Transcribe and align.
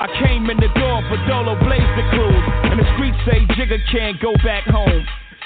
I 0.00 0.08
came 0.24 0.48
in 0.48 0.56
the 0.56 0.72
door 0.80 1.04
for 1.12 1.20
Dolo 1.28 1.60
Blaze 1.60 1.92
the 1.92 2.04
cruise. 2.16 2.44
And 2.72 2.80
the 2.80 2.88
streets 2.96 3.20
say 3.28 3.44
Jigga 3.52 3.76
can't 3.92 4.18
go 4.18 4.32
back 4.42 4.64
home. 4.64 5.04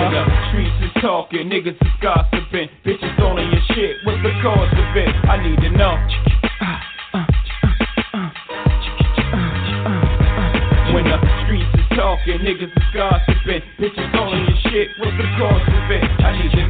When 0.00 0.12
the 0.16 0.24
streets 0.48 0.80
is 0.80 1.02
talking, 1.02 1.50
niggas 1.50 1.76
is 1.76 1.92
gossiping. 2.00 2.70
Bitches 2.86 3.20
on 3.20 3.36
your 3.36 3.60
shit. 3.76 3.96
What's 4.04 4.22
the 4.22 4.32
cause 4.40 4.72
of 4.72 4.96
it? 4.96 5.12
I 5.28 5.36
need 5.44 5.60
to 5.60 5.70
know. 5.76 5.92
When 10.94 11.04
the 11.04 11.20
streets 11.44 11.68
is 11.74 11.84
talking, 11.94 12.40
niggas 12.40 12.72
is 12.72 12.88
gossiping. 12.94 13.60
Bitches 13.78 14.14
on 14.16 14.40
your 14.40 14.56
shit. 14.72 14.88
What's 15.00 15.18
the 15.18 15.28
cause 15.36 15.68
of 15.68 15.90
it? 15.90 16.02
I 16.24 16.32
need 16.42 16.50
to 16.52 16.68
know. 16.68 16.69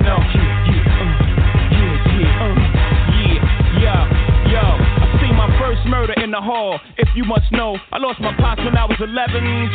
Hall. 6.40 6.80
If 6.98 7.08
you 7.14 7.24
must 7.24 7.50
know, 7.52 7.76
I 7.92 7.98
lost 7.98 8.20
my 8.20 8.34
pops 8.36 8.64
when 8.64 8.76
I 8.76 8.84
was 8.84 8.98
11, 9.00 9.12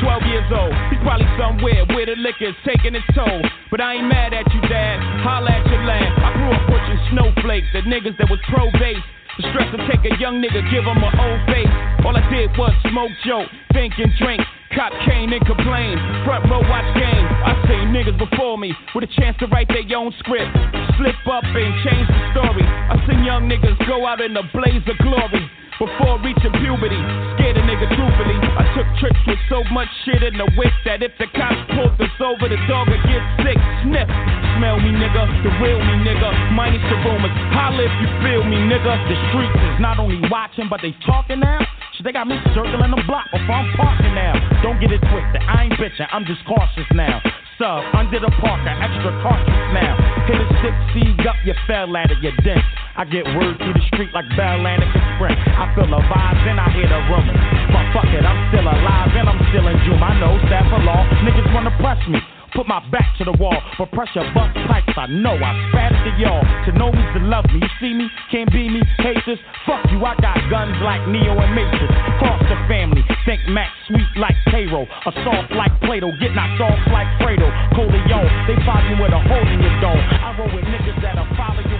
12 0.01 0.23
years 0.29 0.49
old. 0.51 0.73
He's 0.89 1.01
probably 1.01 1.29
somewhere 1.37 1.85
where 1.93 2.05
the 2.05 2.17
liquor's 2.17 2.57
taking 2.65 2.95
its 2.95 3.05
toll. 3.13 3.41
But 3.71 3.81
I 3.81 4.01
ain't 4.01 4.09
mad 4.09 4.33
at 4.33 4.45
you, 4.53 4.61
dad. 4.67 4.99
Holla 5.21 5.51
at 5.51 5.65
your 5.69 5.83
land. 5.85 6.11
I 6.21 6.29
grew 6.33 6.51
up 6.51 6.63
watching 6.69 6.99
snowflakes, 7.13 7.67
the 7.73 7.81
niggas 7.85 8.17
that 8.17 8.29
was 8.29 8.39
pro 8.49 8.69
base. 8.77 9.03
The 9.37 9.51
stress 9.51 9.67
to 9.75 9.79
take 9.91 9.99
a 10.07 10.15
young 10.15 10.39
nigga, 10.39 10.63
give 10.71 10.87
him 10.87 10.95
an 10.95 11.13
old 11.19 11.41
face. 11.51 11.73
All 12.07 12.15
I 12.15 12.23
did 12.31 12.55
was 12.55 12.71
smoke, 12.87 13.11
joke, 13.27 13.51
think 13.73 13.93
and 13.99 14.11
drink. 14.15 14.39
Cop 14.75 14.91
cane 15.07 15.31
and 15.31 15.39
complain. 15.47 15.95
Front 16.27 16.51
row 16.51 16.59
watch 16.67 16.83
game. 16.99 17.25
I 17.47 17.55
seen 17.63 17.95
niggas 17.95 18.19
before 18.19 18.59
me 18.59 18.75
with 18.91 19.07
a 19.07 19.11
chance 19.15 19.39
to 19.39 19.47
write 19.47 19.71
their 19.71 19.87
own 19.95 20.11
script. 20.19 20.51
Slip 20.99 21.15
up 21.31 21.47
and 21.47 21.71
change 21.87 22.07
the 22.11 22.21
story. 22.35 22.67
I 22.67 22.99
seen 23.07 23.23
young 23.23 23.47
niggas 23.47 23.79
go 23.87 24.03
out 24.05 24.19
in 24.19 24.35
a 24.35 24.43
blaze 24.51 24.83
of 24.91 24.99
glory. 24.99 25.47
Before 25.79 26.19
reaching 26.23 26.55
puberty, 26.59 26.99
scared 27.35 27.55
a 27.55 27.63
nigga 27.63 27.87
truthfully. 27.95 28.35
I 28.35 28.63
took 28.75 28.87
trips 28.99 29.19
with 29.27 29.39
so 29.47 29.63
much 29.71 29.87
shit 30.03 30.23
in 30.23 30.35
the 30.35 30.47
whip 30.59 30.71
that 30.83 31.03
if 31.03 31.11
the 31.19 31.27
cops 31.31 31.59
pulled 31.71 31.95
us 31.99 32.15
over, 32.19 32.47
the 32.47 32.59
dog 32.67 32.91
would 32.91 33.03
get 33.07 33.23
sick. 33.43 33.59
Sniff, 33.83 34.07
smell 34.55 34.79
me, 34.79 34.91
nigga, 34.91 35.23
the 35.43 35.51
real 35.63 35.79
me, 35.79 35.95
nigga. 36.03 36.31
Minus 36.51 36.83
the 36.87 36.99
rumors, 37.03 37.31
holla 37.51 37.79
if 37.79 37.95
you 37.99 38.07
feel 38.23 38.43
me, 38.43 38.59
nigga. 38.71 38.91
The 39.07 39.15
streets 39.31 39.55
is 39.55 39.79
not 39.79 39.99
only 39.99 40.19
watching, 40.31 40.67
but 40.67 40.79
they 40.83 40.95
talking 41.03 41.39
now. 41.39 41.63
They 42.05 42.13
got 42.13 42.29
me 42.29 42.38
circling 42.53 42.93
the 42.93 43.01
block 43.09 43.25
before 43.33 43.57
I'm 43.57 43.73
parking 43.73 44.13
now. 44.13 44.38
Don't 44.61 44.77
get 44.77 44.93
it 44.93 45.01
twisted, 45.09 45.41
I 45.41 45.66
ain't 45.66 45.73
bitching, 45.73 46.05
I'm 46.13 46.21
just 46.21 46.45
cautious 46.45 46.85
now. 46.93 47.17
Sub, 47.57 47.81
under 47.97 48.21
the 48.21 48.29
parker, 48.38 48.69
extra 48.77 49.09
cautious 49.25 49.66
now. 49.73 49.97
Hit 50.29 50.38
a 50.38 50.45
six 50.61 50.77
seed 50.93 51.25
up, 51.25 51.33
you 51.41 51.57
fell 51.66 51.89
at 51.97 52.13
it, 52.13 52.21
you 52.21 52.29
dent. 52.45 52.61
I 52.93 53.09
get 53.09 53.25
word 53.33 53.57
through 53.57 53.73
the 53.73 53.85
street 53.89 54.13
like 54.13 54.29
Bell 54.38 54.61
Atlantic 54.61 54.93
Sprint. 55.17 55.33
I 55.33 55.66
feel 55.73 55.89
the 55.89 55.97
vibes 56.05 56.45
and 56.45 56.61
I 56.61 56.69
hear 56.77 56.85
the 56.85 57.01
rumors. 57.09 57.41
But 57.73 57.89
fuck 57.89 58.09
it, 58.13 58.22
I'm 58.22 58.53
still 58.53 58.69
alive 58.69 59.09
and 59.17 59.25
I'm 59.25 59.41
still 59.49 59.66
in 59.66 59.77
June. 59.89 59.97
I 59.97 60.13
know 60.22 60.37
staff 60.45 60.69
of 60.77 60.85
law, 60.85 61.01
niggas 61.25 61.49
wanna 61.57 61.73
press 61.81 61.97
me. 62.05 62.22
Put 62.55 62.71
my 62.71 62.79
back 62.88 63.11
to 63.19 63.27
the 63.27 63.35
wall, 63.35 63.59
but 63.77 63.91
pressure 63.91 64.23
bust 64.31 64.55
pipes. 64.71 64.95
I 64.95 65.11
know 65.11 65.35
I 65.35 65.51
spat 65.67 65.91
it 65.91 66.07
to 66.07 66.11
y'all. 66.23 66.39
To 66.39 66.71
know 66.71 66.88
me's 66.88 67.11
to 67.11 67.19
love 67.27 67.43
me. 67.51 67.59
You 67.59 67.67
see 67.83 67.91
me, 67.91 68.07
can't 68.31 68.47
be 68.47 68.71
me, 68.71 68.79
hate 69.03 69.19
this. 69.27 69.35
Fuck 69.67 69.83
you, 69.91 69.99
I 69.99 70.16
got 70.23 70.39
guns 70.47 70.79
like 70.79 71.03
Neo 71.11 71.35
and 71.35 71.51
Matrix. 71.51 71.91
Cross 72.16 72.47
the 72.47 72.55
family, 72.71 73.03
think 73.27 73.43
Max 73.51 73.75
sweet 73.91 74.07
like 74.16 74.39
Carlo. 74.47 74.88
A 74.88 75.11
soft 75.27 75.51
like 75.51 75.75
Plato, 75.83 76.16
get 76.23 76.31
knocked 76.31 76.63
off 76.63 76.79
like 76.95 77.11
Fredo. 77.19 77.51
Corleone, 77.75 78.31
they 78.47 78.55
find 78.63 78.87
you 78.87 79.03
with 79.03 79.11
a 79.11 79.19
hole 79.19 79.47
in 79.51 79.59
your 79.59 79.75
dome. 79.83 79.99
I 79.99 80.31
roll 80.39 80.47
with 80.55 80.63
niggas 80.63 80.95
that'll 81.03 81.27
follow 81.35 81.59
you 81.59 81.74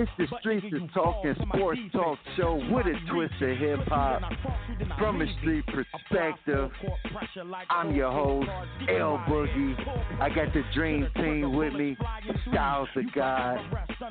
It's 0.00 0.10
the 0.16 0.26
Streets 0.40 0.64
is 0.64 0.80
Talking 0.94 1.34
ballin'. 1.34 1.34
To 1.34 1.46
my 1.46 1.56
Sports 1.56 1.80
Talk 1.92 2.18
Show 2.34 2.54
with 2.70 2.86
a 2.86 2.94
twist 3.12 3.34
of 3.42 3.56
hip 3.58 3.80
hop 3.88 4.22
When 4.22 4.32
I 4.32 4.34
cross 4.40 4.58
you, 4.70 4.74
then 4.78 4.92
I 4.92 4.98
from 4.98 5.20
a 5.20 5.26
street 5.40 5.66
perspective. 5.66 6.70
Apply 6.72 6.78
full 6.80 6.88
court 6.88 7.00
pressure 7.12 7.44
like 7.44 7.66
I'm 7.68 7.94
your 7.94 8.10
host, 8.10 8.48
El-Boogie. 8.88 10.20
I 10.22 10.30
got 10.30 10.54
the 10.54 10.62
Dream 10.74 11.06
Team 11.16 11.54
with 11.54 11.74
me, 11.74 11.98
Styles 12.48 12.88
the 12.94 13.02
God, 13.14 13.58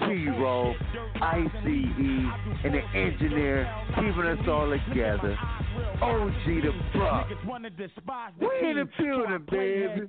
T-Ro, 0.02 0.76
ICE, 1.22 1.50
and 1.66 2.74
the 2.76 2.82
engineer 2.94 3.68
keeping 3.96 4.26
us 4.26 4.48
all 4.48 4.70
together. 4.70 5.36
OG 6.02 6.62
Da 6.62 6.72
Buck. 6.94 7.28
We 8.40 8.70
in 8.70 8.78
the 8.78 8.90
building, 9.00 9.46
baby. 9.50 10.08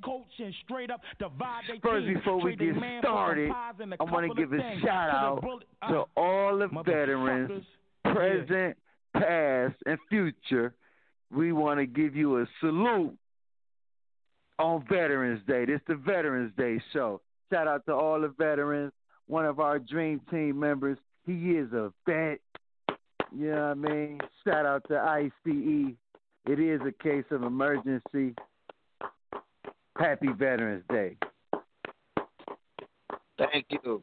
First, 1.83 2.07
before 2.07 2.41
we 2.43 2.57
get 2.57 2.75
started, 3.01 3.51
I 3.51 4.03
want 4.03 4.29
to 4.29 4.35
give 4.35 4.53
a 4.53 4.81
shout 4.83 5.11
out 5.11 5.65
to 5.89 5.99
ah, 5.99 6.05
all 6.17 6.59
the 6.59 6.69
veterans, 6.85 7.65
present, 8.05 8.77
past, 9.15 9.77
and 9.87 9.99
future. 10.09 10.75
We 11.33 11.53
want 11.53 11.79
to 11.79 11.87
give 11.87 12.17
you 12.17 12.41
a 12.41 12.47
salute 12.61 13.17
on 14.59 14.85
Veterans 14.89 15.41
Day. 15.47 15.65
This 15.65 15.77
is 15.77 15.87
the 15.89 15.95
Veterans 15.95 16.53
Day 16.57 16.81
show. 16.93 17.21
Shout 17.53 17.67
out 17.67 17.85
to 17.87 17.93
all 17.95 18.21
the 18.21 18.33
veterans. 18.39 18.93
one 19.27 19.47
of 19.47 19.61
our 19.61 19.79
dream 19.79 20.21
team 20.31 20.59
members. 20.59 20.99
He 21.27 21.53
is 21.53 21.73
a 21.73 21.93
vet. 22.07 22.41
You 23.37 23.53
know 23.53 23.75
what 23.75 23.89
I 23.89 23.95
mean? 23.95 24.19
Shout 24.45 24.67
out 24.67 24.85
to 24.89 24.99
ICE. 24.99 25.95
It 26.47 26.59
is 26.59 26.81
a 26.87 26.93
case 27.03 27.25
of 27.31 27.43
emergency. 27.43 28.35
Happy 29.97 30.29
Veterans 30.37 30.85
Day. 30.89 31.17
Thank 33.39 33.67
you. 33.71 34.01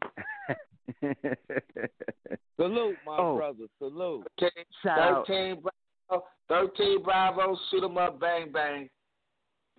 Salute, 2.56 2.96
my 3.06 3.16
Oh. 3.18 3.36
brother. 3.36 3.66
Salute. 3.78 4.26
Shout 4.82 5.26
13 5.26 5.62
Bravo, 6.08 6.24
13 6.48 7.02
Bravo, 7.02 7.56
shoot 7.70 7.84
'em 7.84 7.98
up, 7.98 8.18
bang, 8.20 8.50
bang. 8.52 8.88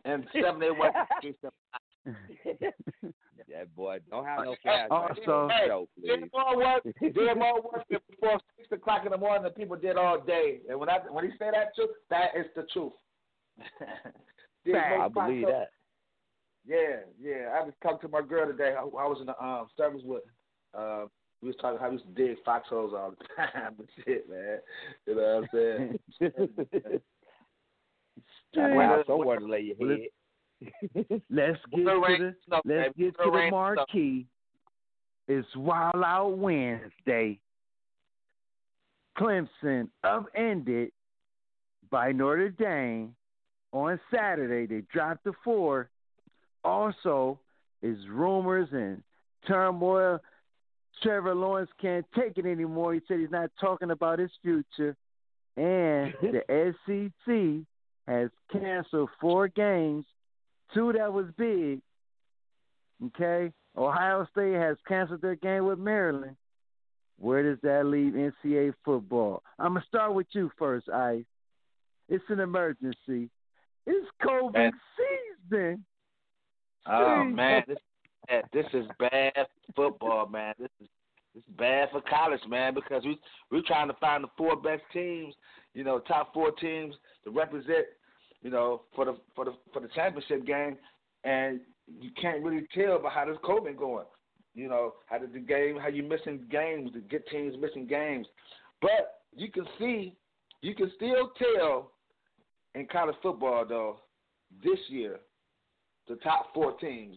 And 0.06 0.26
71 0.34 0.92
That 3.50 3.76
boy 3.76 3.98
don't 4.10 4.26
have 4.26 4.46
no 4.46 4.56
flash. 4.62 4.88
Also- 4.92 5.50
show, 5.68 5.88
please. 6.00 6.08
Did 6.08 6.30
more 6.32 6.56
work. 6.58 6.84
Did 7.02 7.38
more 7.38 7.62
work 7.62 7.84
before 7.90 8.40
six 8.58 8.72
o'clock 8.72 9.06
in 9.06 9.12
the 9.12 9.18
morning 9.18 9.44
than 9.44 9.52
people 9.54 9.76
did 9.76 9.98
all 9.98 10.20
day. 10.22 10.60
And 10.70 10.80
when 10.80 10.88
I 10.90 11.00
when 11.10 11.26
he 11.26 11.32
say 11.32 11.50
that 11.52 11.74
truth, 11.76 11.90
that 12.12 12.36
is 12.38 12.46
the 12.56 12.64
truth. 12.72 12.94
I 14.74 15.08
believe 15.08 15.48
that. 15.48 15.70
Yeah, 16.66 16.98
yeah. 17.20 17.54
I 17.60 17.66
just 17.66 17.82
talked 17.82 18.02
to 18.04 18.08
my 18.08 18.22
girl 18.22 18.46
today. 18.46 18.76
I, 18.78 18.82
I 18.82 19.08
was 19.08 19.18
in 19.20 19.26
the 19.28 19.44
um, 19.44 19.68
service 19.76 20.02
with. 20.06 20.24
Uh, 20.78 21.06
we 21.42 21.48
was 21.48 21.56
talking 21.62 21.80
how 21.80 21.88
we 21.90 21.94
used 21.98 22.06
to 22.06 22.26
dig 22.28 22.38
foxholes 22.44 22.94
all 22.96 23.12
the 23.12 23.26
time. 23.36 23.76
But 23.78 23.86
shit, 24.06 24.30
man. 24.30 24.58
You 25.08 25.16
know 25.16 25.42
what 25.42 25.44
I'm 25.44 25.50
saying? 25.54 26.00
That's 26.20 27.02
Well, 28.56 28.76
why 28.76 29.04
somewhere 29.08 29.40
to 29.40 29.46
lay 29.46 29.74
your 29.78 29.90
head. 29.90 30.00
Let's 31.30 31.60
get 31.74 31.86
Well, 31.86 32.02
to 32.02 32.18
the 32.18 32.36
snow, 32.48 32.62
let's 32.66 32.98
get 32.98 33.16
to 33.18 33.24
the 33.26 33.32
rain 33.32 33.50
snow. 33.52 33.58
marquee. 33.76 34.26
It's 35.30 35.48
Wild 35.56 35.96
Out 36.04 36.38
Wednesday. 36.38 37.40
Clemson 39.18 39.90
upended 40.04 40.92
by 41.90 42.12
Notre 42.12 42.50
Dame 42.50 43.16
on 43.72 44.00
Saturday. 44.14 44.66
They 44.66 44.82
dropped 44.92 45.24
the 45.24 45.34
four. 45.44 45.90
Also, 46.64 47.40
is 47.82 47.98
rumors 48.10 48.68
and 48.74 49.02
turmoil. 49.48 50.20
Trevor 51.02 51.36
Lawrence 51.36 51.70
can't 51.82 52.06
take 52.16 52.38
it 52.38 52.46
anymore. 52.46 52.94
He 52.94 53.02
said 53.08 53.20
he's 53.20 53.32
not 53.32 53.52
talking 53.60 53.92
about 53.92 54.20
his 54.20 54.32
future. 54.42 54.96
And 55.58 56.14
the 56.22 56.74
SEC 56.86 57.66
has 58.08 58.30
canceled 58.52 59.10
four 59.20 59.48
games, 59.48 60.06
two 60.74 60.94
that 60.94 61.12
was 61.12 61.28
big. 61.38 61.82
Okay? 63.06 63.52
Ohio 63.78 64.28
State 64.32 64.56
has 64.56 64.78
canceled 64.88 65.22
their 65.22 65.36
game 65.36 65.66
with 65.66 65.80
Maryland. 65.80 66.36
Where 67.18 67.44
does 67.44 67.60
that 67.64 67.86
leave 67.86 68.14
NCAA 68.14 68.74
football? 68.86 69.44
I'm 69.58 69.74
going 69.74 69.82
to 69.82 69.88
start 69.88 70.14
with 70.14 70.28
you 70.32 70.50
first, 70.58 70.90
Ice. 70.90 71.26
It's 72.08 72.24
an 72.30 72.40
emergency. 72.40 73.30
It's 73.86 74.08
COVID 74.24 74.54
Man. 74.54 74.72
season. 75.50 75.86
Oh 76.88 76.92
Jeez. 76.92 77.36
man, 77.36 77.64
this 77.68 77.78
bad. 78.30 78.44
this 78.54 78.66
is 78.74 78.86
bad 79.00 79.48
football, 79.76 80.28
man. 80.28 80.54
This 80.60 80.70
is 80.82 80.88
this 81.36 81.44
is 81.44 81.56
bad 81.58 81.90
for 81.92 82.02
college, 82.02 82.42
man, 82.48 82.74
because 82.74 83.04
we 83.04 83.20
we're 83.52 83.62
trying 83.66 83.88
to 83.88 83.94
find 83.96 84.24
the 84.24 84.30
four 84.38 84.56
best 84.56 84.82
teams, 84.92 85.34
you 85.74 85.84
know, 85.84 86.00
top 86.00 86.34
four 86.34 86.52
teams 86.52 86.96
to 87.24 87.32
represent, 87.32 87.86
you 88.42 88.50
know, 88.50 88.82
for 88.96 89.06
the 89.06 89.18
for 89.36 89.46
the 89.46 89.54
for 89.74 89.80
the 89.82 89.90
championship 89.90 90.46
game, 90.46 90.78
and 91.24 91.60
you 92.00 92.10
can't 92.20 92.44
really 92.44 92.68
tell 92.74 93.00
by 93.00 93.10
how 93.10 93.26
this 93.26 93.38
COVID 93.44 93.78
going. 93.78 94.06
You 94.56 94.68
know, 94.68 94.96
how 95.06 95.20
did 95.20 95.34
the 95.34 95.40
game, 95.40 95.78
how 95.78 95.88
you 95.88 96.04
missing 96.04 96.42
games, 96.50 96.92
the 96.94 97.00
good 97.00 97.24
teams 97.32 97.56
missing 97.62 97.86
games, 97.86 98.28
but 98.82 99.22
you 99.36 99.52
can 99.52 99.66
see, 99.78 100.16
you 100.62 100.74
can 100.74 100.92
still 100.96 101.32
tell 101.38 101.92
in 102.76 102.88
college 102.88 103.16
football 103.22 103.66
though, 103.68 104.00
this 104.64 104.80
year 104.90 105.20
the 106.08 106.16
top 106.16 106.48
four 106.54 106.74
teams 106.74 107.16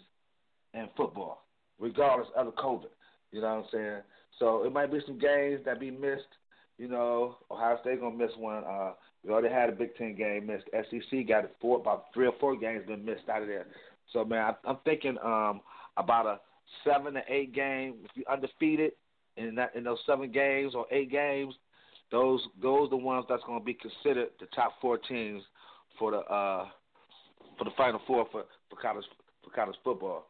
in 0.75 0.89
football, 0.97 1.45
regardless 1.79 2.29
of 2.37 2.47
the 2.47 2.53
COVID. 2.53 2.91
You 3.31 3.41
know 3.41 3.57
what 3.57 3.65
I'm 3.65 3.71
saying? 3.73 4.01
So 4.39 4.65
it 4.65 4.73
might 4.73 4.93
be 4.93 5.01
some 5.07 5.19
games 5.19 5.61
that 5.65 5.81
be 5.81 5.91
missed. 5.91 6.23
You 6.79 6.89
know, 6.89 7.37
Ohio 7.51 7.79
State 7.81 8.01
gonna 8.01 8.17
miss 8.17 8.31
one. 8.37 8.65
Uh, 8.65 8.93
we 9.25 9.31
already 9.31 9.55
had 9.55 9.69
a 9.69 9.73
Big 9.73 9.95
Ten 9.97 10.17
game 10.17 10.47
missed. 10.47 10.65
SEC 10.73 11.29
got 11.29 11.45
it 11.45 11.57
four, 11.61 11.79
about 11.79 12.07
three 12.13 12.27
or 12.27 12.35
four 12.41 12.57
games 12.57 12.87
been 12.87 13.05
missed 13.05 13.29
out 13.29 13.43
of 13.43 13.49
there. 13.49 13.67
So 14.13 14.25
man, 14.25 14.55
I'm 14.65 14.79
thinking 14.85 15.17
um, 15.25 15.61
about 15.97 16.27
a 16.27 16.41
seven 16.85 17.15
to 17.15 17.23
eight 17.29 17.55
game. 17.55 17.97
If 18.05 18.11
you 18.15 18.25
undefeated 18.31 18.93
in 19.37 19.55
that 19.57 19.75
in 19.75 19.85
those 19.85 19.99
seven 20.07 20.33
games 20.33 20.75
or 20.75 20.87
eight 20.91 21.11
games, 21.11 21.55
those 22.11 22.41
those 22.61 22.91
the 22.91 22.97
ones 22.97 23.27
that's 23.29 23.43
gonna 23.47 23.63
be 23.63 23.75
considered 23.75 24.31
the 24.41 24.47
top 24.55 24.73
four 24.81 24.99
teams 24.99 25.43
for 25.99 26.11
the 26.11 26.19
uh, 26.19 26.67
for 27.59 27.65
the 27.65 27.71
Final 27.77 28.01
Four 28.07 28.27
for 28.33 28.45
for 28.69 28.77
college 28.77 29.05
for 29.45 29.51
college 29.51 29.77
football. 29.85 30.27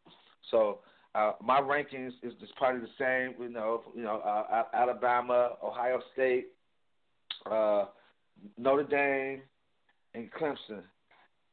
So 0.51 0.79
uh, 1.15 1.33
my 1.41 1.59
rankings 1.59 2.11
is 2.21 2.33
just 2.39 2.55
probably 2.55 2.81
the 2.81 2.87
same. 2.97 3.41
You 3.41 3.53
know, 3.53 3.83
you 3.95 4.03
know, 4.03 4.17
uh, 4.17 4.63
Alabama, 4.73 5.51
Ohio 5.63 5.99
State, 6.13 6.47
uh, 7.49 7.85
Notre 8.57 8.83
Dame, 8.83 9.41
and 10.13 10.29
Clemson, 10.31 10.83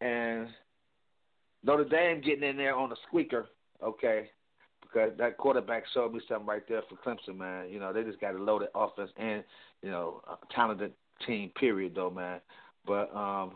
and 0.00 0.48
Notre 1.62 1.84
Dame 1.84 2.20
getting 2.20 2.48
in 2.48 2.56
there 2.56 2.74
on 2.76 2.90
the 2.90 2.96
squeaker. 3.06 3.46
Okay. 3.82 4.30
Because 4.82 5.12
that 5.18 5.36
quarterback 5.36 5.84
showed 5.94 6.12
me 6.12 6.20
something 6.28 6.46
right 6.46 6.62
there 6.68 6.82
for 6.88 6.96
Clemson, 6.96 7.36
man. 7.38 7.68
You 7.70 7.78
know, 7.78 7.92
they 7.92 8.02
just 8.02 8.20
got 8.20 8.34
a 8.34 8.38
loaded 8.42 8.70
offense 8.74 9.10
and, 9.16 9.44
you 9.82 9.90
know, 9.90 10.20
a 10.28 10.36
talented 10.52 10.92
team, 11.24 11.50
period, 11.50 11.94
though, 11.94 12.10
man. 12.10 12.40
But 12.84 13.14
um, 13.14 13.52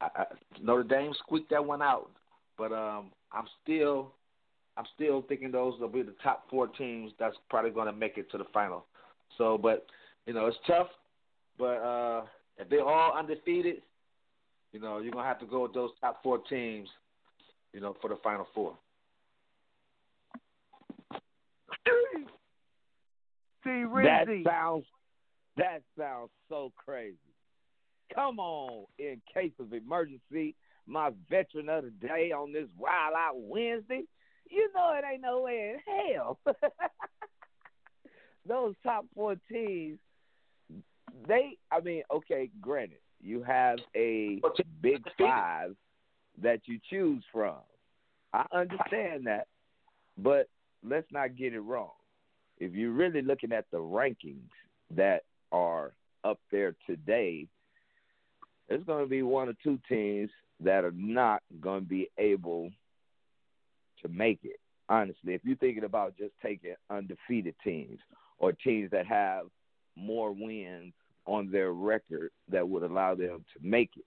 I, 0.00 0.08
I, 0.14 0.24
Notre 0.62 0.84
Dame 0.84 1.12
squeaked 1.18 1.50
that 1.50 1.64
one 1.64 1.82
out, 1.82 2.12
but 2.56 2.70
um, 2.70 3.10
I'm 3.32 3.46
still, 3.62 4.12
I'm 4.78 4.84
still 4.94 5.22
thinking 5.28 5.50
those 5.50 5.78
will 5.80 5.88
be 5.88 6.02
the 6.02 6.14
top 6.22 6.44
four 6.48 6.68
teams 6.68 7.12
that's 7.18 7.36
probably 7.50 7.70
going 7.70 7.86
to 7.86 7.92
make 7.92 8.16
it 8.16 8.30
to 8.30 8.38
the 8.38 8.44
final. 8.54 8.84
So, 9.36 9.58
but 9.58 9.86
you 10.26 10.32
know, 10.32 10.46
it's 10.46 10.56
tough, 10.66 10.86
but 11.58 11.64
uh, 11.64 12.22
if 12.58 12.68
they're 12.68 12.84
all 12.86 13.18
undefeated, 13.18 13.82
you 14.72 14.80
know, 14.80 14.98
you're 14.98 15.12
gonna 15.12 15.26
have 15.26 15.40
to 15.40 15.46
go 15.46 15.62
with 15.62 15.74
those 15.74 15.90
top 16.00 16.22
four 16.22 16.38
teams, 16.38 16.88
you 17.72 17.80
know, 17.80 17.96
for 18.00 18.08
the 18.08 18.16
final 18.22 18.46
four. 18.54 18.74
See, 23.64 23.84
That 24.44 24.50
sounds 24.50 24.84
that 25.56 25.82
sounds 25.98 26.30
so 26.48 26.72
crazy. 26.76 27.16
Come 28.14 28.38
on, 28.38 28.86
in 28.98 29.20
case 29.32 29.52
of 29.58 29.72
emergency, 29.72 30.54
my 30.86 31.10
veteran 31.28 31.68
of 31.68 31.84
the 31.84 31.90
day 31.90 32.32
on 32.32 32.52
this 32.52 32.68
Wild 32.78 33.14
Out 33.16 33.34
Wednesday. 33.36 34.04
You 34.50 34.70
know 34.74 34.94
it 34.96 35.04
ain't 35.10 35.22
no 35.22 35.42
way 35.42 35.74
in 35.74 36.14
hell. 36.14 36.38
Those 38.48 38.74
top 38.82 39.04
four 39.14 39.36
teams, 39.50 39.98
they 41.26 41.56
I 41.70 41.80
mean, 41.80 42.02
okay, 42.12 42.50
granted, 42.60 42.98
you 43.20 43.42
have 43.42 43.78
a 43.94 44.40
big 44.80 45.02
five 45.18 45.74
that 46.42 46.60
you 46.66 46.78
choose 46.88 47.22
from. 47.32 47.56
I 48.32 48.46
understand 48.52 49.26
that. 49.26 49.46
But 50.16 50.48
let's 50.86 51.06
not 51.12 51.36
get 51.36 51.54
it 51.54 51.60
wrong. 51.60 51.90
If 52.58 52.72
you're 52.72 52.92
really 52.92 53.22
looking 53.22 53.52
at 53.52 53.66
the 53.70 53.78
rankings 53.78 54.50
that 54.94 55.22
are 55.52 55.92
up 56.24 56.38
there 56.50 56.74
today, 56.86 57.46
there's 58.68 58.84
going 58.84 59.04
to 59.04 59.08
be 59.08 59.22
one 59.22 59.48
or 59.48 59.54
two 59.62 59.78
teams 59.88 60.30
that 60.60 60.84
are 60.84 60.94
not 60.94 61.42
going 61.60 61.82
to 61.82 61.88
be 61.88 62.10
able 62.18 62.70
to 64.02 64.08
make 64.08 64.40
it. 64.42 64.60
Honestly, 64.88 65.34
if 65.34 65.42
you're 65.44 65.56
thinking 65.56 65.84
about 65.84 66.16
just 66.16 66.32
taking 66.42 66.74
undefeated 66.90 67.54
teams 67.62 67.98
or 68.38 68.52
teams 68.52 68.90
that 68.90 69.06
have 69.06 69.44
more 69.96 70.32
wins 70.32 70.94
on 71.26 71.50
their 71.50 71.72
record 71.72 72.30
that 72.48 72.66
would 72.66 72.82
allow 72.82 73.14
them 73.14 73.44
to 73.52 73.60
make 73.62 73.90
it 73.96 74.06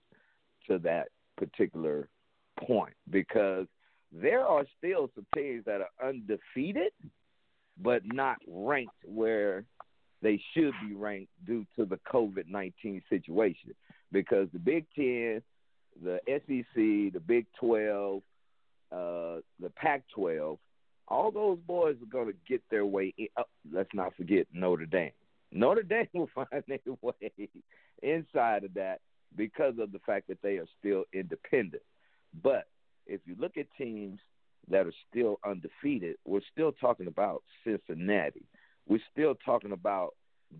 to 0.67 0.79
that 0.79 1.09
particular 1.37 2.07
point, 2.65 2.95
because 3.09 3.67
there 4.11 4.45
are 4.45 4.65
still 4.77 5.09
some 5.15 5.25
teams 5.35 5.63
that 5.65 5.81
are 5.81 6.07
undefeated 6.09 6.91
but 7.81 8.01
not 8.05 8.37
ranked 8.47 8.93
where 9.05 9.63
they 10.21 10.41
should 10.53 10.73
be 10.87 10.93
ranked 10.93 11.31
due 11.45 11.65
to 11.75 11.85
the 11.85 11.99
COVID 12.11 12.47
19 12.47 13.01
situation. 13.09 13.73
Because 14.11 14.47
the 14.53 14.59
Big 14.59 14.85
Ten, 14.95 15.41
the 16.03 16.19
SEC, 16.27 16.75
the 16.75 17.21
Big 17.25 17.45
12, 17.59 18.21
uh, 18.91 19.37
the 19.59 19.69
Pac 19.75 20.03
12, 20.15 20.57
all 21.07 21.31
those 21.31 21.59
boys 21.67 21.95
are 22.01 22.11
going 22.11 22.27
to 22.27 22.37
get 22.47 22.61
their 22.69 22.85
way 22.85 23.13
in. 23.17 23.27
Oh, 23.37 23.43
let's 23.71 23.89
not 23.93 24.15
forget 24.15 24.47
Notre 24.53 24.85
Dame. 24.85 25.11
Notre 25.51 25.83
Dame 25.83 26.07
will 26.13 26.29
find 26.33 26.47
their 26.67 26.79
way 27.01 27.49
inside 28.01 28.63
of 28.63 28.73
that 28.75 28.99
because 29.35 29.75
of 29.79 29.91
the 29.91 29.99
fact 29.99 30.27
that 30.27 30.41
they 30.41 30.57
are 30.57 30.67
still 30.79 31.03
independent. 31.13 31.83
But 32.43 32.67
if 33.07 33.21
you 33.25 33.35
look 33.37 33.57
at 33.57 33.65
teams 33.77 34.19
that 34.69 34.85
are 34.85 34.93
still 35.09 35.39
undefeated, 35.45 36.17
we're 36.25 36.41
still 36.51 36.71
talking 36.71 37.07
about 37.07 37.43
Cincinnati. 37.63 38.45
We're 38.87 38.99
still 39.11 39.35
talking 39.45 39.71
about 39.71 40.15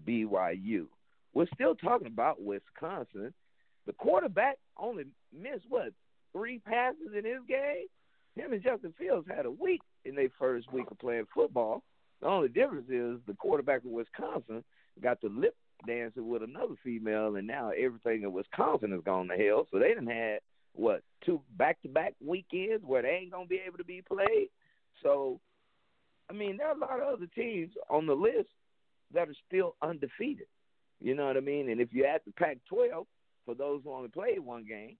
BYU. 0.07 0.88
We're 1.33 1.47
still 1.53 1.75
talking 1.75 2.07
about 2.07 2.41
Wisconsin. 2.41 3.33
The 3.88 3.93
quarterback 3.93 4.57
only 4.77 5.05
missed 5.33 5.65
what 5.69 5.93
three 6.33 6.59
passes 6.59 7.13
in 7.17 7.25
his 7.25 7.41
game. 7.47 7.88
Him 8.35 8.53
and 8.53 8.63
Justin 8.63 8.93
Fields 8.97 9.27
had 9.33 9.45
a 9.45 9.51
week 9.51 9.81
in 10.05 10.15
their 10.15 10.29
first 10.39 10.71
week 10.71 10.89
of 10.89 11.00
playing 11.00 11.27
football. 11.33 11.83
The 12.21 12.27
only 12.27 12.47
difference 12.50 12.89
is 12.89 13.19
the 13.27 13.33
quarterback 13.38 13.83
of 13.83 13.91
Wisconsin 13.91 14.63
got 15.01 15.19
the 15.21 15.29
lip 15.29 15.55
dancing 15.88 16.29
with 16.29 16.43
another 16.43 16.75
female, 16.83 17.35
and 17.35 17.47
now 17.47 17.71
everything 17.71 18.23
in 18.23 18.31
Wisconsin 18.31 18.91
has 18.91 19.01
gone 19.03 19.27
to 19.27 19.35
hell. 19.35 19.67
So 19.71 19.79
they 19.79 19.89
didn't 19.89 20.07
have 20.07 20.39
what 20.73 21.01
two 21.25 21.41
back 21.57 21.81
to 21.81 21.89
back 21.89 22.13
weekends 22.25 22.85
where 22.85 23.01
they 23.01 23.09
ain't 23.09 23.31
gonna 23.31 23.45
be 23.45 23.61
able 23.65 23.77
to 23.77 23.83
be 23.83 24.01
played. 24.01 24.50
So, 25.03 25.39
I 26.29 26.33
mean, 26.33 26.57
there 26.57 26.67
are 26.67 26.75
a 26.75 26.79
lot 26.79 27.00
of 27.01 27.13
other 27.13 27.27
teams 27.35 27.71
on 27.89 28.05
the 28.05 28.13
list 28.13 28.50
that 29.13 29.27
are 29.27 29.35
still 29.47 29.75
undefeated. 29.81 30.47
You 31.01 31.15
know 31.15 31.25
what 31.25 31.38
I 31.38 31.41
mean? 31.41 31.69
And 31.69 31.81
if 31.81 31.89
you 31.91 32.05
add 32.05 32.21
the 32.25 32.31
Pac-12, 32.33 33.05
for 33.45 33.55
those 33.55 33.81
who 33.83 33.91
only 33.91 34.09
played 34.09 34.39
one 34.39 34.65
game, 34.65 34.97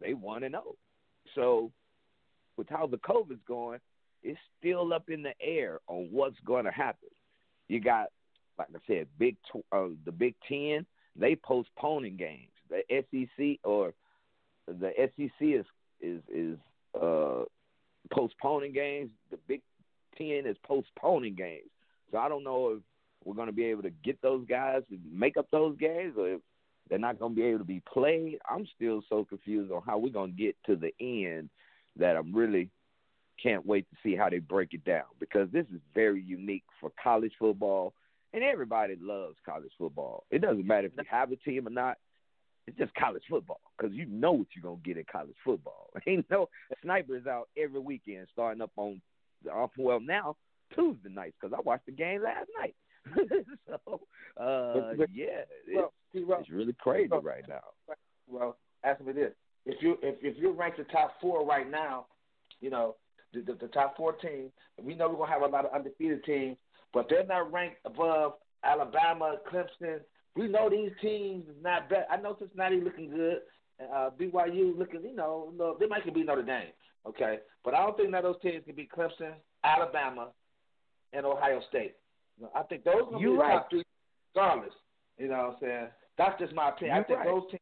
they 0.00 0.14
one 0.14 0.42
and 0.42 0.52
zero. 0.52 0.64
Oh. 0.66 0.76
So, 1.34 1.72
with 2.56 2.68
how 2.68 2.86
the 2.86 2.98
COVID's 2.98 3.40
going, 3.46 3.80
it's 4.22 4.38
still 4.58 4.92
up 4.92 5.08
in 5.08 5.22
the 5.22 5.34
air 5.40 5.80
on 5.86 6.08
what's 6.10 6.38
going 6.44 6.64
to 6.64 6.70
happen. 6.70 7.08
You 7.68 7.80
got, 7.80 8.08
like 8.58 8.68
I 8.74 8.78
said, 8.86 9.06
Big 9.18 9.36
uh, 9.72 9.88
the 10.04 10.12
Big 10.12 10.34
Ten. 10.48 10.86
They 11.14 11.36
postponing 11.36 12.16
games. 12.16 12.50
The 12.68 12.82
SEC 12.90 13.58
or 13.64 13.94
the 14.66 14.92
SEC 14.96 15.30
is 15.40 15.64
is 16.00 16.22
is 16.32 16.58
uh, 17.00 17.44
postponing 18.10 18.72
games. 18.72 19.10
The 19.30 19.38
Big 19.48 19.62
Ten 20.16 20.44
is 20.46 20.56
postponing 20.64 21.34
games. 21.34 21.70
So 22.10 22.18
I 22.18 22.28
don't 22.28 22.44
know 22.44 22.72
if 22.76 22.82
we're 23.24 23.34
going 23.34 23.48
to 23.48 23.52
be 23.52 23.64
able 23.64 23.82
to 23.82 23.90
get 24.04 24.20
those 24.22 24.46
guys 24.46 24.82
to 24.90 24.98
make 25.10 25.36
up 25.36 25.46
those 25.50 25.76
games, 25.78 26.14
or 26.16 26.34
if 26.34 26.40
they're 26.88 26.98
not 26.98 27.18
going 27.18 27.34
to 27.34 27.40
be 27.40 27.46
able 27.46 27.58
to 27.58 27.64
be 27.64 27.82
played. 27.92 28.38
I'm 28.48 28.66
still 28.74 29.02
so 29.08 29.24
confused 29.24 29.72
on 29.72 29.82
how 29.84 29.98
we're 29.98 30.12
going 30.12 30.36
to 30.36 30.42
get 30.42 30.56
to 30.66 30.76
the 30.76 30.92
end 31.00 31.50
that 31.98 32.16
I'm 32.16 32.34
really 32.34 32.70
can't 33.42 33.66
wait 33.66 33.86
to 33.90 33.96
see 34.02 34.16
how 34.16 34.28
they 34.30 34.38
break 34.38 34.72
it 34.72 34.84
down 34.84 35.04
because 35.20 35.48
this 35.52 35.66
is 35.72 35.80
very 35.94 36.22
unique 36.22 36.64
for 36.80 36.90
college 37.02 37.32
football, 37.38 37.92
and 38.32 38.42
everybody 38.42 38.96
loves 39.00 39.36
college 39.44 39.72
football. 39.78 40.24
It 40.30 40.40
doesn't 40.40 40.66
matter 40.66 40.86
if 40.86 40.92
you 40.96 41.04
have 41.10 41.32
a 41.32 41.36
team 41.36 41.66
or 41.66 41.70
not. 41.70 41.98
It's 42.66 42.76
just 42.78 42.94
college 42.94 43.22
football 43.30 43.60
because 43.76 43.94
you 43.94 44.06
know 44.06 44.32
what 44.32 44.48
you're 44.54 44.62
gonna 44.62 44.82
get 44.84 44.96
in 44.96 45.04
college 45.10 45.36
football. 45.44 45.90
Ain't 46.06 46.26
no 46.30 46.48
snipers 46.82 47.26
out 47.26 47.48
every 47.56 47.80
weekend 47.80 48.26
starting 48.32 48.62
up 48.62 48.72
on 48.76 49.00
well 49.78 50.00
now 50.00 50.36
Tuesday 50.74 51.10
nights 51.10 51.36
because 51.40 51.56
I 51.56 51.60
watched 51.60 51.86
the 51.86 51.92
game 51.92 52.22
last 52.22 52.48
night. 52.58 52.74
so 53.68 54.00
uh, 54.36 54.94
yeah, 55.12 55.44
it's, 55.66 55.92
it's 56.12 56.50
really 56.50 56.72
crazy 56.72 57.08
right 57.22 57.44
now. 57.48 57.60
Well, 58.26 58.56
ask 58.82 59.00
me 59.00 59.12
this: 59.12 59.32
if 59.66 59.82
you 59.82 59.98
if 60.02 60.16
if 60.22 60.36
you're 60.38 60.52
ranked 60.52 60.78
the 60.78 60.84
top 60.84 61.14
four 61.20 61.44
right 61.44 61.70
now, 61.70 62.06
you 62.60 62.70
know 62.70 62.96
the, 63.34 63.40
the, 63.40 63.58
the 63.60 63.68
top 63.68 63.96
four 63.96 64.12
teams. 64.12 64.50
We 64.80 64.94
know 64.94 65.08
we're 65.08 65.16
gonna 65.16 65.32
have 65.32 65.42
a 65.42 65.46
lot 65.46 65.66
of 65.66 65.74
undefeated 65.74 66.24
teams, 66.24 66.56
but 66.94 67.06
they're 67.10 67.26
not 67.26 67.52
ranked 67.52 67.78
above 67.84 68.34
Alabama, 68.64 69.36
Clemson. 69.52 70.00
We 70.36 70.48
know 70.48 70.70
these 70.70 70.92
teams 71.02 71.48
is 71.48 71.62
not 71.62 71.90
bad. 71.90 72.06
I 72.10 72.16
know 72.16 72.36
Cincinnati 72.38 72.80
looking 72.80 73.10
good. 73.10 73.38
Uh, 73.78 74.08
BYU 74.18 74.76
looking, 74.78 75.02
you 75.02 75.14
know, 75.14 75.52
no, 75.54 75.76
they 75.78 75.86
might 75.86 76.02
can 76.02 76.14
be 76.14 76.22
Notre 76.22 76.42
Dame, 76.42 76.68
okay, 77.06 77.40
but 77.62 77.74
I 77.74 77.82
don't 77.84 77.94
think 77.94 78.08
none 78.08 78.24
of 78.24 78.32
those 78.32 78.40
teams 78.40 78.64
can 78.64 78.74
be 78.74 78.88
Clemson, 78.88 79.34
Alabama, 79.64 80.28
and 81.12 81.26
Ohio 81.26 81.60
State. 81.68 81.94
I 82.54 82.62
think 82.62 82.84
those 82.84 83.02
are 83.12 83.20
you 83.20 83.32
be 83.32 83.36
right. 83.36 83.52
top 83.52 83.68
three, 83.68 83.82
regardless. 84.34 84.72
You 85.18 85.28
know 85.28 85.36
what 85.36 85.46
I'm 85.46 85.56
saying? 85.60 85.86
That's 86.16 86.40
just 86.40 86.54
my 86.54 86.70
opinion. 86.70 86.96
You're 86.96 87.04
I 87.04 87.06
think 87.06 87.18
right. 87.18 87.28
those 87.28 87.42
teams 87.50 87.60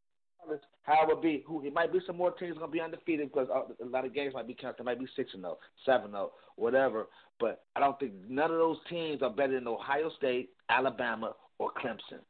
how 0.82 1.08
it 1.10 1.22
be. 1.22 1.44
Who 1.46 1.64
it 1.64 1.72
might 1.72 1.92
be 1.92 2.00
some 2.06 2.16
more 2.16 2.30
teams 2.32 2.58
gonna 2.58 2.70
be 2.70 2.80
undefeated 2.80 3.32
because 3.32 3.48
uh, 3.48 3.84
a 3.84 3.88
lot 3.88 4.04
of 4.04 4.14
games 4.14 4.34
might 4.34 4.46
be 4.46 4.54
counted. 4.54 4.84
Might 4.84 4.98
be 4.98 5.06
six 5.16 5.30
and 5.34 5.42
zero, 5.42 5.58
seven 5.84 6.10
zero, 6.10 6.32
oh, 6.32 6.38
whatever. 6.56 7.06
But 7.40 7.64
I 7.74 7.80
don't 7.80 7.98
think 7.98 8.12
none 8.28 8.50
of 8.50 8.58
those 8.58 8.78
teams 8.88 9.22
are 9.22 9.30
better 9.30 9.54
than 9.54 9.66
Ohio 9.66 10.10
State, 10.16 10.50
Alabama, 10.68 11.34
or 11.58 11.70
Clemson. 11.72 12.20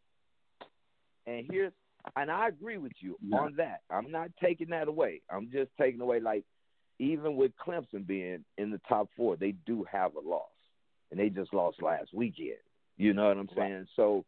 And 1.26 1.46
here's 1.50 1.72
and 2.16 2.30
I 2.30 2.48
agree 2.48 2.78
with 2.78 2.92
you 3.00 3.16
yeah. 3.22 3.38
on 3.38 3.54
that. 3.56 3.80
I'm 3.90 4.10
not 4.10 4.30
taking 4.42 4.68
that 4.68 4.88
away. 4.88 5.22
I'm 5.30 5.50
just 5.50 5.70
taking 5.80 6.00
away 6.00 6.20
like 6.20 6.44
even 6.98 7.36
with 7.36 7.52
Clemson 7.56 8.06
being 8.06 8.44
in 8.58 8.70
the 8.70 8.80
top 8.88 9.08
four, 9.16 9.36
they 9.36 9.52
do 9.66 9.84
have 9.90 10.12
a 10.14 10.28
loss, 10.28 10.48
and 11.10 11.18
they 11.18 11.28
just 11.28 11.52
lost 11.52 11.82
last 11.82 12.14
weekend. 12.14 12.58
You 12.96 13.12
know 13.12 13.28
what 13.28 13.36
I'm 13.36 13.48
saying? 13.56 13.72
Right. 13.72 13.86
So 13.96 14.24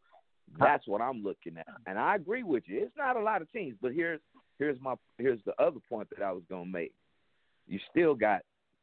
that's 0.59 0.87
what 0.87 1.01
I'm 1.01 1.23
looking 1.23 1.57
at, 1.59 1.67
and 1.87 1.99
I 1.99 2.15
agree 2.15 2.43
with 2.43 2.65
you. 2.67 2.83
It's 2.83 2.97
not 2.97 3.17
a 3.17 3.21
lot 3.21 3.43
of 3.43 3.51
teams, 3.53 3.77
but 3.81 3.93
here's 3.93 4.21
here's 4.59 4.81
my 4.81 4.95
here's 5.19 5.41
the 5.45 5.55
other 5.63 5.81
point 5.89 6.09
that 6.11 6.25
I 6.25 6.33
was 6.33 6.43
gonna 6.49 6.67
make. 6.67 6.93
You 7.67 7.79
still 7.91 8.15
got 8.15 8.43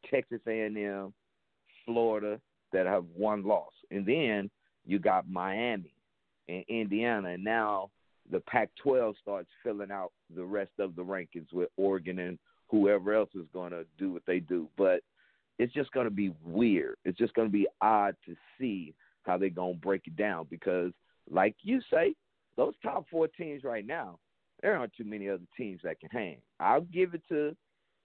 Texas 0.09 0.41
A&M, 0.47 1.13
Florida 1.85 2.39
that 2.73 2.85
have 2.85 3.05
one 3.15 3.43
loss, 3.43 3.71
and 3.91 4.05
then 4.05 4.49
you 4.85 4.99
got 4.99 5.29
Miami 5.29 5.93
and 6.49 6.65
Indiana, 6.67 7.29
and 7.29 7.43
now 7.43 7.89
the 8.31 8.39
Pac-12 8.41 9.15
starts 9.21 9.49
filling 9.63 9.91
out 9.91 10.11
the 10.35 10.43
rest 10.43 10.71
of 10.79 10.95
the 10.95 11.03
rankings 11.03 11.51
with 11.51 11.69
Oregon 11.77 12.19
and 12.19 12.39
whoever 12.69 13.13
else 13.13 13.29
is 13.35 13.45
going 13.53 13.71
to 13.71 13.85
do 13.97 14.11
what 14.11 14.23
they 14.25 14.39
do. 14.39 14.67
But 14.77 15.01
it's 15.59 15.73
just 15.73 15.91
going 15.91 16.07
to 16.07 16.11
be 16.11 16.33
weird. 16.43 16.95
It's 17.05 17.17
just 17.17 17.33
going 17.33 17.47
to 17.47 17.51
be 17.51 17.67
odd 17.81 18.15
to 18.25 18.35
see 18.59 18.93
how 19.23 19.37
they're 19.37 19.49
going 19.49 19.75
to 19.75 19.79
break 19.79 20.07
it 20.07 20.15
down 20.15 20.47
because 20.49 20.91
like 21.29 21.55
you 21.61 21.81
say, 21.91 22.13
those 22.55 22.73
top 22.83 23.05
four 23.09 23.27
teams 23.27 23.63
right 23.63 23.85
now, 23.85 24.19
there 24.61 24.77
aren't 24.77 24.93
too 24.93 25.03
many 25.03 25.29
other 25.29 25.43
teams 25.57 25.81
that 25.83 25.99
can 25.99 26.09
hang. 26.11 26.37
I'll 26.59 26.81
give 26.81 27.13
it 27.13 27.21
to 27.29 27.55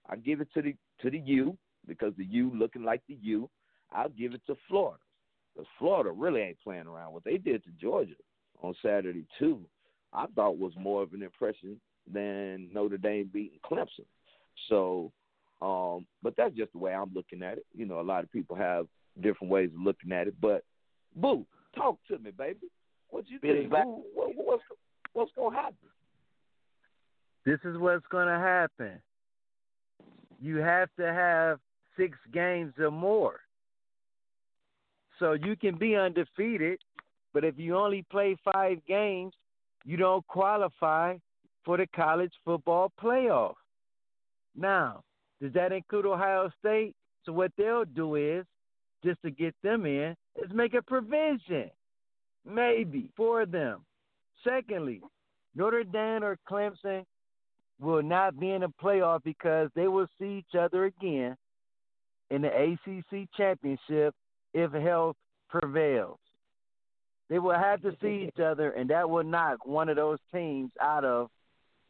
I'll 0.08 0.18
give 0.18 0.40
it 0.40 0.48
to 0.54 0.62
the 0.62 0.75
to 1.02 1.10
the 1.10 1.18
U 1.18 1.56
because 1.87 2.12
the 2.16 2.25
U 2.25 2.50
looking 2.54 2.84
like 2.84 3.02
the 3.08 3.18
U. 3.20 3.48
I'll 3.92 4.08
give 4.08 4.34
it 4.34 4.42
to 4.46 4.56
Florida. 4.68 5.02
Because 5.54 5.68
Florida 5.78 6.10
really 6.10 6.42
ain't 6.42 6.60
playing 6.62 6.87
around. 6.87 7.12
What 7.12 7.25
they 7.25 7.38
did 7.38 7.64
to 7.64 7.70
Georgia 7.80 8.14
on 8.62 8.75
Saturday 8.82 9.25
too, 9.38 9.60
I 10.12 10.26
thought 10.34 10.58
was 10.58 10.72
more 10.78 11.02
of 11.02 11.12
an 11.12 11.22
impression 11.22 11.80
than 12.12 12.68
Notre 12.72 12.98
Dame 12.98 13.30
beating 13.32 13.60
Clemson. 13.64 14.06
So 14.68 15.12
um, 15.60 16.06
but 16.22 16.34
that's 16.37 16.54
just 16.54 16.72
the 16.72 16.78
way 16.78 16.94
I'm 16.94 17.12
looking 17.14 17.42
at 17.42 17.58
it. 17.58 17.66
You 17.75 17.87
know, 17.87 18.00
a 18.00 18.02
lot 18.02 18.25
of 18.25 18.32
people 18.32 18.56
have 18.56 18.87
different 19.20 19.52
ways 19.52 19.70
of 19.75 19.80
looking 19.80 20.12
at 20.12 20.28
it. 20.28 20.34
But 20.40 20.64
Boo, 21.16 21.46
talk 21.75 21.98
to 22.08 22.18
me, 22.18 22.30
baby. 22.30 22.68
What 23.10 23.24
you 23.28 23.38
think? 23.38 23.70
Who, 23.70 24.02
what, 24.14 24.30
what's 24.34 24.62
what's 25.12 25.32
gonna 25.36 25.56
happen? 25.56 25.74
This 27.44 27.58
is 27.64 27.78
what's 27.78 28.06
gonna 28.10 28.38
happen. 28.38 29.00
You 30.40 30.58
have 30.58 30.88
to 30.98 31.12
have 31.12 31.58
six 31.96 32.16
games 32.32 32.74
or 32.78 32.90
more. 32.90 33.40
So 35.18 35.32
you 35.32 35.56
can 35.56 35.76
be 35.76 35.96
undefeated, 35.96 36.78
but 37.34 37.44
if 37.44 37.58
you 37.58 37.76
only 37.76 38.04
play 38.10 38.36
five 38.52 38.78
games, 38.86 39.34
you 39.84 39.96
don't 39.96 40.24
qualify 40.28 41.16
for 41.64 41.76
the 41.76 41.86
college 41.94 42.32
football 42.44 42.92
playoff. 43.02 43.54
Now, 44.56 45.02
does 45.40 45.52
that 45.54 45.72
include 45.72 46.06
Ohio 46.06 46.50
State? 46.60 46.94
So 47.24 47.32
what 47.32 47.52
they'll 47.58 47.84
do 47.84 48.14
is, 48.14 48.44
just 49.04 49.20
to 49.22 49.30
get 49.30 49.54
them 49.62 49.86
in, 49.86 50.14
is 50.36 50.50
make 50.52 50.74
a 50.74 50.82
provision 50.82 51.70
maybe 52.48 53.10
for 53.16 53.46
them. 53.46 53.80
Secondly, 54.44 55.00
Notre 55.54 55.84
Dame 55.84 56.24
or 56.24 56.38
Clemson 56.48 57.04
will 57.80 58.02
not 58.02 58.38
be 58.38 58.50
in 58.50 58.62
the 58.62 58.72
playoff 58.82 59.22
because 59.24 59.70
they 59.74 59.88
will 59.88 60.08
see 60.18 60.38
each 60.38 60.58
other 60.58 60.84
again 60.86 61.36
in 62.30 62.42
the 62.42 62.48
ACC 62.48 63.28
championship 63.36 64.14
if 64.54 64.72
health 64.72 65.16
prevails. 65.48 66.18
They 67.28 67.38
will 67.38 67.54
have 67.54 67.82
to 67.82 67.94
see 68.00 68.26
each 68.28 68.40
other, 68.40 68.70
and 68.70 68.88
that 68.90 69.08
will 69.08 69.24
knock 69.24 69.66
one 69.66 69.88
of 69.88 69.96
those 69.96 70.18
teams 70.32 70.70
out 70.80 71.04
of 71.04 71.28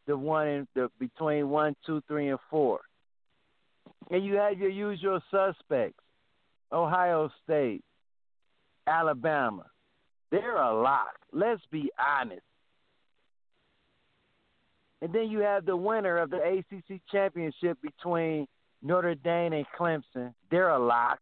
the 0.07 0.17
one 0.17 0.49
in 0.49 0.69
the 0.75 0.91
between 0.99 1.49
one, 1.49 1.77
two, 1.87 2.03
three, 2.09 2.29
and 2.29 2.39
four. 2.51 2.81
And 4.11 4.25
you 4.25 4.35
have 4.35 4.59
your 4.59 4.71
usual 4.71 5.21
suspects: 5.31 6.03
Ohio 6.73 7.31
State, 7.45 7.85
Alabama, 8.87 9.67
they're 10.31 10.57
a 10.57 10.75
lock. 10.81 11.15
Let's 11.33 11.63
be 11.71 11.91
honest. 11.99 12.43
And 15.01 15.13
then 15.13 15.31
you 15.31 15.41
have 15.41 15.65
the 15.65 15.77
winner 15.77 16.19
of 16.19 16.31
the 16.31 16.39
ACC 16.39 17.01
championship 17.11 17.79
between 17.81 18.47
Notre 18.83 19.15
Dame 19.15 19.53
and 19.53 19.67
Clemson. 19.79 20.35
They're 20.51 20.71
a 20.71 20.79
lock, 20.79 21.21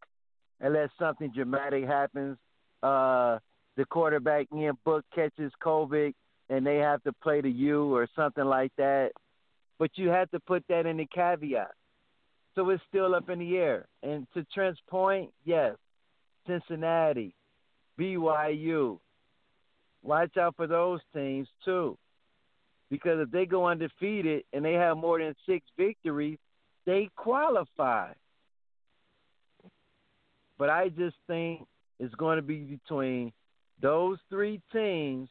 unless 0.60 0.88
something 0.98 1.30
dramatic 1.34 1.84
happens. 1.84 2.38
Uh, 2.82 3.38
the 3.76 3.84
quarterback 3.84 4.46
Ian 4.54 4.78
Book 4.84 5.04
catches 5.14 5.52
COVID 5.62 6.14
and 6.48 6.66
they 6.66 6.76
have 6.76 7.02
to 7.02 7.12
play 7.12 7.40
the 7.40 7.50
U 7.50 7.94
or 7.94 8.08
something 8.16 8.44
like 8.44 8.72
that. 8.78 9.10
But 9.78 9.90
you 9.96 10.08
have 10.08 10.30
to 10.30 10.40
put 10.40 10.64
that 10.68 10.86
in 10.86 10.96
the 10.96 11.06
caveat. 11.06 11.72
So 12.54 12.70
it's 12.70 12.82
still 12.88 13.14
up 13.14 13.28
in 13.28 13.38
the 13.40 13.56
air. 13.58 13.86
And 14.02 14.26
to 14.32 14.44
Trent's 14.54 14.80
point, 14.88 15.30
yes, 15.44 15.74
Cincinnati, 16.46 17.34
BYU. 17.98 18.98
Watch 20.02 20.36
out 20.36 20.56
for 20.56 20.66
those 20.66 21.00
teams 21.14 21.48
too. 21.64 21.98
Because 22.90 23.18
if 23.20 23.30
they 23.30 23.46
go 23.46 23.66
undefeated 23.66 24.44
and 24.52 24.64
they 24.64 24.74
have 24.74 24.96
more 24.96 25.18
than 25.18 25.34
six 25.44 25.66
victories, 25.76 26.38
they 26.84 27.10
qualify. 27.16 28.12
But 30.58 30.70
I 30.70 30.88
just 30.90 31.16
think 31.26 31.66
it's 31.98 32.14
going 32.14 32.36
to 32.36 32.42
be 32.42 32.58
between 32.58 33.32
those 33.82 34.18
three 34.30 34.60
teams, 34.72 35.28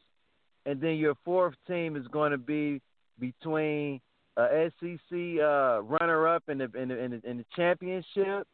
and 0.66 0.80
then 0.80 0.96
your 0.96 1.14
fourth 1.24 1.54
team 1.66 1.96
is 1.96 2.06
going 2.08 2.32
to 2.32 2.38
be 2.38 2.80
between 3.18 4.00
a 4.36 4.70
SEC 4.78 5.40
uh, 5.42 5.82
runner-up 5.82 6.44
in 6.48 6.58
the, 6.58 6.70
in 6.74 6.88
the 6.88 6.98
in 6.98 7.10
the 7.12 7.30
in 7.30 7.38
the 7.38 7.44
championship, 7.56 8.46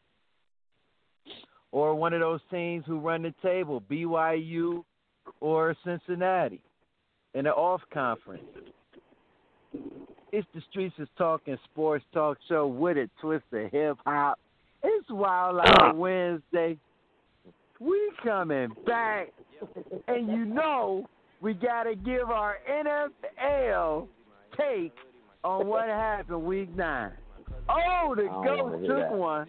or 1.73 1.95
one 1.95 2.13
of 2.13 2.21
those 2.21 2.41
teams 2.51 2.85
who 2.87 3.01
run 3.01 3.23
the 3.23 3.35
table, 3.43 3.83
BYU 3.91 4.85
or 5.41 5.75
Cincinnati, 5.85 6.61
in 7.35 7.45
the 7.45 7.51
off 7.51 7.81
conference. 7.93 8.45
It's 10.31 10.47
the 10.55 10.63
Streets 10.71 10.95
is 10.99 11.09
Talking 11.19 11.59
Sports 11.73 12.05
Talk 12.13 12.39
Show 12.49 12.67
with 12.67 12.97
it, 12.97 13.11
twist 13.21 13.45
of 13.53 13.71
hip 13.73 13.97
hop. 14.07 14.39
It's 14.83 15.11
Wild 15.11 15.61
Out 15.65 15.97
Wednesday. 15.97 16.77
We 17.81 18.13
coming 18.23 18.69
back, 18.87 19.33
and 20.09 20.29
you 20.29 20.45
know 20.45 21.09
we 21.41 21.55
gotta 21.55 21.95
give 21.95 22.31
our 22.31 22.59
NFL 22.71 24.07
take 24.57 24.93
on 25.43 25.67
what 25.67 25.89
happened 25.89 26.45
week 26.45 26.75
nine. 26.77 27.13
Oh, 27.69 28.15
the 28.17 28.29
goat 28.45 28.85
took 28.87 29.11
one. 29.11 29.47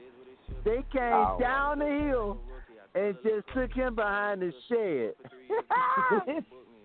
They 0.64 0.84
came 0.92 1.14
Oh. 1.14 1.38
down 1.40 1.80
the 1.80 1.86
hill 1.86 2.38
and 2.96 3.16
just 3.24 3.48
took 3.54 3.72
him 3.74 3.96
behind 3.96 4.42
the 4.42 4.54
shed. 4.70 5.14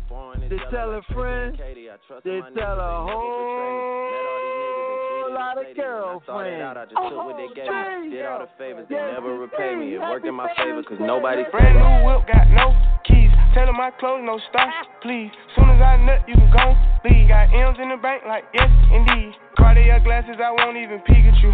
they 0.50 0.58
tell 0.70 0.92
a 0.94 1.01
friend, 1.13 1.58
they 2.24 2.42
tell 2.56 2.80
a 2.80 3.01
whole 3.10 4.10
lot 5.34 5.58
of 5.58 5.65
girlfriends. 5.75 6.77
Oh, 6.96 7.03
Did 7.03 7.15
all 8.25 8.39
the 8.39 8.48
favors, 8.58 8.88
they 8.89 8.96
never 8.96 9.36
repay 9.38 9.75
me. 9.75 9.96
It 9.96 10.00
worked 10.00 10.25
in 10.27 10.36
my 10.36 10.53
favor, 10.56 10.84
cause 10.84 11.00
nobody 11.00 11.44
Brand 11.51 11.77
new 11.80 12.03
whip, 12.08 12.27
got 12.27 12.48
no 12.50 12.72
keys. 12.72 12.83
Tell 13.54 13.72
my 13.72 13.92
clothes, 14.02 14.26
no 14.26 14.42
starch, 14.50 14.74
please. 15.06 15.30
Soon 15.56 15.70
as 15.70 15.82
I 15.82 15.98
nut, 16.02 16.26
you 16.28 16.34
can 16.34 16.50
go 16.50 16.74
leave. 17.06 17.30
Got 17.30 17.54
M's 17.54 17.78
in 17.78 17.94
the 17.94 18.02
bank, 18.02 18.26
like 18.26 18.50
yes, 18.50 18.70
indeed. 18.90 19.38
Cartier 19.58 20.02
glasses, 20.02 20.42
I 20.42 20.50
won't 20.50 20.74
even 20.74 20.98
peek 21.06 21.22
at 21.22 21.38
you. 21.38 21.54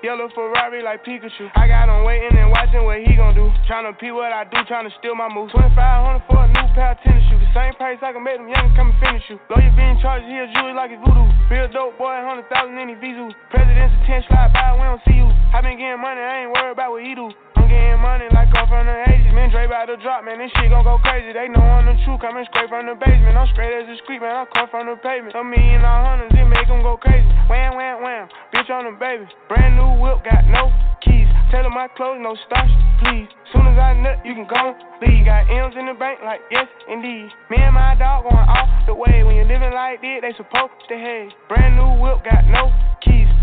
Yellow 0.00 0.32
Ferrari 0.32 0.80
like 0.80 1.04
Pikachu. 1.04 1.52
I 1.52 1.68
got 1.68 1.92
him 1.92 2.08
waiting 2.08 2.32
and 2.32 2.48
watching 2.48 2.88
what 2.88 3.04
he 3.04 3.12
gon' 3.20 3.36
do. 3.36 3.52
Tryna 3.68 3.92
pee 4.00 4.08
what 4.08 4.32
I 4.32 4.48
do, 4.48 4.56
tryna 4.64 4.88
steal 4.96 5.12
my 5.12 5.28
moves. 5.28 5.52
2500 5.52 6.24
for 6.24 6.40
a 6.40 6.48
new 6.48 6.66
pair 6.72 6.96
of 6.96 6.98
tennis 7.04 7.20
shoes. 7.28 7.36
The 7.36 7.52
same 7.52 7.74
price 7.76 8.00
I 8.00 8.16
can 8.16 8.24
make 8.24 8.40
them 8.40 8.48
young 8.48 8.72
come 8.72 8.96
and 8.96 9.00
finish 9.02 9.28
you. 9.28 9.36
Lawyer 9.52 9.68
being 9.76 10.00
charged, 10.00 10.24
he 10.24 10.40
a 10.40 10.48
jewelry 10.56 10.72
like 10.72 10.88
it's 10.88 11.04
voodoo. 11.04 11.28
Real 11.52 11.68
dope 11.68 12.00
boy, 12.00 12.16
100,000 12.16 12.48
in 12.80 12.96
his 12.96 13.00
visu. 13.02 13.28
President's 13.52 13.92
attention, 14.00 14.24
slide 14.32 14.54
by, 14.56 14.72
we 14.72 14.88
don't 14.88 15.04
see 15.04 15.20
you. 15.20 15.28
I 15.52 15.60
been 15.60 15.76
getting 15.76 16.00
money, 16.00 16.22
I 16.24 16.48
ain't 16.48 16.52
worried 16.56 16.80
about 16.80 16.96
what 16.96 17.04
he 17.04 17.12
do. 17.12 17.28
Getting 17.70 18.02
money 18.02 18.26
like 18.34 18.50
I'm 18.58 18.66
from 18.66 18.90
the 18.90 18.96
80s. 19.06 19.30
Man, 19.30 19.46
Dre 19.54 19.70
about 19.70 19.86
to 19.86 19.96
drop, 20.02 20.26
man. 20.26 20.42
This 20.42 20.50
shit 20.58 20.74
gon' 20.74 20.82
go 20.82 20.98
crazy. 21.06 21.30
They 21.30 21.46
know 21.46 21.62
I'm 21.62 21.86
the 21.86 21.94
truth, 22.02 22.18
coming 22.18 22.42
straight 22.50 22.66
from 22.66 22.90
the 22.90 22.98
basement. 22.98 23.38
I'm 23.38 23.46
straight 23.54 23.70
as 23.70 23.86
a 23.86 23.94
street, 24.02 24.18
man. 24.18 24.42
I 24.42 24.44
come 24.50 24.66
from 24.74 24.90
the 24.90 24.98
pavement. 24.98 25.38
A 25.38 25.44
million 25.46 25.86
all 25.86 26.02
hundreds, 26.02 26.34
it 26.34 26.50
make 26.50 26.66
'em 26.66 26.82
go 26.82 26.98
crazy. 26.98 27.22
Wham, 27.46 27.78
wham, 27.78 28.02
wham. 28.02 28.26
Bitch 28.50 28.66
on 28.74 28.90
the 28.90 28.98
baby. 28.98 29.22
Brand 29.46 29.78
new 29.78 30.02
whip, 30.02 30.18
got 30.26 30.42
no 30.50 30.74
keys. 30.98 31.30
Tell 31.54 31.62
'em 31.62 31.70
my 31.70 31.86
clothes, 31.94 32.18
no 32.18 32.34
starch, 32.34 32.74
please. 33.06 33.30
Soon 33.54 33.66
as 33.70 33.78
I 33.78 33.94
nut, 33.94 34.18
you 34.26 34.34
can 34.34 34.50
go 34.50 34.74
leave. 35.00 35.26
Got 35.30 35.46
M's 35.46 35.76
in 35.78 35.86
the 35.86 35.94
bank, 35.94 36.18
like 36.26 36.42
yes, 36.50 36.66
indeed. 36.90 37.30
Me 37.50 37.62
and 37.62 37.74
my 37.74 37.94
dog 37.94 38.26
going 38.26 38.48
off 38.50 38.68
the 38.86 38.94
way. 38.94 39.22
When 39.22 39.36
you're 39.36 39.46
living 39.46 39.72
like 39.72 40.02
this, 40.02 40.22
they 40.22 40.32
supposed 40.34 40.74
to 40.88 40.96
hate. 40.98 41.30
Brand 41.46 41.76
new 41.78 42.02
whip, 42.02 42.24
got 42.26 42.44
no 42.50 42.72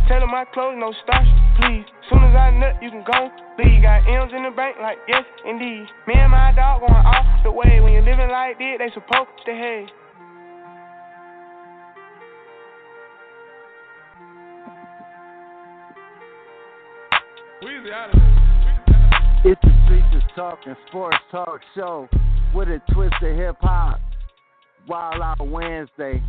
keys. 0.07 0.13
Tell 0.13 0.23
'em 0.23 0.31
my 0.31 0.45
clothes, 0.45 0.77
no 0.77 0.91
starch, 1.03 1.27
please. 1.59 1.85
Soon 2.09 2.23
as 2.23 2.35
I 2.35 2.51
nut, 2.51 2.81
you 2.81 2.89
can 2.89 3.03
go 3.03 3.31
leave. 3.57 3.81
Got 3.81 4.07
M's 4.07 4.33
in 4.33 4.43
the 4.43 4.51
bank, 4.51 4.77
like 4.81 4.97
yes, 5.07 5.25
indeed. 5.45 5.87
Me 6.07 6.13
and 6.15 6.31
my 6.31 6.51
dog 6.53 6.81
going 6.81 6.93
off 6.93 7.43
the 7.43 7.51
way. 7.51 7.79
When 7.81 7.93
you 7.93 8.01
living 8.01 8.29
like 8.29 8.57
this, 8.57 8.77
they 8.79 8.89
supposed 8.91 9.29
to 9.45 9.53
hate. 9.53 9.91
Weezy 17.63 17.91
out 17.91 18.13
of 18.13 18.21
here. 18.21 19.51
It's 19.51 19.61
the 19.61 19.73
Streets 19.85 20.07
is 20.15 20.23
Talking 20.35 20.75
Sports 20.87 21.17
Talk 21.31 21.61
Show 21.75 22.07
with 22.53 22.69
a 22.69 22.81
twist 22.93 23.15
of 23.21 23.35
hip 23.35 23.57
hop. 23.61 23.99
Wild 24.87 25.21
Out 25.21 25.47
Wednesday. 25.47 26.21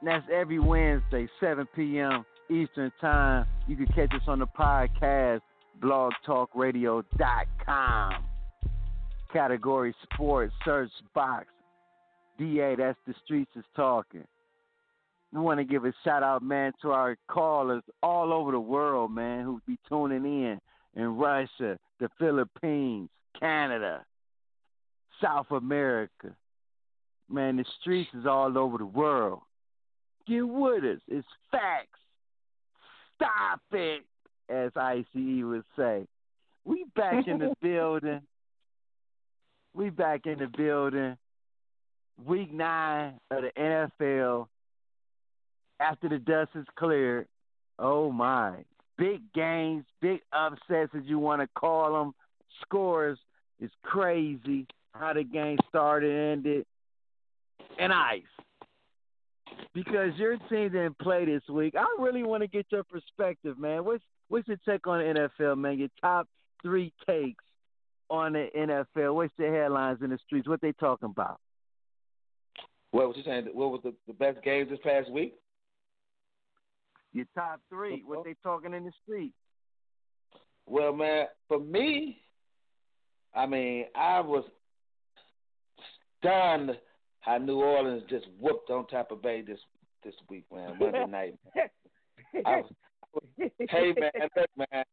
And 0.00 0.08
that's 0.08 0.24
every 0.32 0.58
Wednesday, 0.58 1.28
7 1.40 1.66
p.m. 1.74 2.24
Eastern 2.50 2.92
Time. 3.00 3.46
You 3.66 3.76
can 3.76 3.86
catch 3.86 4.12
us 4.14 4.22
on 4.26 4.38
the 4.38 4.46
podcast, 4.46 5.40
blogtalkradio.com. 5.80 8.12
Category 9.32 9.94
Sports, 10.02 10.52
search 10.64 10.90
box. 11.14 11.46
DA, 12.38 12.76
that's 12.76 12.98
the 13.06 13.14
Streets 13.24 13.50
is 13.56 13.64
Talking. 13.74 14.26
We 15.32 15.40
want 15.40 15.58
to 15.58 15.64
give 15.64 15.84
a 15.84 15.92
shout 16.04 16.22
out, 16.22 16.42
man, 16.42 16.72
to 16.82 16.92
our 16.92 17.16
callers 17.28 17.82
all 18.02 18.32
over 18.32 18.52
the 18.52 18.60
world, 18.60 19.10
man, 19.10 19.44
who 19.44 19.60
be 19.66 19.78
tuning 19.88 20.24
in 20.24 20.60
in 20.94 21.16
Russia, 21.16 21.78
the 21.98 22.08
Philippines, 22.18 23.08
Canada, 23.38 24.04
South 25.20 25.50
America. 25.50 26.34
Man, 27.28 27.56
the 27.56 27.64
streets 27.80 28.10
is 28.14 28.26
all 28.26 28.56
over 28.56 28.78
the 28.78 28.86
world. 28.86 29.40
Get 30.26 30.46
with 30.46 30.84
us. 30.84 31.00
It's 31.08 31.26
facts. 31.50 31.98
Stop 33.16 33.60
it, 33.72 34.02
as 34.48 34.70
ICE 34.76 35.04
would 35.14 35.64
say. 35.76 36.06
We 36.64 36.84
back 36.94 37.26
in 37.26 37.38
the 37.38 37.54
building. 37.62 38.20
We 39.74 39.90
back 39.90 40.26
in 40.26 40.38
the 40.38 40.48
building. 40.56 41.16
Week 42.24 42.52
nine 42.52 43.14
of 43.30 43.42
the 43.42 43.50
NFL. 44.00 44.46
After 45.78 46.08
the 46.08 46.18
dust 46.18 46.50
is 46.54 46.64
cleared, 46.76 47.26
oh 47.78 48.10
my. 48.10 48.64
Big 48.96 49.20
games, 49.34 49.84
big 50.00 50.20
upsets, 50.32 50.92
as 50.96 51.02
you 51.04 51.18
want 51.18 51.42
to 51.42 51.48
call 51.54 51.92
them. 51.92 52.14
Scores 52.62 53.18
is 53.60 53.70
crazy. 53.82 54.66
How 54.92 55.12
the 55.12 55.24
game 55.24 55.58
started, 55.68 56.10
and 56.10 56.46
ended, 56.46 56.66
and 57.78 57.92
ice. 57.92 58.22
Because 59.74 60.10
your 60.16 60.36
team 60.48 60.72
didn't 60.72 60.98
play 60.98 61.24
this 61.24 61.42
week, 61.48 61.74
I 61.76 61.86
really 61.98 62.22
want 62.22 62.42
to 62.42 62.48
get 62.48 62.66
your 62.70 62.84
perspective, 62.84 63.58
man. 63.58 63.84
What's 63.84 64.02
what's 64.28 64.48
your 64.48 64.58
take 64.68 64.86
on 64.86 64.98
the 64.98 65.28
NFL, 65.40 65.58
man? 65.58 65.78
Your 65.78 65.88
top 66.00 66.28
three 66.62 66.92
takes 67.06 67.44
on 68.08 68.32
the 68.32 68.48
NFL. 68.56 69.14
What's 69.14 69.32
the 69.38 69.48
headlines 69.48 69.98
in 70.02 70.10
the 70.10 70.18
streets? 70.26 70.48
What 70.48 70.60
they 70.60 70.72
talking 70.72 71.10
about? 71.10 71.40
What 72.90 73.08
was 73.08 73.16
you 73.16 73.24
saying? 73.24 73.48
What 73.52 73.70
was 73.72 73.80
the, 73.84 73.94
the 74.06 74.14
best 74.14 74.42
games 74.42 74.70
this 74.70 74.78
past 74.82 75.10
week? 75.10 75.34
Your 77.12 77.26
top 77.34 77.60
three. 77.68 78.02
What 78.06 78.24
they 78.24 78.34
talking 78.42 78.74
in 78.74 78.84
the 78.84 78.92
streets? 79.02 79.34
Well, 80.66 80.92
man, 80.92 81.26
for 81.48 81.60
me, 81.60 82.20
I 83.34 83.46
mean, 83.46 83.86
I 83.94 84.20
was 84.20 84.44
stunned 86.18 86.72
how 87.26 87.38
New 87.38 87.60
Orleans 87.60 88.04
just 88.08 88.26
whooped 88.40 88.70
on 88.70 88.86
Tampa 88.86 89.16
Bay 89.16 89.42
this 89.42 89.58
this 90.04 90.14
week, 90.30 90.44
man. 90.54 90.78
Monday 90.78 91.06
night. 91.10 91.34
I 92.46 92.62
was, 93.12 93.50
hey, 93.68 93.92
man, 93.98 94.10
look, 94.36 94.50
man. 94.56 94.84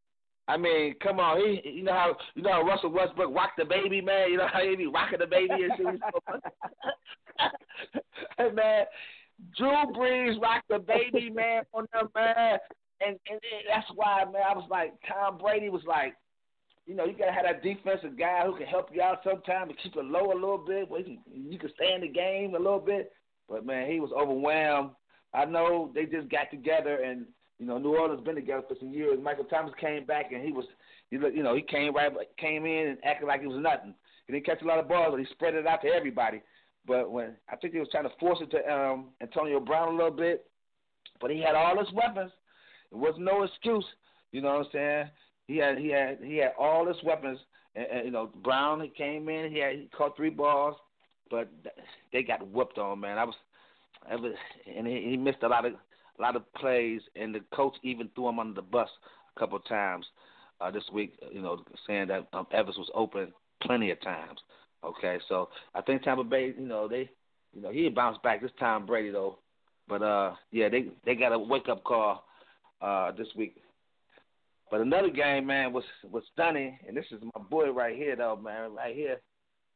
I 0.47 0.57
mean, 0.57 0.95
come 1.01 1.19
on. 1.19 1.39
He, 1.39 1.69
you 1.69 1.83
know 1.83 1.93
how 1.93 2.17
you 2.33 2.41
know 2.41 2.51
how 2.51 2.63
Russell 2.63 2.91
Westbrook 2.91 3.33
rocked 3.33 3.57
the 3.57 3.65
baby, 3.65 4.01
man. 4.01 4.31
You 4.31 4.37
know 4.37 4.47
how 4.51 4.61
he 4.61 4.75
be 4.75 4.87
rocking 4.87 5.19
the 5.19 5.27
baby 5.27 5.53
and 5.53 5.71
shit. 5.77 6.01
hey, 8.37 8.49
man, 8.51 8.85
Drew 9.55 9.71
Brees 9.95 10.41
rocked 10.41 10.69
the 10.69 10.79
baby, 10.79 11.29
man, 11.29 11.63
on 11.73 11.85
them, 11.93 12.09
man. 12.15 12.57
And 13.05 13.19
and 13.29 13.39
that's 13.69 13.87
why, 13.93 14.25
man, 14.25 14.41
I 14.49 14.55
was 14.55 14.67
like, 14.69 14.93
Tom 15.07 15.37
Brady 15.37 15.69
was 15.69 15.83
like, 15.87 16.15
you 16.85 16.95
know, 16.95 17.05
you 17.05 17.13
gotta 17.17 17.31
have 17.31 17.45
that 17.45 17.63
defensive 17.63 18.17
guy 18.17 18.45
who 18.45 18.57
can 18.57 18.67
help 18.67 18.89
you 18.93 19.01
out 19.01 19.19
sometimes 19.23 19.71
to 19.71 19.77
keep 19.81 19.95
it 19.95 20.05
low 20.05 20.31
a 20.31 20.33
little 20.33 20.57
bit, 20.57 20.89
where 20.89 20.99
you 20.99 21.17
can, 21.23 21.51
you 21.51 21.57
can 21.57 21.71
stay 21.75 21.93
in 21.93 22.01
the 22.01 22.07
game 22.07 22.55
a 22.55 22.59
little 22.59 22.79
bit. 22.79 23.13
But 23.49 23.65
man, 23.65 23.89
he 23.89 23.99
was 23.99 24.11
overwhelmed. 24.11 24.91
I 25.33 25.45
know 25.45 25.91
they 25.95 26.05
just 26.05 26.29
got 26.29 26.51
together, 26.51 27.01
and 27.03 27.25
you 27.59 27.65
know, 27.65 27.77
New 27.77 27.95
Orleans 27.95 28.23
been 28.23 28.35
together 28.35 28.63
for 28.67 28.75
some 28.79 28.93
years. 28.93 29.19
Michael 29.21 29.45
Thomas 29.45 29.73
came 29.79 30.05
back, 30.05 30.31
and 30.31 30.43
he 30.43 30.51
was, 30.51 30.65
you 31.09 31.43
know, 31.43 31.55
he 31.55 31.61
came 31.61 31.95
right, 31.95 32.11
came 32.37 32.65
in 32.65 32.87
and 32.89 32.97
acted 33.03 33.27
like 33.27 33.41
it 33.41 33.47
was 33.47 33.61
nothing. 33.61 33.93
he 34.27 34.33
didn't 34.33 34.45
catch 34.45 34.61
a 34.61 34.65
lot 34.65 34.79
of 34.79 34.87
balls, 34.87 35.09
but 35.11 35.19
he 35.19 35.25
spread 35.31 35.55
it 35.55 35.67
out 35.67 35.81
to 35.81 35.87
everybody. 35.87 36.41
But 36.85 37.11
when 37.11 37.35
I 37.49 37.55
think 37.55 37.73
he 37.73 37.79
was 37.79 37.87
trying 37.91 38.03
to 38.03 38.11
force 38.19 38.39
it 38.41 38.51
to 38.51 38.73
um, 38.73 39.09
Antonio 39.21 39.59
Brown 39.59 39.93
a 39.93 39.97
little 39.97 40.11
bit, 40.11 40.45
but 41.21 41.31
he 41.31 41.39
had 41.39 41.55
all 41.55 41.79
his 41.79 41.91
weapons. 41.93 42.31
It 42.91 42.97
was 42.97 43.15
no 43.17 43.43
excuse. 43.43 43.85
You 44.31 44.41
know 44.41 44.57
what 44.57 44.65
I'm 44.65 44.71
saying? 44.73 45.09
He 45.47 45.57
had 45.57 45.77
he 45.77 45.89
had 45.89 46.19
he 46.23 46.37
had 46.37 46.53
all 46.57 46.87
his 46.87 47.01
weapons. 47.03 47.39
And, 47.75 47.87
and 47.87 48.05
you 48.05 48.11
know 48.11 48.29
Brown 48.43 48.81
he 48.81 48.89
came 48.89 49.29
in. 49.29 49.51
He 49.51 49.59
had 49.59 49.73
he 49.73 49.89
caught 49.95 50.15
three 50.15 50.29
balls, 50.29 50.75
but 51.29 51.49
they 52.11 52.23
got 52.23 52.47
whooped 52.47 52.77
on. 52.77 52.99
Man, 52.99 53.17
I 53.17 53.23
was, 53.23 53.35
I 54.09 54.15
was 54.15 54.33
and 54.75 54.85
he, 54.85 55.09
he 55.09 55.17
missed 55.17 55.43
a 55.43 55.47
lot 55.47 55.65
of 55.65 55.73
a 55.73 56.21
lot 56.21 56.35
of 56.35 56.53
plays, 56.53 57.01
and 57.15 57.33
the 57.33 57.41
coach 57.53 57.75
even 57.83 58.09
threw 58.13 58.29
him 58.29 58.39
under 58.39 58.53
the 58.53 58.61
bus 58.61 58.89
a 59.35 59.39
couple 59.39 59.57
of 59.57 59.65
times 59.65 60.05
uh, 60.61 60.69
this 60.69 60.83
week. 60.93 61.17
You 61.31 61.41
know, 61.41 61.63
saying 61.87 62.09
that 62.09 62.27
um, 62.33 62.47
Evans 62.51 62.77
was 62.77 62.91
open 62.93 63.33
plenty 63.61 63.91
of 63.91 63.99
times. 64.01 64.39
Okay, 64.83 65.17
so 65.29 65.49
I 65.73 65.81
think 65.81 66.03
Tampa 66.03 66.23
Bay, 66.23 66.53
you 66.57 66.67
know, 66.67 66.87
they, 66.87 67.09
you 67.55 67.61
know, 67.61 67.71
he 67.71 67.87
bounced 67.89 68.21
back 68.21 68.41
this 68.41 68.51
time, 68.59 68.85
Brady 68.85 69.11
though. 69.11 69.37
But 69.87 70.01
uh, 70.01 70.35
yeah, 70.51 70.69
they 70.69 70.87
they 71.05 71.15
got 71.15 71.31
a 71.33 71.39
wake 71.39 71.69
up 71.69 71.83
call 71.83 72.23
uh 72.81 73.11
this 73.13 73.27
week. 73.35 73.55
But 74.71 74.81
another 74.81 75.09
game, 75.09 75.45
man, 75.45 75.73
was 75.73 75.83
was 76.09 76.23
stunning, 76.33 76.77
and 76.87 76.95
this 76.95 77.05
is 77.11 77.21
my 77.35 77.41
boy 77.49 77.71
right 77.71 77.95
here, 77.95 78.15
though, 78.15 78.35
man, 78.35 78.73
right 78.73 78.95
here, 78.95 79.21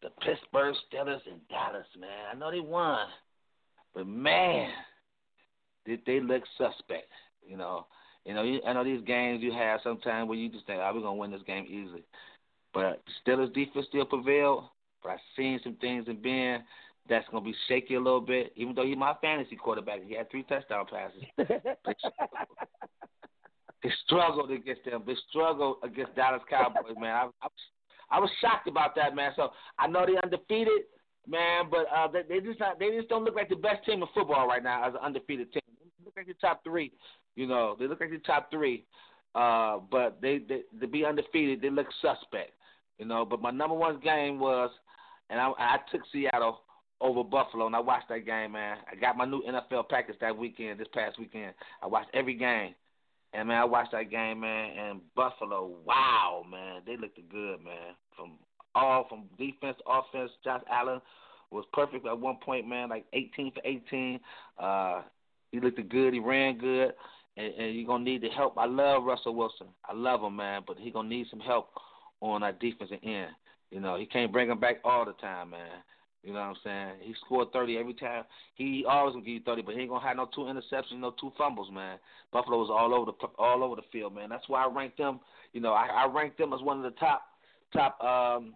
the 0.02 0.10
Pittsburgh 0.21 0.76
Steelers 0.91 1.26
in 1.28 1.39
Dallas, 1.50 1.88
man. 2.00 2.10
I 2.32 2.36
know 2.36 2.52
they 2.52 2.60
won, 2.60 3.08
but 3.93 4.08
man, 4.08 4.71
did 5.86 6.02
they 6.06 6.19
look 6.19 6.43
suspect? 6.58 7.12
You 7.47 7.58
know, 7.58 7.86
you 8.26 8.34
know, 8.34 8.43
you, 8.43 8.60
I 8.65 8.73
know 8.73 8.84
these 8.84 9.04
games 9.06 9.41
you 9.41 9.52
have 9.52 9.80
sometimes 9.84 10.28
where 10.28 10.38
you 10.38 10.50
just 10.50 10.65
think, 10.65 10.80
"Oh, 10.82 10.91
we're 10.93 11.02
gonna 11.02 11.15
win 11.15 11.32
this 11.32 11.43
game 11.43 11.65
easily," 11.67 12.04
but 12.73 13.02
Steelers 13.26 13.54
defense 13.54 13.86
still 13.89 14.06
prevailed. 14.06 14.65
But 15.04 15.12
I've 15.12 15.19
seen 15.36 15.60
some 15.63 15.76
things 15.76 16.08
in 16.08 16.21
Ben 16.21 16.63
that's 17.08 17.28
gonna 17.30 17.45
be 17.45 17.56
shaky 17.67 17.95
a 17.95 18.00
little 18.00 18.21
bit. 18.21 18.52
Even 18.56 18.76
though 18.76 18.86
he's 18.86 18.97
my 18.97 19.13
fantasy 19.21 19.56
quarterback, 19.56 20.04
he 20.04 20.15
had 20.15 20.30
three 20.30 20.43
touchdown 20.43 20.86
passes. 20.89 21.23
they 23.83 23.89
struggled 24.05 24.51
against 24.51 24.85
them. 24.85 25.03
They 25.05 25.15
struggled 25.29 25.77
against 25.83 26.15
Dallas 26.15 26.41
Cowboys, 26.49 26.95
man. 26.99 27.13
I, 27.15 27.29
I, 27.41 27.47
I 28.09 28.19
was 28.19 28.29
shocked 28.41 28.67
about 28.67 28.95
that, 28.95 29.15
man. 29.15 29.31
So 29.35 29.49
I 29.77 29.87
know 29.87 30.05
they're 30.05 30.23
undefeated, 30.23 30.83
man, 31.27 31.65
but 31.69 31.85
uh, 31.95 32.07
they, 32.07 32.21
they 32.27 32.45
just 32.45 32.59
not, 32.59 32.79
they 32.79 32.89
just 32.89 33.09
don't 33.09 33.23
look 33.23 33.35
like 33.35 33.49
the 33.49 33.55
best 33.55 33.85
team 33.85 34.01
in 34.01 34.07
football 34.13 34.47
right 34.47 34.63
now 34.63 34.87
as 34.87 34.93
an 34.93 35.01
undefeated 35.01 35.51
team. 35.53 35.61
They 35.67 36.05
look 36.05 36.13
like 36.17 36.27
the 36.27 36.33
top 36.35 36.63
three, 36.63 36.91
you 37.35 37.47
know. 37.47 37.75
They 37.79 37.87
look 37.87 37.99
like 37.99 38.09
the 38.09 38.19
top 38.19 38.49
three, 38.49 38.85
uh, 39.35 39.79
but 39.91 40.19
they, 40.21 40.39
they 40.39 40.61
to 40.79 40.87
be 40.87 41.05
undefeated, 41.05 41.61
they 41.61 41.69
look 41.69 41.87
suspect, 42.01 42.51
you 42.97 43.05
know. 43.05 43.25
But 43.25 43.41
my 43.41 43.51
number 43.51 43.75
one 43.75 43.99
game 43.99 44.39
was, 44.39 44.71
and 45.29 45.39
I, 45.39 45.51
I 45.57 45.77
took 45.91 46.01
Seattle 46.11 46.61
over 46.99 47.23
Buffalo, 47.23 47.67
and 47.67 47.75
I 47.75 47.79
watched 47.79 48.09
that 48.09 48.25
game, 48.25 48.53
man. 48.53 48.77
I 48.91 48.95
got 48.95 49.17
my 49.17 49.25
new 49.25 49.43
NFL 49.43 49.89
package 49.89 50.15
that 50.21 50.35
weekend, 50.35 50.79
this 50.79 50.87
past 50.93 51.19
weekend. 51.19 51.53
I 51.83 51.87
watched 51.87 52.09
every 52.13 52.33
game. 52.33 52.73
And 53.38 53.50
man, 53.50 53.62
I 53.62 53.65
watched 53.65 53.91
that 53.91 54.10
game, 54.10 54.39
man, 54.39 54.71
and 54.76 55.02
Buffalo, 55.15 55.71
wow, 55.86 56.43
man, 56.50 56.82
they 56.88 56.97
looked 56.97 57.19
good, 57.30 57.63
man. 57.63 57.93
From 58.15 58.32
all 58.73 59.06
from 59.08 59.26
defense, 59.38 59.78
offense, 59.86 60.32
Josh 60.43 60.63
Allen 60.71 61.00
was 61.52 61.63
perfect 61.71 62.08
at 62.08 62.19
one 62.19 62.38
point, 62.43 62.67
man, 62.67 62.89
like 62.89 63.06
18 63.13 63.52
for 63.52 63.62
18. 63.63 64.19
Uh, 64.58 65.02
he 65.52 65.60
looked 65.60 65.88
good, 65.88 66.15
he 66.15 66.19
ran 66.19 66.58
good, 66.58 66.93
and, 67.38 67.54
and 67.54 67.76
you're 67.76 67.86
gonna 67.86 68.04
need 68.04 68.23
the 68.23 68.30
help. 68.30 68.58
I 68.58 68.65
love 68.65 69.04
Russell 69.04 69.36
Wilson, 69.36 69.67
I 69.88 69.93
love 69.93 70.23
him, 70.23 70.36
man, 70.36 70.63
but 70.65 70.80
he 70.80 70.89
gonna 70.89 71.08
need 71.08 71.28
some 71.30 71.39
help 71.39 71.69
on 72.21 72.41
our 72.41 72.54
defensive 72.54 72.97
end. 73.04 73.30
You 73.69 73.82
know, 73.82 74.00
he 74.00 74.08
can't 74.08 74.32
bring 74.32 74.50
him 74.50 74.60
back 74.60 74.78
all 74.84 75.06
the 75.06 75.13
time, 75.13 75.52
man. 75.52 75.84
You 76.27 76.33
know 76.33 76.39
what 76.39 76.45
I'm 76.47 76.55
saying? 76.61 77.07
He 77.07 77.15
scored 77.25 77.53
30 77.53 77.77
every 77.77 77.93
time. 77.93 78.25
He 78.55 78.83
always 78.85 79.13
gonna 79.13 79.23
give 79.23 79.35
you 79.35 79.41
30, 79.45 79.61
but 79.61 79.75
he 79.75 79.79
ain't 79.79 79.89
gonna 79.89 80.05
have 80.05 80.17
no 80.17 80.27
two 80.35 80.41
interceptions, 80.41 80.99
no 80.99 81.13
two 81.17 81.31
fumbles, 81.37 81.71
man. 81.71 81.99
Buffalo 82.33 82.57
was 82.57 82.69
all 82.69 82.93
over 82.93 83.11
the 83.11 83.27
all 83.41 83.63
over 83.63 83.77
the 83.77 83.87
field, 83.93 84.13
man. 84.13 84.27
That's 84.27 84.43
why 84.49 84.65
I 84.65 84.67
ranked 84.67 84.97
them. 84.97 85.21
You 85.53 85.61
know, 85.61 85.71
I, 85.71 85.85
I 85.85 86.13
ranked 86.13 86.37
them 86.37 86.51
as 86.51 86.61
one 86.61 86.83
of 86.83 86.83
the 86.83 86.99
top 86.99 87.21
top 87.71 88.03
um, 88.03 88.55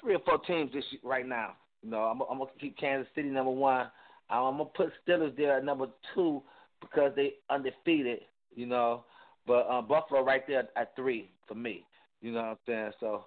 three 0.00 0.14
or 0.14 0.20
four 0.20 0.38
teams 0.38 0.72
this 0.72 0.84
right 1.02 1.26
now. 1.26 1.54
You 1.82 1.90
know, 1.90 2.02
I'm, 2.02 2.20
I'm 2.30 2.38
gonna 2.38 2.50
keep 2.60 2.78
Kansas 2.78 3.08
City 3.16 3.28
number 3.28 3.50
one. 3.50 3.88
I'm, 4.30 4.44
I'm 4.44 4.58
gonna 4.58 4.70
put 4.76 4.92
Steelers 5.04 5.36
there 5.36 5.56
at 5.56 5.64
number 5.64 5.86
two 6.14 6.42
because 6.80 7.10
they 7.16 7.32
undefeated. 7.50 8.20
You 8.54 8.66
know, 8.66 9.02
but 9.48 9.66
uh, 9.68 9.82
Buffalo 9.82 10.22
right 10.24 10.46
there 10.46 10.68
at 10.76 10.94
three 10.94 11.28
for 11.48 11.56
me. 11.56 11.84
You 12.20 12.30
know 12.30 12.42
what 12.42 12.46
I'm 12.46 12.56
saying? 12.68 12.92
So 13.00 13.24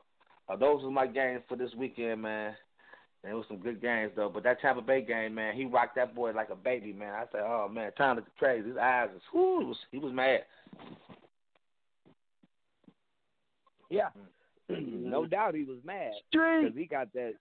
uh, 0.48 0.56
those 0.56 0.86
are 0.86 0.90
my 0.90 1.06
games 1.06 1.42
for 1.50 1.58
this 1.58 1.72
weekend, 1.78 2.22
man. 2.22 2.56
It 3.28 3.34
was 3.34 3.46
some 3.48 3.58
good 3.58 3.82
games 3.82 4.12
though. 4.16 4.30
But 4.30 4.44
that 4.44 4.62
Tampa 4.62 4.82
Bay 4.82 5.02
game, 5.02 5.36
man, 5.36 5.56
he 5.56 5.66
rocked 5.66 5.96
that 5.96 6.16
boy 6.16 6.32
like 6.32 6.50
a 6.50 6.56
baby, 6.56 6.94
man. 6.94 7.14
I 7.14 7.26
said, 7.32 7.42
oh 7.42 7.70
man, 7.72 7.92
Tom 7.98 8.18
looked 8.18 8.36
crazy. 8.38 8.70
His 8.70 8.78
eyes 8.78 9.10
was, 9.12 9.22
whoo, 9.34 9.60
he 9.60 9.66
was, 9.66 9.78
he 9.92 9.98
was 9.98 10.14
mad. 10.14 10.42
Yeah, 13.90 14.10
mm. 14.72 15.04
no 15.10 15.22
mm-hmm. 15.22 15.30
doubt 15.30 15.56
he 15.56 15.64
was 15.64 15.78
mad 15.84 16.12
because 16.32 16.76
he 16.76 16.86
got 16.86 17.12
that. 17.14 17.34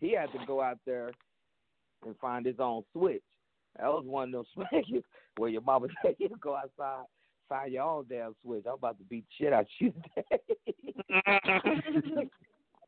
He 0.00 0.14
had 0.14 0.32
to 0.32 0.38
go 0.46 0.60
out 0.60 0.78
there 0.84 1.12
and 2.04 2.16
find 2.18 2.44
his 2.46 2.58
own 2.58 2.82
switch. 2.92 3.22
That 3.78 3.86
was 3.86 4.04
one 4.06 4.34
of 4.34 4.44
those 4.56 4.66
smackers 4.72 5.04
where 5.36 5.50
your 5.50 5.62
mama 5.62 5.88
said 6.02 6.16
you 6.18 6.28
go 6.40 6.56
outside, 6.56 7.06
find 7.48 7.72
your 7.72 7.84
own 7.84 8.06
damn 8.08 8.34
switch. 8.42 8.64
I'm 8.66 8.74
about 8.74 8.98
to 8.98 9.04
beat 9.04 9.24
shit 9.38 9.52
out 9.52 9.62
of 9.62 9.66
you 9.78 9.92
today. 10.14 10.40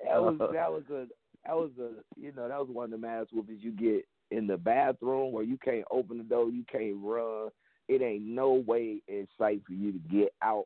that 0.04 0.20
was 0.20 0.38
that 0.52 0.72
was 0.72 0.82
a 0.90 1.06
that 1.46 1.54
was 1.56 1.70
a 1.78 1.90
you 2.20 2.32
know 2.32 2.48
that 2.48 2.58
was 2.58 2.68
one 2.70 2.92
of 2.92 3.00
the 3.00 3.06
ass 3.06 3.26
whoopings 3.32 3.62
you 3.62 3.72
get 3.72 4.06
in 4.30 4.46
the 4.46 4.56
bathroom 4.56 5.32
where 5.32 5.44
you 5.44 5.58
can't 5.58 5.84
open 5.90 6.18
the 6.18 6.24
door, 6.24 6.50
you 6.50 6.64
can't 6.70 6.96
run. 7.02 7.50
It 7.88 8.00
ain't 8.02 8.24
no 8.24 8.52
way 8.66 9.02
in 9.08 9.28
sight 9.38 9.62
for 9.66 9.74
you 9.74 9.92
to 9.92 9.98
get 9.98 10.32
out 10.42 10.64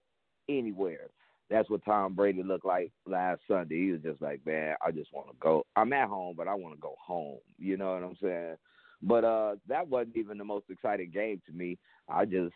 anywhere. 0.48 1.08
That's 1.50 1.68
what 1.68 1.84
Tom 1.84 2.14
Brady 2.14 2.42
looked 2.42 2.64
like 2.66 2.92
last 3.06 3.40
Sunday. 3.48 3.86
He 3.86 3.92
was 3.92 4.02
just 4.02 4.20
like, 4.20 4.44
man, 4.46 4.76
I 4.86 4.90
just 4.90 5.12
want 5.12 5.28
to 5.28 5.34
go. 5.40 5.64
I'm 5.76 5.92
at 5.92 6.08
home, 6.08 6.34
but 6.36 6.46
I 6.46 6.54
want 6.54 6.74
to 6.74 6.80
go 6.80 6.94
home. 7.04 7.38
You 7.58 7.76
know 7.76 7.94
what 7.94 8.02
I'm 8.02 8.16
saying? 8.22 8.56
But 9.02 9.24
uh 9.24 9.56
that 9.68 9.88
wasn't 9.88 10.16
even 10.16 10.38
the 10.38 10.44
most 10.44 10.66
exciting 10.70 11.10
game 11.10 11.40
to 11.46 11.52
me. 11.52 11.78
I 12.08 12.24
just 12.24 12.54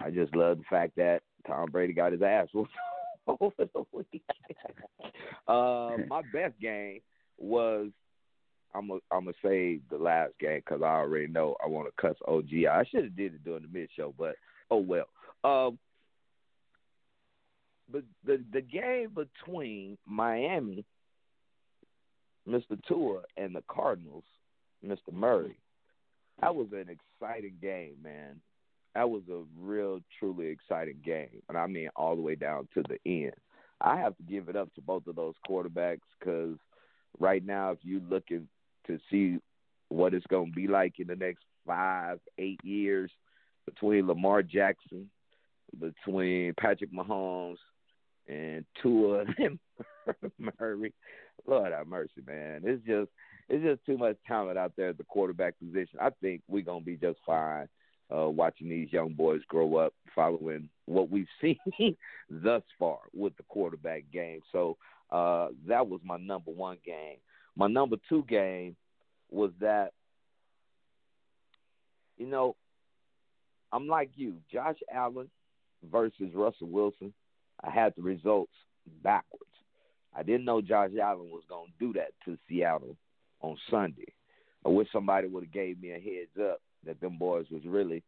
I 0.00 0.10
just 0.10 0.34
love 0.34 0.58
the 0.58 0.64
fact 0.68 0.96
that 0.96 1.20
Tom 1.46 1.70
Brady 1.70 1.92
got 1.92 2.12
his 2.12 2.22
ass 2.22 2.48
over 3.26 3.52
the 3.58 3.84
weekend. 3.92 4.22
uh, 5.48 5.96
my 6.08 6.22
best 6.32 6.58
game 6.60 7.00
was 7.42 7.88
I'm 8.74 8.90
a, 8.90 8.94
I'm 9.10 9.24
gonna 9.24 9.32
say 9.44 9.80
the 9.90 9.98
last 9.98 10.32
game 10.40 10.62
because 10.64 10.82
I 10.82 10.86
already 10.86 11.26
know 11.26 11.56
I 11.62 11.68
want 11.68 11.88
to 11.88 12.00
cuss 12.00 12.16
OG. 12.26 12.64
I 12.70 12.84
should 12.90 13.04
have 13.04 13.16
did 13.16 13.34
it 13.34 13.44
during 13.44 13.62
the 13.62 13.68
mid 13.78 13.88
show, 13.94 14.14
but 14.18 14.36
oh 14.70 14.78
well. 14.78 15.06
Um, 15.44 15.78
but 17.90 18.04
the 18.24 18.42
the 18.52 18.62
game 18.62 19.10
between 19.14 19.98
Miami, 20.06 20.84
Mr. 22.48 22.78
Tua, 22.88 23.22
and 23.36 23.54
the 23.54 23.62
Cardinals, 23.68 24.24
Mr. 24.84 25.12
Murray, 25.12 25.58
that 26.40 26.54
was 26.54 26.68
an 26.72 26.86
exciting 26.88 27.56
game, 27.60 27.96
man. 28.02 28.40
That 28.94 29.10
was 29.10 29.22
a 29.30 29.42
real, 29.58 30.00
truly 30.18 30.46
exciting 30.46 30.98
game, 31.04 31.42
and 31.48 31.58
I 31.58 31.66
mean 31.66 31.88
all 31.96 32.16
the 32.16 32.22
way 32.22 32.36
down 32.36 32.68
to 32.74 32.82
the 32.88 32.98
end. 33.04 33.34
I 33.80 33.98
have 33.98 34.16
to 34.16 34.22
give 34.22 34.48
it 34.48 34.56
up 34.56 34.72
to 34.74 34.80
both 34.80 35.06
of 35.08 35.16
those 35.16 35.34
quarterbacks 35.46 36.00
because– 36.18 36.56
right 37.18 37.44
now, 37.44 37.72
if 37.72 37.78
you're 37.82 38.00
looking 38.08 38.48
to 38.86 38.98
see 39.10 39.38
what 39.88 40.14
it's 40.14 40.26
going 40.26 40.50
to 40.50 40.52
be 40.52 40.66
like 40.66 40.94
in 40.98 41.06
the 41.06 41.16
next 41.16 41.44
five, 41.66 42.18
eight 42.38 42.60
years 42.64 43.10
between 43.66 44.06
Lamar 44.06 44.42
Jackson, 44.42 45.10
between 45.78 46.54
Patrick 46.58 46.92
Mahomes, 46.92 47.56
and 48.28 48.64
Tua 48.80 49.24
and 49.38 49.58
Murray, 50.58 50.92
Lord 51.46 51.72
have 51.72 51.86
mercy, 51.86 52.22
man. 52.26 52.62
It's 52.64 52.84
just 52.86 53.10
it's 53.48 53.64
just 53.64 53.84
too 53.84 53.98
much 53.98 54.16
talent 54.26 54.58
out 54.58 54.72
there 54.76 54.90
at 54.90 54.98
the 54.98 55.04
quarterback 55.04 55.58
position. 55.58 55.98
I 56.00 56.10
think 56.20 56.42
we're 56.48 56.62
gonna 56.62 56.84
be 56.84 56.96
just 56.96 57.18
fine 57.26 57.68
uh, 58.14 58.28
watching 58.28 58.68
these 58.68 58.92
young 58.92 59.12
boys 59.12 59.40
grow 59.48 59.76
up, 59.76 59.92
following 60.14 60.68
what 60.86 61.10
we've 61.10 61.26
seen 61.40 61.96
thus 62.30 62.62
far 62.78 62.98
with 63.14 63.36
the 63.36 63.44
quarterback 63.48 64.04
game. 64.12 64.40
So 64.52 64.76
uh, 65.12 65.48
that 65.68 65.86
was 65.86 66.00
my 66.02 66.16
number 66.16 66.50
one 66.50 66.78
game. 66.84 67.18
My 67.54 67.68
number 67.68 67.96
two 68.08 68.24
game 68.24 68.74
was 69.30 69.50
that, 69.60 69.92
you 72.16 72.26
know, 72.26 72.56
I'm 73.72 73.88
like 73.88 74.10
you, 74.16 74.36
Josh 74.50 74.78
Allen 74.92 75.28
versus 75.90 76.30
Russell 76.34 76.68
Wilson. 76.68 77.12
I 77.62 77.70
had 77.70 77.92
the 77.94 78.02
results 78.02 78.52
backwards. 79.02 79.44
I 80.16 80.22
didn't 80.22 80.46
know 80.46 80.62
Josh 80.62 80.90
Allen 81.00 81.30
was 81.30 81.44
going 81.48 81.66
to 81.66 81.86
do 81.86 81.92
that 81.98 82.12
to 82.24 82.38
Seattle 82.48 82.96
on 83.42 83.56
Sunday. 83.70 84.12
I 84.64 84.70
wish 84.70 84.88
somebody 84.92 85.28
would 85.28 85.44
have 85.44 85.52
gave 85.52 85.80
me 85.80 85.90
a 85.90 85.94
heads 85.94 86.30
up 86.40 86.60
that 86.86 87.00
them 87.00 87.18
boys 87.18 87.46
was 87.50 87.62
really 87.66 88.02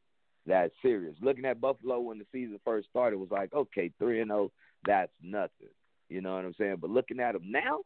that 0.46 0.70
serious. 0.80 1.14
Looking 1.20 1.44
at 1.44 1.60
Buffalo 1.60 2.00
when 2.00 2.18
the 2.18 2.26
season 2.32 2.58
first 2.64 2.88
started 2.88 3.18
was 3.18 3.30
like, 3.30 3.52
okay, 3.52 3.90
three 3.98 4.20
and 4.20 4.30
zero, 4.30 4.44
oh, 4.44 4.52
that's 4.86 5.12
nothing. 5.22 5.68
You 6.08 6.20
know 6.20 6.34
what 6.34 6.44
I'm 6.44 6.54
saying? 6.58 6.76
But 6.80 6.90
looking 6.90 7.20
at 7.20 7.32
them 7.32 7.50
now, 7.50 7.80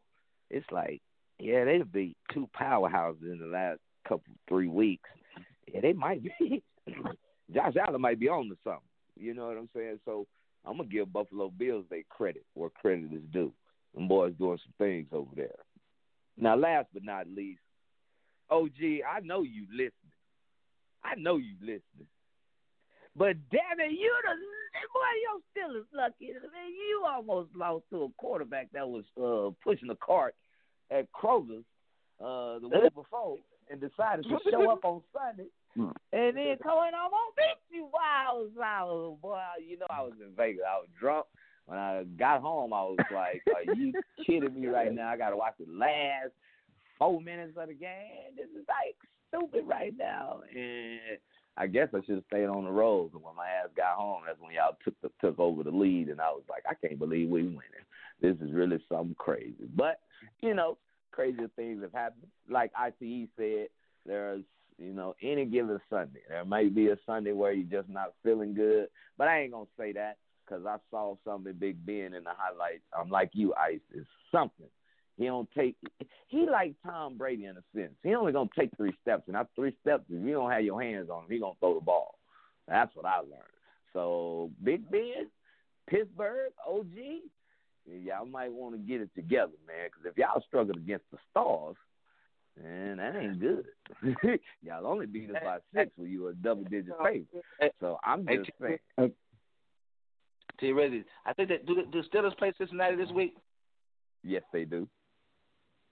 it's 0.51 0.67
like, 0.71 1.01
yeah, 1.39 1.65
they 1.65 1.83
beat 1.83 2.17
two 2.33 2.49
powerhouses 2.59 3.23
in 3.23 3.39
the 3.39 3.47
last 3.47 3.81
couple 4.07 4.33
three 4.49 4.69
weeks. 4.69 5.09
Yeah, 5.73 5.81
they 5.81 5.93
might 5.93 6.23
be. 6.23 6.63
Josh 7.55 7.75
Allen 7.77 8.01
might 8.01 8.21
be 8.21 8.29
on 8.29 8.49
to 8.49 8.57
something. 8.65 8.83
You 9.17 9.35
know 9.35 9.47
what 9.47 9.57
I'm 9.57 9.69
saying? 9.75 10.01
So 10.05 10.27
I'm 10.65 10.77
gonna 10.77 10.89
give 10.89 11.13
Buffalo 11.13 11.51
Bills 11.51 11.85
their 11.91 12.03
credit 12.09 12.45
where 12.55 12.71
credit 12.71 13.13
is 13.13 13.23
due. 13.33 13.53
Them 13.95 14.09
boys 14.09 14.35
doing 14.39 14.59
some 14.59 14.75
things 14.79 15.09
over 15.13 15.31
there. 15.35 15.55
Now, 16.37 16.57
last 16.57 16.89
but 16.93 17.05
not 17.05 17.27
least, 17.27 17.61
OG, 18.51 19.03
I 19.09 19.21
know 19.21 19.43
you 19.43 19.67
listening. 19.71 20.15
I 21.05 21.15
know 21.17 21.37
you 21.37 21.55
listening. 21.61 22.09
But 23.17 23.35
damn 23.51 23.81
it, 23.81 23.93
you 23.93 24.15
the 24.23 24.35
boy, 24.95 25.13
you're 25.27 25.43
still 25.51 25.73
as 25.81 25.89
lucky. 25.91 26.31
Man, 26.31 26.71
you 26.71 26.98
almost 27.19 27.51
lost 27.57 27.85
to 27.91 28.05
a 28.05 28.09
quarterback 28.17 28.69
that 28.73 28.89
was 28.89 29.05
uh, 29.21 29.51
pushing 29.63 29.91
a 29.91 29.97
cart 29.97 30.35
at 30.91 31.07
Kroger's 31.13 31.65
uh, 32.21 32.59
the 32.61 32.69
week 32.69 32.95
before 32.95 33.37
and 33.71 33.81
decided 33.81 34.25
to 34.25 34.39
show 34.51 34.71
up 34.71 34.85
on 34.85 35.03
Sunday 35.13 35.49
and 35.77 36.37
then 36.37 36.57
on 36.65 36.95
on 36.95 37.11
beat 37.37 37.77
you. 37.77 37.89
Wow, 37.93 38.47
wow, 38.57 39.19
boy, 39.21 39.41
you 39.67 39.79
know 39.79 39.87
I 39.91 40.03
was 40.03 40.15
in 40.21 40.35
Vegas. 40.37 40.63
I 40.69 40.79
was 40.79 40.89
drunk. 40.99 41.27
When 41.67 41.79
I 41.79 42.05
got 42.19 42.41
home, 42.41 42.73
I 42.73 42.83
was 42.83 42.99
like, 43.13 43.43
"Are 43.55 43.75
you 43.75 43.93
kidding 44.27 44.61
me 44.61 44.67
right 44.69 44.93
now? 44.93 45.09
I 45.09 45.17
got 45.17 45.31
to 45.31 45.37
watch 45.37 45.55
the 45.59 45.71
last 45.71 46.33
four 46.99 47.21
minutes 47.21 47.53
of 47.57 47.69
the 47.69 47.75
game. 47.75 48.35
This 48.37 48.49
is 48.59 48.67
like 48.67 48.97
stupid 49.29 49.65
right 49.67 49.95
now." 49.97 50.41
And 50.51 51.19
I 51.59 51.67
guess 51.67 51.89
I 51.93 51.99
should 52.07 52.17
have 52.17 52.25
stayed 52.29 52.47
on 52.47 52.65
the 52.65 52.71
road. 52.71 53.11
And 53.15 53.23
when 53.23 53.35
my 53.37 53.49
ass 53.49 53.69
got 53.77 53.97
home, 53.97 54.23
that's 54.27 54.41
when 54.41 54.55
y'all 54.55 54.77
took 54.85 54.95
the, 55.03 55.11
took 55.21 55.39
over 55.39 55.65
the 55.65 55.71
lead, 55.71 56.09
and 56.09 56.21
I 56.21 56.31
was 56.31 56.45
like, 56.49 56.63
"I 56.69 56.75
can't 56.75 56.99
believe 56.99 57.29
we 57.29 57.43
winning. 57.43 57.87
This 58.21 58.37
is 58.41 58.53
really 58.53 58.83
something 58.89 59.17
crazy." 59.19 59.69
But 59.75 60.01
you 60.41 60.55
know, 60.55 60.79
crazier 61.11 61.51
things 61.57 61.83
have 61.83 61.93
happened. 61.93 62.29
Like 62.49 62.71
ICE 62.77 63.29
said, 63.37 63.69
there's 64.07 64.45
you 64.79 64.93
know, 64.93 65.15
any 65.21 65.45
given 65.45 65.81
Sunday. 65.91 66.21
There 66.29 66.45
might 66.45 66.75
be 66.75 66.89
a 66.89 66.97
Sunday 67.05 67.33
where 67.33 67.53
you're 67.53 67.83
just 67.83 67.93
not 67.93 68.15
feeling 68.23 68.55
good, 68.55 68.89
but 69.17 69.29
I 69.29 69.41
ain't 69.41 69.53
gonna 69.53 69.67
say 69.77 69.93
that 69.93 70.19
because 70.45 70.65
I 70.65 70.77
saw 70.91 71.17
something 71.25 71.53
Big 71.55 71.85
Ben 71.85 72.15
in 72.15 72.25
the 72.25 72.31
highlights. 72.37 72.85
I'm 72.97 73.11
like 73.11 73.31
you, 73.33 73.55
Ice. 73.55 73.81
It's 73.93 74.07
something. 74.31 74.69
He 75.19 75.27
don't 75.27 75.51
take. 75.51 75.77
He 76.29 76.47
like 76.49 76.75
Tom 76.87 77.19
Brady 77.19 77.47
in 77.47 77.57
a 77.57 77.63
sense. 77.75 77.95
He 78.03 78.15
only 78.15 78.33
gonna 78.33 78.49
take 78.57 78.71
three 78.77 78.95
steps, 79.03 79.25
and 79.27 79.37
after 79.37 79.51
three 79.57 79.75
steps, 79.81 80.05
if 80.09 80.25
you 80.25 80.33
don't 80.33 80.51
have 80.51 80.65
your 80.65 80.81
hands 80.81 81.11
on 81.11 81.25
him, 81.25 81.31
he 81.31 81.41
gonna 81.41 81.55
throw 81.59 81.75
the 81.75 81.85
ball. 81.85 82.19
That's 82.69 82.95
what 82.95 83.05
I 83.05 83.19
learned. 83.19 83.59
So 83.93 84.51
Big 84.63 84.89
Ben, 84.91 85.29
Pittsburgh, 85.89 86.53
OG, 86.67 86.87
y'all 88.05 88.27
might 88.27 88.53
want 88.53 88.75
to 88.75 88.79
get 88.79 89.01
it 89.01 89.11
together, 89.17 89.53
man. 89.67 89.87
Because 89.87 90.07
if 90.07 90.17
y'all 90.17 90.43
struggle 90.47 90.77
against 90.77 91.07
the 91.11 91.19
stars, 91.31 91.77
man, 92.63 92.99
that 92.99 93.17
ain't 93.17 93.41
good. 93.41 93.65
y'all 94.63 94.87
only 94.87 95.07
beat 95.07 95.31
us 95.31 95.37
by 95.43 95.59
six 95.75 95.91
when 95.97 96.11
you 96.11 96.23
were 96.23 96.31
a 96.31 96.35
double 96.35 96.65
digit 96.65 96.95
favorite. 97.03 97.75
So 97.81 97.99
I'm 98.05 98.25
just 98.27 98.51
saying. 98.61 98.79
Uh, 98.97 99.09
T 100.61 100.73
ready. 100.73 101.05
I 101.25 101.33
think 101.33 101.49
that 101.49 101.67
do 101.67 101.75
the, 101.75 101.83
do 101.91 102.03
Steelers 102.09 102.37
play 102.37 102.53
Cincinnati 102.59 102.97
this 102.97 103.11
week? 103.11 103.37
Yes, 104.25 104.43
they 104.53 104.65
do. 104.65 104.89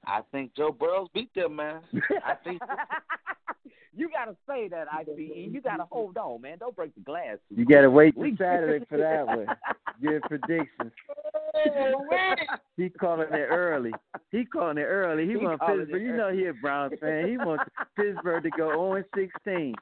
I 0.07 0.21
think 0.33 0.55
Joe 0.57 0.73
Burrows 0.73 1.09
beat 1.15 1.35
them, 1.35 1.57
man. 1.57 1.81
I 2.25 2.35
think 2.45 2.61
you 3.97 4.09
gotta 4.09 4.37
say 4.49 4.69
that, 4.69 4.87
ICE. 4.93 5.09
You 5.17 5.61
gotta 5.61 5.85
hold 5.91 6.17
on, 6.17 6.43
man. 6.43 6.59
Don't 6.59 6.77
break 6.77 6.95
the 6.95 7.01
glass. 7.01 7.39
You 7.55 7.65
gotta 7.65 7.91
wait 7.91 8.15
till 8.15 8.25
Saturday 8.39 8.85
for 8.89 8.99
that 8.99 9.27
one. 9.27 9.47
Give 10.03 10.21
predictions. 10.23 10.93
Oh, 11.57 12.35
he 12.77 12.89
calling 12.91 13.29
it 13.33 13.47
early. 13.51 13.93
He 14.31 14.45
calling 14.45 14.79
it 14.79 14.83
early. 14.83 15.25
He, 15.25 15.31
He 15.33 15.37
wants 15.39 15.65
Pittsburgh. 15.67 16.03
it 16.03 16.05
You 16.05 16.17
know 16.17 16.31
he 16.33 16.47
a 16.47 16.53
Browns 16.53 16.93
fan. 17.01 17.29
He 17.29 17.39
wants 17.39 17.65
Pittsburgh 17.97 18.43
to 18.43 18.51
go 18.51 18.69
0 18.71 19.03
16. 19.17 19.75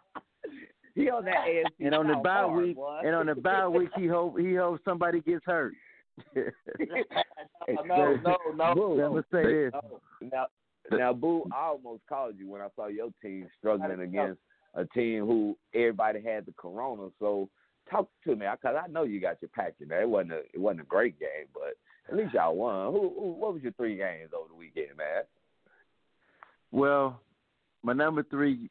He 0.94 1.10
on 1.10 1.24
that 1.24 1.44
AFC 1.48 1.87
And 1.87 1.94
on 1.94 2.06
the 2.06 2.14
South 2.14 2.22
bye 2.22 2.46
week, 2.46 2.76
boy. 2.76 3.00
and 3.04 3.14
on 3.16 3.26
the 3.26 3.34
bye 3.34 3.66
week, 3.66 3.88
he 3.96 4.06
hope 4.06 4.38
he 4.38 4.54
hopes 4.54 4.80
somebody 4.84 5.20
gets 5.20 5.44
hurt. 5.44 5.72
no, 7.87 8.16
no, 8.16 8.37
no. 8.55 8.74
Boo. 8.74 9.00
Let 9.00 9.12
me 9.12 9.22
say 9.33 9.44
this. 9.44 9.72
Now, 10.33 10.46
now, 10.90 11.12
Boo, 11.12 11.44
I 11.53 11.66
almost 11.66 12.03
called 12.09 12.35
you 12.38 12.48
when 12.48 12.61
I 12.61 12.68
saw 12.77 12.88
your 12.88 13.09
team 13.22 13.48
struggling 13.59 14.00
against 14.00 14.40
a 14.74 14.85
team 14.87 15.24
who 15.24 15.57
everybody 15.74 16.20
had 16.22 16.46
the 16.46 16.53
corona. 16.53 17.09
So 17.18 17.48
talk 17.90 18.09
to 18.24 18.37
me, 18.37 18.46
because 18.50 18.77
I 18.83 18.88
know 18.88 19.05
you 19.05 19.20
got 19.20 19.40
your 19.40 19.50
pack 19.55 19.74
in 19.81 19.88
there. 19.88 20.03
It 20.03 20.09
wasn't 20.09 20.33
a, 20.33 20.38
it 20.53 20.61
wasn't 20.61 20.83
a 20.83 20.87
great 20.87 21.18
game, 21.18 21.46
but 21.53 21.74
at 22.09 22.16
least 22.16 22.35
y'all 22.35 22.57
won. 22.57 22.92
Who, 22.92 23.12
who, 23.18 23.33
what 23.33 23.55
was 23.55 23.62
your 23.62 23.72
three 23.72 23.96
games 23.96 24.31
over 24.37 24.48
the 24.48 24.55
weekend, 24.55 24.96
man? 24.96 25.22
Well, 26.70 27.20
my 27.83 27.92
number 27.92 28.22
three 28.24 28.68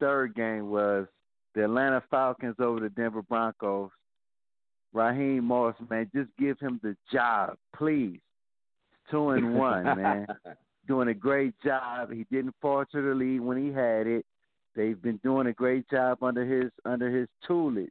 third 0.00 0.34
game 0.34 0.70
was 0.70 1.06
the 1.54 1.64
Atlanta 1.64 2.02
Falcons 2.10 2.56
over 2.58 2.80
the 2.80 2.88
Denver 2.88 3.22
Broncos. 3.22 3.90
Raheem 4.92 5.44
Morris, 5.44 5.76
man, 5.88 6.10
just 6.14 6.30
give 6.38 6.58
him 6.58 6.80
the 6.82 6.96
job, 7.12 7.56
please. 7.74 8.20
Two 9.10 9.30
and 9.30 9.54
one, 9.54 9.84
man. 9.84 10.26
Doing 10.88 11.08
a 11.08 11.14
great 11.14 11.54
job. 11.64 12.12
He 12.12 12.26
didn't 12.30 12.54
falter 12.60 13.00
to 13.00 13.08
the 13.08 13.14
lead 13.14 13.40
when 13.40 13.56
he 13.56 13.72
had 13.72 14.06
it. 14.06 14.26
They've 14.74 15.00
been 15.00 15.18
doing 15.22 15.46
a 15.46 15.52
great 15.52 15.88
job 15.90 16.22
under 16.22 16.44
his 16.44 16.72
under 16.84 17.10
his 17.10 17.28
tutelage. 17.46 17.90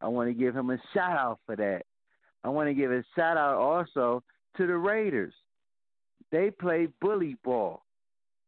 I 0.00 0.08
want 0.08 0.30
to 0.30 0.34
give 0.34 0.56
him 0.56 0.70
a 0.70 0.78
shout 0.92 1.16
out 1.16 1.38
for 1.46 1.54
that. 1.56 1.82
I 2.42 2.48
want 2.48 2.68
to 2.68 2.74
give 2.74 2.90
a 2.90 3.04
shout 3.14 3.36
out 3.36 3.56
also 3.56 4.22
to 4.56 4.66
the 4.66 4.76
Raiders. 4.76 5.34
They 6.32 6.50
play 6.50 6.88
bully 7.00 7.36
ball. 7.44 7.82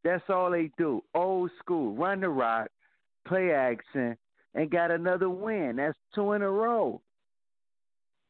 That's 0.03 0.23
all 0.29 0.51
they 0.51 0.71
do. 0.77 1.03
Old 1.13 1.51
school. 1.59 1.95
Run 1.95 2.21
the 2.21 2.29
rock, 2.29 2.69
play 3.27 3.51
action, 3.51 4.17
and 4.53 4.69
got 4.69 4.91
another 4.91 5.29
win. 5.29 5.77
That's 5.77 5.97
two 6.13 6.33
in 6.33 6.41
a 6.41 6.49
row. 6.49 7.01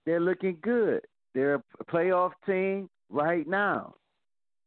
They're 0.07 0.21
looking 0.21 0.57
good. 0.61 1.01
They're 1.35 1.55
a 1.55 1.63
playoff 1.83 2.31
team 2.45 2.89
right 3.09 3.45
now. 3.45 3.95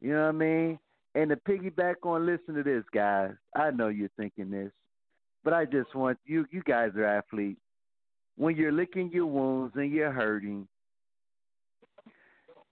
You 0.02 0.12
know 0.12 0.24
what 0.24 0.28
I 0.28 0.32
mean? 0.32 0.78
And 1.14 1.30
to 1.30 1.36
piggyback 1.36 1.94
on, 2.02 2.26
listen 2.26 2.54
to 2.56 2.62
this, 2.62 2.84
guys. 2.92 3.32
I 3.56 3.70
know 3.70 3.88
you're 3.88 4.10
thinking 4.18 4.50
this, 4.50 4.70
but 5.42 5.54
I 5.54 5.64
just 5.64 5.94
want 5.94 6.18
you. 6.26 6.44
You 6.50 6.62
guys 6.62 6.90
are 6.94 7.06
athletes. 7.06 7.58
When 8.36 8.54
you're 8.54 8.70
licking 8.70 9.10
your 9.12 9.24
wounds 9.24 9.72
and 9.76 9.90
you're 9.90 10.12
hurting, 10.12 10.68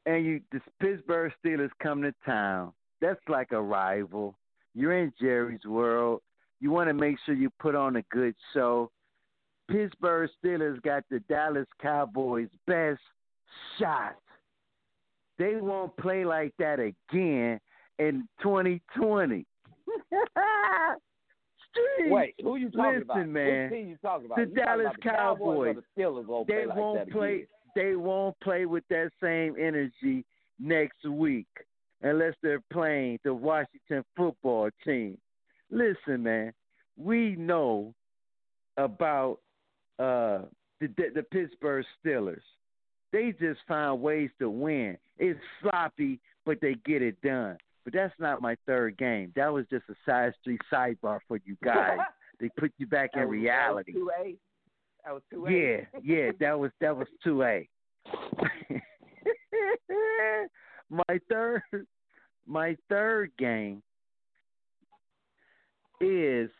and 0.04 0.26
you 0.26 0.40
the 0.52 0.60
Pittsburgh 0.78 1.32
Steelers 1.42 1.70
come 1.82 2.02
to 2.02 2.12
town, 2.26 2.74
that's 3.00 3.20
like 3.28 3.52
a 3.52 3.62
rival. 3.62 4.36
You're 4.74 4.98
in 4.98 5.12
Jerry's 5.18 5.64
world. 5.64 6.20
You 6.60 6.70
want 6.70 6.88
to 6.88 6.94
make 6.94 7.16
sure 7.24 7.34
you 7.34 7.48
put 7.58 7.74
on 7.74 7.96
a 7.96 8.02
good 8.10 8.34
show. 8.52 8.90
Pittsburgh 9.70 10.30
Steelers 10.42 10.80
got 10.82 11.04
the 11.10 11.20
Dallas 11.20 11.66
Cowboys' 11.80 12.48
best 12.66 13.00
shot. 13.78 14.16
They 15.38 15.56
won't 15.56 15.96
play 15.98 16.24
like 16.24 16.52
that 16.58 16.80
again 16.80 17.60
in 17.98 18.28
2020. 18.42 19.44
Steve, 21.70 22.10
Wait, 22.10 22.34
who 22.42 22.56
you 22.56 22.70
talking 22.70 23.00
listen, 23.00 23.02
about? 23.10 23.28
man. 23.28 23.70
Team 23.70 23.88
you 23.88 23.96
talking 24.02 24.26
about? 24.26 24.36
The 24.38 24.46
You 24.46 24.54
Dallas 24.54 24.86
about 24.86 24.96
the 24.96 25.02
Cowboys. 25.10 25.74
Cowboys. 25.74 25.76
The 25.96 26.02
Steelers 26.02 26.26
won't 26.26 26.48
they 26.48 26.64
play 26.64 26.74
won't 26.76 27.10
play. 27.10 27.34
again? 27.34 27.46
They 27.76 27.96
won't 27.96 28.40
play 28.40 28.66
with 28.66 28.84
that 28.90 29.10
same 29.22 29.54
energy 29.60 30.24
next 30.58 31.04
week 31.08 31.46
unless 32.02 32.34
they're 32.42 32.62
playing 32.72 33.18
the 33.24 33.34
Washington 33.34 34.04
football 34.16 34.70
team. 34.84 35.18
Listen, 35.70 36.22
man, 36.22 36.52
we 36.96 37.36
know 37.36 37.94
about 38.76 39.38
uh, 39.98 40.42
the, 40.80 40.88
the 40.96 41.04
the 41.16 41.22
Pittsburgh 41.22 41.84
Steelers. 42.04 42.42
They 43.10 43.32
just 43.32 43.60
find 43.66 44.00
ways 44.02 44.30
to 44.38 44.50
win. 44.50 44.98
It's 45.18 45.40
sloppy, 45.62 46.20
but 46.44 46.60
they 46.60 46.74
get 46.84 47.00
it 47.02 47.20
done. 47.22 47.56
But 47.84 47.94
that's 47.94 48.12
not 48.18 48.42
my 48.42 48.56
third 48.66 48.98
game. 48.98 49.32
That 49.34 49.50
was 49.52 49.64
just 49.70 49.84
a 49.88 49.94
side 50.04 50.34
street 50.40 50.60
sidebar 50.70 51.20
for 51.26 51.40
you 51.46 51.56
guys. 51.64 51.98
they 52.40 52.50
put 52.58 52.72
you 52.76 52.86
back 52.86 53.10
in 53.14 53.26
reality. 53.28 53.92
That 53.94 53.98
was 53.98 54.02
two 54.04 54.10
A. 54.22 54.36
That 55.04 55.14
was 55.14 55.22
two 55.30 55.46
A. 55.46 55.50
Yeah, 55.50 56.00
yeah, 56.02 56.30
that 56.40 56.58
was 56.58 56.70
that 56.80 56.96
was 56.96 57.08
two 57.24 57.42
A. 57.42 57.68
my 60.90 61.18
third 61.30 61.62
my 62.46 62.76
third 62.88 63.30
game 63.38 63.82
is 66.00 66.50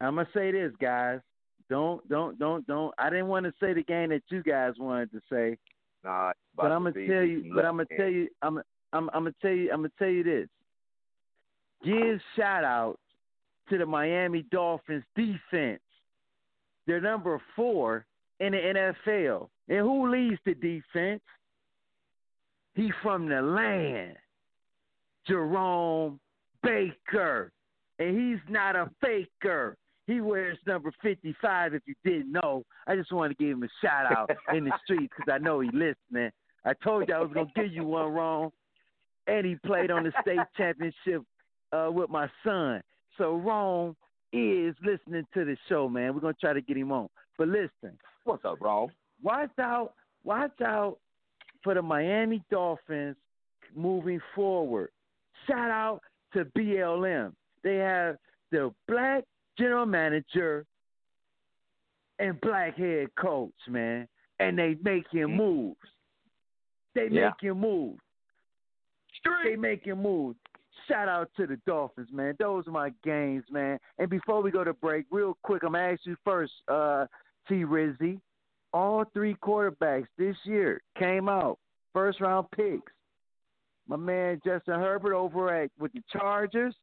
I'm 0.00 0.16
gonna 0.16 0.28
say 0.34 0.52
this, 0.52 0.72
guys. 0.80 1.20
Don't 1.68 2.08
don't 2.08 2.38
don't 2.38 2.66
don't. 2.66 2.94
I 2.98 3.10
didn't 3.10 3.28
want 3.28 3.46
to 3.46 3.52
say 3.60 3.72
the 3.72 3.82
game 3.82 4.10
that 4.10 4.22
you 4.28 4.42
guys 4.42 4.74
wanted 4.78 5.10
to 5.12 5.20
say, 5.30 5.58
Nah, 6.04 6.32
but 6.54 6.70
I'm 6.70 6.84
gonna 6.84 7.06
tell 7.06 7.24
you. 7.24 7.52
But 7.54 7.64
I'm 7.64 7.76
gonna 7.76 7.88
tell 7.96 8.08
you. 8.08 8.28
I'm 8.42 8.58
I'm 8.92 9.10
I'm 9.12 9.24
gonna 9.24 9.34
tell 9.42 9.50
you. 9.50 9.70
I'm 9.72 9.80
gonna 9.80 9.90
tell 9.98 10.08
you 10.08 10.22
this. 10.22 10.48
Give 11.84 12.20
shout 12.36 12.64
out 12.64 12.98
to 13.68 13.78
the 13.78 13.86
Miami 13.86 14.44
Dolphins 14.50 15.04
defense. 15.16 15.80
They're 16.86 17.00
number 17.00 17.40
four 17.56 18.06
in 18.38 18.52
the 18.52 18.94
NFL. 19.06 19.48
And 19.68 19.78
who 19.80 20.10
leads 20.10 20.40
the 20.44 20.54
defense? 20.54 21.22
He 22.74 22.92
from 23.02 23.28
the 23.28 23.42
land. 23.42 24.16
Jerome 25.26 26.20
Baker. 26.62 27.50
And 27.98 28.16
he's 28.16 28.40
not 28.48 28.76
a 28.76 28.90
faker. 29.00 29.76
He 30.06 30.20
wears 30.20 30.58
number 30.66 30.92
55 31.02 31.74
if 31.74 31.82
you 31.86 31.94
didn't 32.04 32.30
know. 32.30 32.64
I 32.86 32.94
just 32.94 33.12
wanted 33.12 33.36
to 33.36 33.44
give 33.44 33.56
him 33.56 33.64
a 33.64 33.68
shout 33.84 34.12
out 34.16 34.30
in 34.54 34.64
the 34.64 34.72
streets 34.84 35.12
because 35.16 35.32
I 35.32 35.38
know 35.38 35.60
he 35.60 35.68
listening. 35.72 36.30
I 36.64 36.74
told 36.84 37.08
you 37.08 37.14
I 37.14 37.20
was 37.20 37.32
going 37.32 37.46
to 37.46 37.62
give 37.62 37.72
you 37.72 37.84
one 37.84 38.12
wrong. 38.12 38.52
And 39.26 39.44
he 39.44 39.56
played 39.56 39.90
on 39.90 40.04
the 40.04 40.12
state 40.22 40.38
championship 40.56 41.22
uh, 41.72 41.90
with 41.90 42.08
my 42.08 42.28
son. 42.44 42.80
So 43.18 43.36
Rome 43.36 43.96
is 44.32 44.76
listening 44.84 45.26
to 45.34 45.44
the 45.44 45.56
show, 45.68 45.88
man. 45.88 46.14
We're 46.14 46.20
going 46.20 46.34
to 46.34 46.40
try 46.40 46.52
to 46.52 46.60
get 46.60 46.76
him 46.76 46.92
on. 46.92 47.08
But 47.36 47.48
listen. 47.48 47.98
What's 48.22 48.44
up, 48.44 48.60
Rome? 48.60 48.90
Watch 49.22 49.50
out. 49.58 49.94
Watch 50.22 50.60
out 50.60 50.98
for 51.64 51.74
the 51.74 51.82
Miami 51.82 52.42
Dolphins 52.50 53.16
moving 53.74 54.20
forward. 54.34 54.90
Shout 55.48 55.70
out 55.70 56.00
to 56.34 56.44
BLM. 56.44 57.32
They 57.64 57.76
have 57.76 58.16
the 58.52 58.72
black 58.86 59.24
general 59.58 59.86
manager 59.86 60.64
and 62.18 62.40
black 62.40 62.76
head 62.76 63.08
coach, 63.16 63.52
man, 63.68 64.08
and 64.38 64.58
they 64.58 64.76
making 64.82 65.20
Mm-hmm. 65.20 65.36
moves. 65.36 65.78
They 66.94 67.08
Yeah. 67.08 67.30
making 67.30 67.60
moves. 67.60 68.00
They 69.44 69.56
making 69.56 70.00
moves. 70.00 70.38
Shout 70.86 71.08
out 71.08 71.30
to 71.36 71.46
the 71.46 71.56
Dolphins, 71.66 72.12
man. 72.12 72.36
Those 72.38 72.68
are 72.68 72.70
my 72.70 72.90
games, 73.02 73.44
man. 73.50 73.78
And 73.98 74.08
before 74.08 74.40
we 74.40 74.50
go 74.50 74.62
to 74.62 74.72
break, 74.72 75.06
real 75.10 75.36
quick, 75.42 75.62
I'm 75.64 75.72
gonna 75.72 75.92
ask 75.92 76.06
you 76.06 76.16
first, 76.24 76.52
uh, 76.68 77.06
T 77.48 77.64
Rizzy. 77.64 78.20
All 78.72 79.04
three 79.06 79.34
quarterbacks 79.36 80.06
this 80.16 80.36
year 80.44 80.80
came 80.96 81.28
out 81.28 81.58
first 81.92 82.20
round 82.20 82.50
picks. 82.52 82.92
My 83.88 83.96
man 83.96 84.40
Justin 84.44 84.78
Herbert 84.78 85.14
over 85.14 85.50
at 85.50 85.70
with 85.78 85.92
the 85.92 86.02
Chargers, 86.12 86.74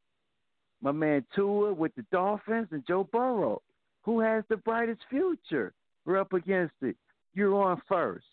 my 0.84 0.92
man 0.92 1.24
Tua 1.34 1.72
with 1.72 1.94
the 1.96 2.04
Dolphins, 2.12 2.68
and 2.70 2.86
Joe 2.86 3.08
Burrow. 3.10 3.62
Who 4.02 4.20
has 4.20 4.44
the 4.50 4.58
brightest 4.58 5.00
future? 5.08 5.72
We're 6.04 6.18
up 6.18 6.34
against 6.34 6.74
it. 6.82 6.94
You're 7.32 7.54
on 7.54 7.80
first. 7.88 8.26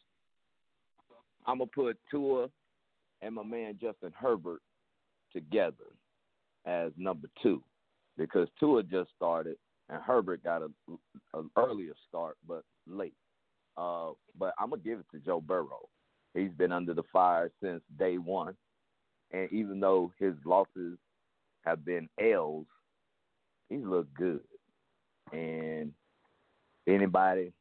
I'm 1.48 1.60
gonna 1.60 1.72
put 1.74 1.98
Tua 2.12 2.50
and 3.22 3.36
my 3.36 3.44
man 3.44 3.80
Justin 3.82 4.12
Herbert 4.16 4.62
together 5.32 5.96
as 6.66 6.92
number 6.98 7.30
two 7.42 7.64
because 8.18 8.50
Tua 8.60 8.84
just 8.84 9.10
started 9.16 9.56
and 9.90 10.02
Herbert 10.04 10.44
got 10.44 10.62
a, 10.62 10.70
an 11.34 11.50
earlier 11.58 11.94
start 12.10 12.36
but 12.46 12.64
late. 12.86 13.16
Uh, 13.78 14.12
but 14.38 14.54
I'm 14.60 14.72
gonna 14.72 14.82
give 14.82 15.00
it 15.00 15.06
to 15.14 15.20
Joe 15.20 15.40
Burrow. 15.40 15.88
He's 16.34 16.52
been 16.58 16.74
under 16.74 16.94
the 16.94 17.04
fire 17.14 17.50
since 17.64 17.82
day 17.98 18.18
one, 18.18 18.56
and 19.32 19.52
even 19.54 19.80
though 19.80 20.12
his 20.20 20.34
losses 20.46 20.98
have 21.66 21.86
been 21.86 22.10
L's, 22.20 22.66
he's 23.70 23.84
looked 23.84 24.14
good. 24.14 24.42
And 25.32 25.92
anybody, 26.88 27.54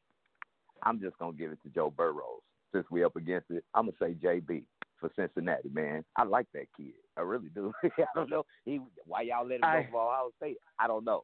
I'm 0.83 1.01
just 1.01 1.19
gonna 1.19 1.33
give 1.37 1.53
it 1.53 1.59
to 1.63 1.69
Joe 1.71 1.91
Burrows. 1.95 2.41
since 2.75 2.87
we 2.91 3.05
up 3.05 3.17
against 3.17 3.51
it. 3.51 3.65
I'm 3.75 3.87
gonna 3.87 3.97
say 4.01 4.15
JB 4.27 4.65
for 4.99 5.11
Cincinnati, 5.17 5.69
man. 5.73 6.05
I 6.17 6.25
like 6.25 6.47
that 6.55 6.67
kid. 6.77 6.93
I 7.17 7.23
really 7.23 7.49
do. 7.55 7.73
I 7.85 8.05
don't 8.15 8.31
know 8.31 8.45
he 8.65 8.81
why 9.07 9.23
y'all 9.23 9.47
let 9.47 9.57
him 9.57 9.65
I- 9.65 9.83
go 9.83 9.89
for 9.93 10.03
Ohio 10.03 10.31
State. 10.39 10.57
I 10.79 10.87
don't 10.87 11.05
know. 11.05 11.23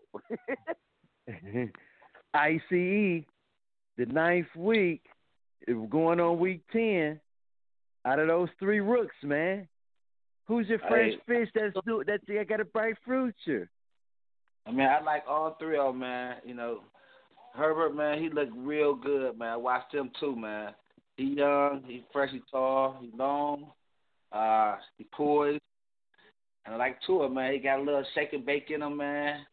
ICE, 2.34 3.24
the 3.96 4.06
ninth 4.06 4.54
week, 4.56 5.04
it 5.66 5.72
was 5.74 5.88
going 5.90 6.20
on 6.20 6.38
week 6.38 6.62
ten. 6.72 7.20
Out 8.04 8.18
of 8.20 8.28
those 8.28 8.48
three 8.60 8.80
rooks, 8.80 9.16
man, 9.24 9.66
who's 10.46 10.68
your 10.68 10.78
fresh 10.80 11.12
Hey. 11.12 11.20
fish 11.26 11.48
that's 11.54 11.74
do 11.86 12.02
that's 12.06 12.48
got 12.48 12.60
a 12.60 12.64
bright 12.64 12.96
future? 13.04 13.68
I 14.66 14.72
mean, 14.72 14.86
I 14.86 15.00
like 15.00 15.24
all 15.28 15.56
three 15.60 15.78
of 15.78 15.92
them, 15.92 16.00
man. 16.00 16.36
You 16.44 16.54
know, 16.54 16.80
Herbert, 17.54 17.94
man, 17.94 18.22
he 18.22 18.28
looked 18.28 18.52
real 18.56 18.94
good, 18.94 19.38
man. 19.38 19.48
I 19.50 19.56
watched 19.56 19.94
him 19.94 20.10
too, 20.18 20.34
man. 20.34 20.74
He 21.16 21.24
young, 21.24 21.82
he 21.86 22.04
fresh, 22.12 22.30
he 22.30 22.42
tall, 22.50 22.98
he 23.00 23.10
long, 23.16 23.66
uh, 24.32 24.76
he 24.98 25.04
poised. 25.12 25.60
And 26.66 26.74
I 26.74 26.78
like 26.78 26.98
Tua, 27.06 27.30
man. 27.30 27.52
He 27.52 27.58
got 27.58 27.78
a 27.78 27.82
little 27.82 28.04
shake 28.14 28.32
and 28.32 28.44
bake 28.44 28.70
in 28.70 28.82
him, 28.82 28.96
man. 28.96 29.46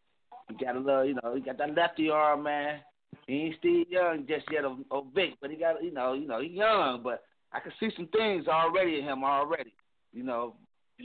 He 0.49 0.65
got 0.65 0.75
a 0.75 0.79
little, 0.79 1.05
you 1.05 1.13
know, 1.13 1.35
he 1.35 1.41
got 1.41 1.57
that 1.59 1.75
lefty 1.75 2.09
arm, 2.09 2.43
man. 2.43 2.79
He 3.27 3.33
ain't 3.33 3.55
still 3.59 3.83
young 3.87 4.25
just 4.27 4.45
yet, 4.51 4.63
or 4.65 5.05
big, 5.05 5.33
but 5.39 5.51
he 5.51 5.55
got, 5.55 5.81
you 5.83 5.93
know, 5.93 6.13
you 6.13 6.27
know, 6.27 6.41
he 6.41 6.49
young, 6.49 7.01
but 7.03 7.23
I 7.53 7.59
can 7.59 7.71
see 7.79 7.89
some 7.95 8.07
things 8.07 8.47
already 8.47 8.99
in 8.99 9.05
him 9.05 9.23
already, 9.23 9.73
you 10.11 10.23
know. 10.23 10.55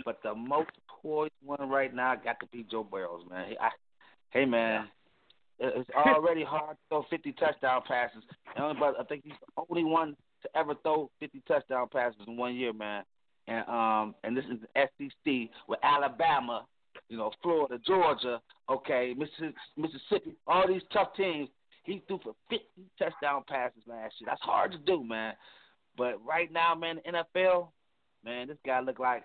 But 0.04 0.20
the 0.22 0.34
most 0.34 0.70
poised 1.02 1.32
one 1.44 1.68
right 1.68 1.94
now 1.94 2.14
got 2.16 2.40
to 2.40 2.46
be 2.46 2.64
Joe 2.70 2.84
Burrows, 2.84 3.22
man. 3.30 3.54
I, 3.60 3.70
hey, 4.30 4.44
man, 4.44 4.88
it's 5.58 5.90
already 5.90 6.44
hard 6.48 6.76
to 6.76 6.82
throw 6.88 7.04
50 7.10 7.32
touchdown 7.32 7.82
passes. 7.86 8.22
And 8.56 8.78
but 8.78 8.94
I 8.98 9.04
think 9.04 9.24
he's 9.24 9.34
the 9.56 9.62
only 9.68 9.84
one 9.84 10.16
to 10.42 10.48
ever 10.56 10.74
throw 10.82 11.10
50 11.20 11.42
touchdown 11.46 11.88
passes 11.92 12.20
in 12.26 12.36
one 12.36 12.54
year, 12.54 12.72
man. 12.72 13.04
And 13.46 13.66
um, 13.68 14.14
and 14.24 14.36
this 14.36 14.44
is 14.44 14.58
the 14.60 14.88
SEC 14.98 15.50
with 15.68 15.78
Alabama, 15.82 16.66
you 17.08 17.16
know, 17.16 17.32
Florida, 17.42 17.78
Georgia, 17.86 18.40
okay, 18.70 19.14
Mississippi, 19.16 19.54
Mississippi, 19.76 20.36
all 20.46 20.68
these 20.68 20.82
tough 20.92 21.14
teams. 21.16 21.48
He 21.84 22.02
threw 22.06 22.20
for 22.22 22.34
50 22.50 22.66
touchdown 22.98 23.44
passes 23.48 23.82
last 23.86 24.14
year. 24.20 24.26
That's 24.26 24.42
hard 24.42 24.72
to 24.72 24.78
do, 24.78 25.02
man. 25.02 25.32
But 25.96 26.22
right 26.24 26.52
now, 26.52 26.74
man, 26.74 27.00
the 27.02 27.24
NFL, 27.40 27.68
man, 28.24 28.48
this 28.48 28.58
guy 28.66 28.80
look 28.80 28.98
like. 28.98 29.24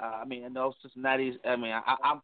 Uh, 0.00 0.06
I 0.22 0.24
mean, 0.24 0.44
I 0.44 0.48
know 0.48 0.74
Cincinnati's. 0.82 1.34
I 1.44 1.56
mean, 1.56 1.72
I, 1.72 1.96
I'm. 2.02 2.22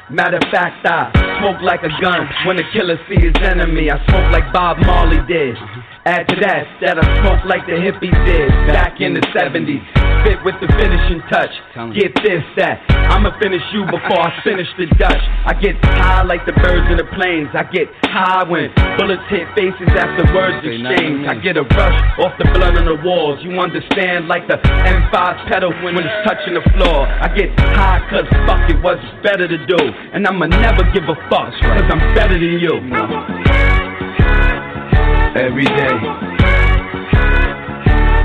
Matter 0.09 0.37
of 0.37 0.45
fact, 0.53 0.87
I 0.87 1.11
smoke 1.41 1.61
like 1.63 1.83
a 1.83 1.91
gun 2.01 2.29
when 2.47 2.57
the 2.57 2.63
killer 2.73 2.97
see 3.09 3.17
his 3.17 3.35
enemy. 3.43 3.91
I 3.91 3.99
smoke 4.07 4.33
like 4.33 4.53
Bob 4.53 4.79
Marley 4.87 5.19
did. 5.27 5.57
Add 6.07 6.31
to 6.31 6.39
that, 6.39 6.71
that 6.87 7.03
I 7.03 7.05
smoke 7.19 7.43
like 7.51 7.67
the 7.67 7.75
hippies 7.75 8.15
did 8.23 8.47
back 8.71 9.03
in 9.03 9.11
the 9.11 9.27
70s. 9.35 9.83
spit 10.23 10.39
with 10.47 10.55
the 10.63 10.71
finishing 10.79 11.19
touch. 11.27 11.51
Get 11.99 12.15
this, 12.23 12.47
that. 12.55 12.79
I'ma 13.11 13.35
finish 13.43 13.63
you 13.75 13.83
before 13.91 14.23
I 14.23 14.31
finish 14.47 14.71
the 14.79 14.87
Dutch. 15.03 15.19
I 15.19 15.51
get 15.59 15.75
high 15.83 16.23
like 16.23 16.47
the 16.47 16.55
birds 16.63 16.87
in 16.95 17.03
the 17.03 17.11
planes. 17.19 17.51
I 17.59 17.67
get 17.75 17.91
high 18.07 18.47
when 18.47 18.71
bullets 18.95 19.27
hit 19.27 19.51
faces 19.59 19.91
after 19.99 20.23
words 20.31 20.63
exchange. 20.63 21.27
I 21.27 21.43
get 21.43 21.59
a 21.59 21.67
rush 21.75 21.99
off 22.23 22.39
the 22.39 22.55
blood 22.55 22.79
on 22.79 22.87
the 22.87 23.03
walls. 23.03 23.43
You 23.43 23.59
understand, 23.59 24.31
like 24.31 24.47
the 24.47 24.63
M5 24.63 25.11
pedal 25.51 25.75
when 25.83 25.99
it's 25.99 26.19
touching 26.23 26.55
the 26.55 26.63
floor. 26.79 27.11
I 27.11 27.27
get 27.35 27.51
high 27.75 27.99
cause 28.07 28.31
fuck 28.47 28.63
it, 28.71 28.79
what's 28.79 29.03
better 29.27 29.51
to 29.51 29.59
do. 29.59 29.83
And 30.15 30.23
I'ma 30.23 30.47
never 30.47 30.87
give 30.95 31.11
a 31.11 31.19
fuck, 31.27 31.51
cause 31.51 31.89
I'm 31.91 32.15
better 32.15 32.39
than 32.39 32.63
you. 32.63 33.66
Every 35.37 35.67
day, 35.67 35.97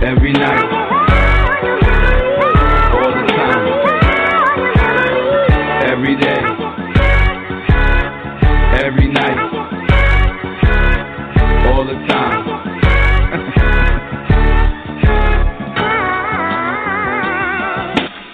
every 0.02 0.32
night, 0.32 1.01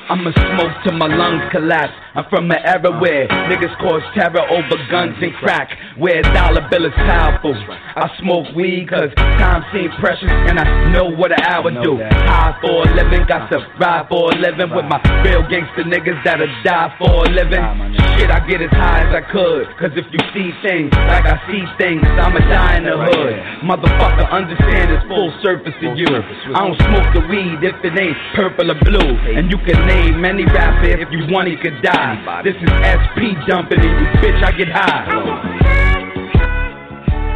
I'ma 0.10 0.32
smoke 0.32 0.72
till 0.84 0.94
my 0.94 1.08
lungs 1.08 1.44
collapse. 1.52 1.92
I'm 2.16 2.24
from 2.30 2.50
an 2.50 2.64
era 2.64 2.98
where 3.00 3.28
niggas 3.28 3.76
cause 3.80 4.02
terror 4.16 4.40
over 4.40 4.78
guns 4.90 5.18
and 5.22 5.34
crack. 5.36 5.68
Where 5.98 6.22
dollar 6.22 6.66
bill 6.72 6.86
is 6.86 6.94
powerful. 6.96 7.54
I 7.54 8.10
smoke 8.20 8.56
weed 8.56 8.88
cause 8.90 9.12
time 9.16 9.66
seems 9.74 9.92
precious 10.00 10.32
and 10.32 10.60
I 10.60 10.92
know 10.92 11.12
what 11.12 11.34
an 11.34 11.42
hour 11.42 11.72
do. 11.84 12.00
High 12.00 12.58
for 12.62 12.88
a 12.88 12.96
living, 12.96 13.28
got 13.28 13.50
to 13.52 13.60
ride 13.80 14.08
for 14.08 14.32
a 14.32 14.36
living 14.36 14.74
with 14.74 14.86
my 14.86 15.02
real 15.24 15.44
gangster 15.50 15.84
niggas 15.84 16.24
that'll 16.24 16.48
die 16.64 16.96
for 16.98 17.26
a 17.26 17.30
living. 17.30 17.97
Shit, 18.18 18.32
I 18.34 18.42
get 18.50 18.62
as 18.66 18.74
high 18.74 19.06
as 19.06 19.14
I 19.14 19.22
could. 19.30 19.70
Cause 19.78 19.94
if 19.94 20.10
you 20.10 20.20
see 20.34 20.50
things 20.66 20.90
like 21.06 21.30
I 21.30 21.38
see 21.46 21.62
things, 21.78 22.02
I'ma 22.02 22.42
die 22.50 22.78
in 22.82 22.86
the 22.90 22.98
hood. 22.98 23.34
Motherfucker, 23.62 24.26
understand 24.34 24.90
it's 24.90 25.06
full 25.06 25.30
surface 25.46 25.78
to 25.82 25.94
you. 25.94 26.10
I 26.10 26.66
don't 26.66 26.78
smoke 26.82 27.14
the 27.14 27.22
weed 27.30 27.62
if 27.62 27.78
it 27.86 27.94
ain't 27.94 28.18
purple 28.34 28.72
or 28.74 28.80
blue. 28.82 29.14
And 29.38 29.52
you 29.52 29.58
can 29.62 29.86
name 29.86 30.26
any 30.26 30.46
rapper 30.46 30.90
if 30.98 31.12
you 31.14 31.30
want, 31.30 31.48
he 31.48 31.58
could 31.58 31.82
die. 31.84 32.42
This 32.44 32.58
is 32.58 32.70
SP 32.74 33.38
dumping 33.46 33.86
in 33.86 33.94
you, 33.94 34.08
bitch. 34.18 34.42
I 34.42 34.52
get 34.58 34.70
high. 34.74 35.06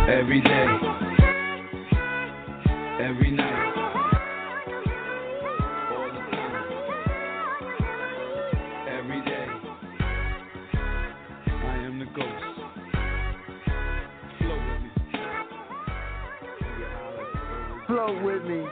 Every 0.10 0.42
day, 0.42 0.66
every 3.00 3.32
night. 3.32 3.51
Flow 18.02 18.24
with 18.24 18.44
me. 18.44 18.66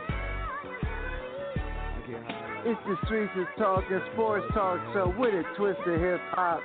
It's 2.66 2.80
the 2.88 2.96
streets 3.06 3.32
is 3.38 3.46
talking 3.60 4.00
sports 4.14 4.46
talk, 4.56 4.80
so 4.94 5.14
with 5.18 5.34
a 5.34 5.44
twist 5.56 5.80
of 5.86 6.00
hip 6.00 6.20
hop, 6.32 6.62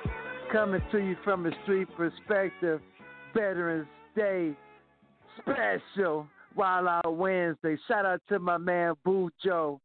coming 0.50 0.80
to 0.92 0.98
you 0.98 1.16
from 1.24 1.44
a 1.44 1.50
street 1.62 1.88
perspective. 1.94 2.80
Veterans 3.34 3.86
Day 4.16 4.56
special, 5.40 6.26
Wild 6.56 6.86
Out 6.86 7.16
Wednesday. 7.16 7.76
Shout 7.86 8.06
out 8.06 8.22
to 8.30 8.38
my 8.38 8.56
man 8.56 8.94
Boo 9.04 9.30
Joe. 9.44 9.80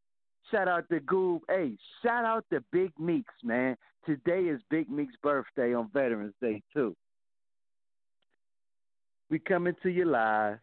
Shout 0.50 0.70
out 0.70 0.88
to 0.90 1.02
Goob. 1.02 1.42
Hey, 1.50 1.74
shout 2.02 2.24
out 2.24 2.46
to 2.52 2.64
Big 2.72 2.92
Meeks, 2.98 3.34
man. 3.44 3.76
Today 4.06 4.44
is 4.44 4.62
Big 4.70 4.90
Meeks' 4.90 5.16
birthday 5.22 5.74
on 5.74 5.90
Veterans 5.94 6.34
Day 6.42 6.62
too. 6.74 6.96
We 9.30 9.40
coming 9.40 9.76
to 9.84 9.90
you 9.90 10.06
live, 10.06 10.60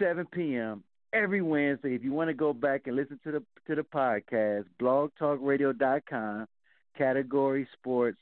7 0.00 0.26
p.m. 0.32 0.82
every 1.12 1.42
Wednesday. 1.42 1.94
If 1.94 2.02
you 2.02 2.12
want 2.12 2.28
to 2.28 2.34
go 2.34 2.52
back 2.52 2.86
and 2.86 2.96
listen 2.96 3.20
to 3.24 3.32
the 3.32 3.42
to 3.66 3.74
the 3.74 3.82
podcast, 3.82 4.64
blogtalkradio.com, 4.80 6.46
category 6.96 7.68
sports, 7.78 8.18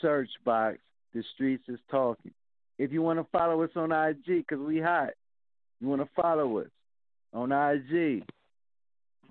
search 0.00 0.28
box, 0.44 0.78
the 1.14 1.24
streets 1.34 1.64
is 1.68 1.80
talking. 1.90 2.32
If 2.78 2.92
you 2.92 3.02
want 3.02 3.18
to 3.18 3.26
follow 3.32 3.62
us 3.62 3.70
on 3.74 3.90
IG, 3.90 4.24
because 4.26 4.58
we 4.58 4.78
hot, 4.80 5.10
you 5.80 5.88
want 5.88 6.02
to 6.02 6.08
follow 6.14 6.58
us 6.58 6.68
on 7.32 7.50
IG, 7.50 8.22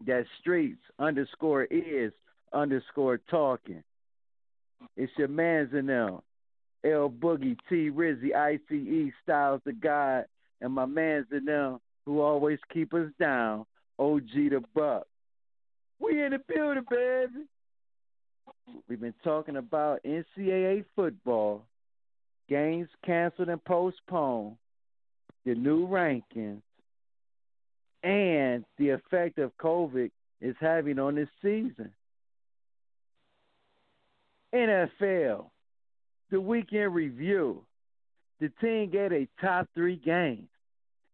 that 0.08 0.26
streets 0.42 0.82
underscore 1.00 1.64
is 1.66 2.12
underscore 2.52 3.20
talking. 3.30 3.84
It's 4.98 5.12
your 5.18 5.28
man's 5.28 5.74
in 5.74 5.86
them. 5.86 6.20
El-Boogie, 6.84 7.58
T 7.68 7.90
Rizzy, 7.90 8.36
ICE, 8.36 9.12
Styles 9.24 9.62
the 9.66 9.74
God, 9.74 10.26
and 10.66 10.74
my 10.74 10.86
man's 10.86 11.28
in 11.32 11.45
them 11.45 11.80
who 12.07 12.22
always 12.22 12.57
keep 12.74 12.91
us 12.95 13.11
down, 13.20 13.68
OG 13.99 14.49
Da 14.49 14.57
Buck. 14.74 15.05
We 15.99 16.24
in 16.24 16.32
the 16.32 16.39
building, 16.39 16.84
baby. 16.89 17.45
We've 18.89 18.99
been 18.99 19.13
talking 19.24 19.57
about 19.57 20.01
NCAA 20.03 20.86
football, 20.95 21.61
games 22.49 22.89
canceled 23.05 23.49
and 23.49 23.63
postponed, 23.63 24.55
the 25.45 25.53
new 25.53 25.88
rankings, 25.88 26.63
and 28.01 28.66
the 28.80 28.89
effect 28.89 29.38
of 29.38 29.55
COVID 29.57 30.09
is 30.41 30.55
having 30.59 30.97
on 30.97 31.13
this 31.13 31.30
season. 31.43 31.91
NFL, 34.51 35.45
the 36.32 36.41
weekend 36.41 36.95
review. 36.95 37.61
The 38.41 38.49
team 38.59 38.89
get 38.89 39.13
a 39.13 39.28
top 39.39 39.68
three 39.76 39.95
games. 39.95 40.49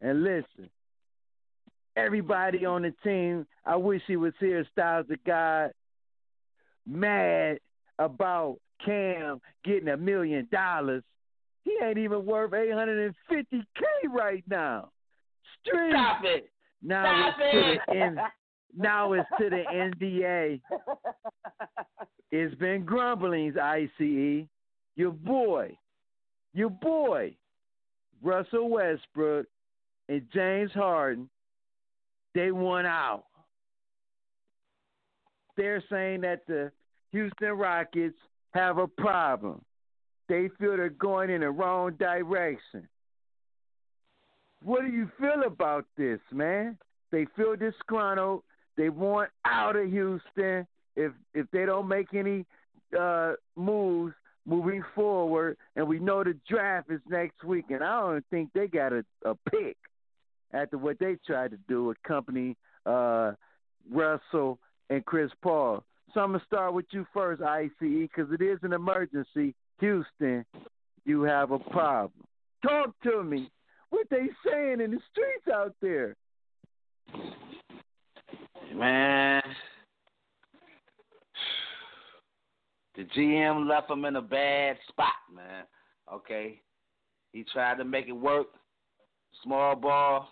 And 0.01 0.23
listen, 0.23 0.69
everybody 1.95 2.65
on 2.65 2.81
the 2.83 2.93
team, 3.03 3.45
I 3.65 3.75
wish 3.75 4.01
he 4.07 4.15
was 4.15 4.33
here, 4.39 4.65
Styles 4.71 5.05
the 5.07 5.17
God, 5.25 5.71
mad 6.87 7.59
about 7.99 8.57
Cam 8.83 9.39
getting 9.63 9.89
a 9.89 9.97
million 9.97 10.47
dollars. 10.51 11.03
He 11.63 11.77
ain't 11.83 11.99
even 11.99 12.25
worth 12.25 12.51
850K 12.51 13.63
right 14.09 14.43
now. 14.49 14.89
Street. 15.63 15.91
Stop 15.91 16.21
it. 16.23 16.49
Now 16.81 17.03
Stop 17.03 17.35
it's 17.39 17.53
it. 17.53 17.91
to 17.93 17.93
the 17.93 17.99
N- 18.01 18.19
now 18.75 19.13
it's 19.13 19.29
to 19.39 19.49
the 19.49 19.63
NBA. 20.01 20.61
It's 22.31 22.55
been 22.55 22.85
grumblings, 22.85 23.55
ICE. 23.61 24.47
Your 24.95 25.11
boy, 25.11 25.77
your 26.53 26.69
boy, 26.69 27.35
Russell 28.23 28.69
Westbrook 28.69 29.45
and 30.11 30.27
James 30.33 30.71
Harden, 30.73 31.29
they 32.35 32.51
won 32.51 32.85
out. 32.85 33.23
They're 35.55 35.81
saying 35.89 36.19
that 36.21 36.41
the 36.47 36.69
Houston 37.13 37.53
Rockets 37.53 38.17
have 38.53 38.77
a 38.77 38.87
problem. 38.87 39.61
They 40.27 40.49
feel 40.59 40.75
they're 40.75 40.89
going 40.89 41.29
in 41.29 41.39
the 41.39 41.49
wrong 41.49 41.93
direction. 41.93 42.89
What 44.61 44.81
do 44.81 44.87
you 44.87 45.09
feel 45.17 45.43
about 45.45 45.85
this, 45.97 46.19
man? 46.29 46.77
They 47.13 47.25
feel 47.37 47.55
disgruntled. 47.55 48.43
They 48.75 48.89
want 48.89 49.29
out 49.45 49.77
of 49.77 49.89
Houston 49.89 50.67
if 50.97 51.13
if 51.33 51.49
they 51.51 51.65
don't 51.65 51.87
make 51.87 52.13
any 52.13 52.45
uh, 52.99 53.33
moves 53.55 54.13
moving 54.45 54.83
forward. 54.93 55.55
And 55.77 55.87
we 55.87 55.99
know 55.99 56.21
the 56.21 56.35
draft 56.49 56.91
is 56.91 56.99
next 57.09 57.45
week, 57.45 57.65
and 57.69 57.81
I 57.81 58.01
don't 58.01 58.25
think 58.29 58.49
they 58.53 58.67
got 58.67 58.91
a, 58.91 59.05
a 59.23 59.35
pick 59.49 59.77
after 60.53 60.77
what 60.77 60.99
they 60.99 61.17
tried 61.25 61.51
to 61.51 61.57
do 61.67 61.85
with 61.85 62.01
company 62.03 62.55
uh, 62.85 63.33
Russell 63.91 64.59
and 64.89 65.05
Chris 65.05 65.31
Paul. 65.41 65.83
So 66.13 66.19
I'm 66.19 66.33
gonna 66.33 66.43
start 66.45 66.73
with 66.73 66.85
you 66.91 67.05
first, 67.13 67.41
ICE, 67.41 67.69
because 67.79 68.31
it 68.31 68.41
is 68.41 68.59
an 68.63 68.73
emergency. 68.73 69.55
Houston, 69.79 70.45
you 71.05 71.23
have 71.23 71.51
a 71.51 71.59
problem. 71.59 72.25
Talk 72.61 72.93
to 73.03 73.23
me. 73.23 73.49
What 73.89 74.07
they 74.09 74.27
saying 74.45 74.81
in 74.81 74.91
the 74.91 74.99
streets 75.11 75.47
out 75.53 75.73
there? 75.81 76.15
Man, 78.75 79.41
the 82.95 83.03
GM 83.03 83.67
left 83.67 83.89
him 83.89 84.05
in 84.05 84.15
a 84.15 84.21
bad 84.21 84.77
spot, 84.87 85.07
man. 85.33 85.63
Okay, 86.11 86.61
he 87.33 87.43
tried 87.43 87.77
to 87.77 87.83
make 87.83 88.07
it 88.07 88.13
work, 88.13 88.47
small 89.43 89.75
ball, 89.75 90.29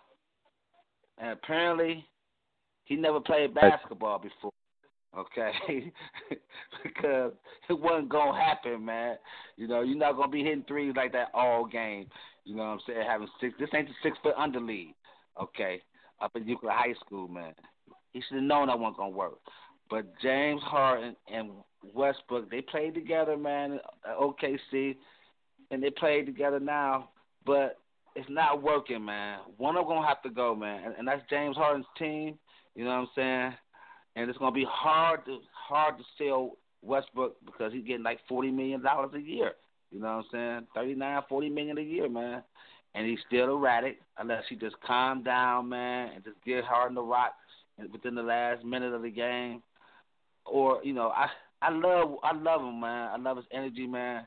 and 1.19 1.31
apparently 1.31 2.05
he 2.85 2.95
never 2.95 3.19
played 3.19 3.53
basketball 3.53 4.19
before. 4.19 4.51
Okay, 5.17 5.91
because 6.83 7.31
it 7.67 7.79
wasn't 7.79 8.09
gonna 8.09 8.39
happen, 8.39 8.85
man. 8.85 9.17
You 9.57 9.67
know, 9.67 9.81
you're 9.81 9.97
not 9.97 10.15
gonna 10.15 10.31
be 10.31 10.43
hitting 10.43 10.65
threes 10.67 10.93
like 10.95 11.11
that 11.13 11.29
all 11.33 11.65
game. 11.65 12.07
You 12.45 12.55
know 12.55 12.63
what 12.63 12.69
I'm 12.69 12.79
saying? 12.85 13.03
Having 13.07 13.27
six, 13.41 13.55
this 13.59 13.69
ain't 13.73 13.87
the 13.87 13.93
six 14.03 14.17
foot 14.21 14.35
under 14.37 14.59
league. 14.59 14.93
Okay, 15.41 15.81
up 16.21 16.35
in 16.35 16.47
Euclid 16.47 16.73
High 16.73 16.93
School, 17.05 17.27
man. 17.27 17.53
he 18.11 18.21
should 18.21 18.35
have 18.35 18.43
known 18.43 18.67
that 18.67 18.77
wasn't 18.77 18.97
gonna 18.97 19.09
work. 19.09 19.39
But 19.89 20.05
James 20.21 20.61
Harden 20.61 21.15
and 21.33 21.51
Westbrook, 21.95 22.51
they 22.51 22.61
played 22.61 22.93
together, 22.93 23.35
man. 23.35 23.79
At 24.07 24.17
OKC, 24.17 24.95
and 25.71 25.81
they 25.81 25.89
played 25.89 26.27
together 26.27 26.59
now, 26.59 27.09
but 27.45 27.77
it's 28.15 28.29
not 28.29 28.61
working, 28.61 29.03
man. 29.05 29.39
One 29.57 29.75
of 29.75 29.85
them 29.85 29.95
gonna 29.95 30.07
have 30.07 30.21
to 30.23 30.29
go, 30.29 30.55
man, 30.55 30.83
and, 30.85 30.95
and 30.97 31.07
that's 31.07 31.21
James 31.29 31.55
Harden's 31.55 31.85
team. 31.97 32.37
You 32.75 32.85
know 32.85 32.91
what 32.91 32.97
I'm 32.97 33.07
saying? 33.15 33.53
And 34.15 34.29
it's 34.29 34.39
gonna 34.39 34.51
be 34.51 34.67
hard 34.69 35.25
to 35.25 35.39
hard 35.53 35.97
to 35.97 36.03
sell 36.17 36.57
Westbrook 36.81 37.37
because 37.45 37.73
he's 37.73 37.85
getting 37.85 38.03
like 38.03 38.19
forty 38.27 38.51
million 38.51 38.81
dollars 38.81 39.11
a 39.15 39.21
year. 39.21 39.53
You 39.91 39.99
know 39.99 40.07
what 40.07 40.25
I'm 40.25 40.25
saying? 40.31 40.67
Thirty 40.73 40.95
nine, 40.95 41.21
forty 41.29 41.49
million 41.49 41.77
a 41.77 41.81
year, 41.81 42.09
man. 42.09 42.43
And 42.95 43.05
he's 43.05 43.19
still 43.27 43.55
erratic 43.55 43.99
unless 44.17 44.43
he 44.49 44.55
just 44.55 44.75
calm 44.85 45.23
down, 45.23 45.69
man, 45.69 46.11
and 46.15 46.23
just 46.23 46.37
get 46.43 46.63
Harden 46.63 46.95
the 46.95 47.03
rock 47.03 47.33
within 47.91 48.15
the 48.15 48.23
last 48.23 48.65
minute 48.65 48.93
of 48.93 49.03
the 49.03 49.11
game. 49.11 49.61
Or 50.45 50.83
you 50.83 50.93
know, 50.93 51.09
I 51.09 51.27
I 51.61 51.69
love 51.69 52.15
I 52.23 52.35
love 52.35 52.61
him, 52.61 52.79
man. 52.79 53.11
I 53.11 53.17
love 53.17 53.37
his 53.37 53.45
energy, 53.51 53.85
man. 53.85 54.25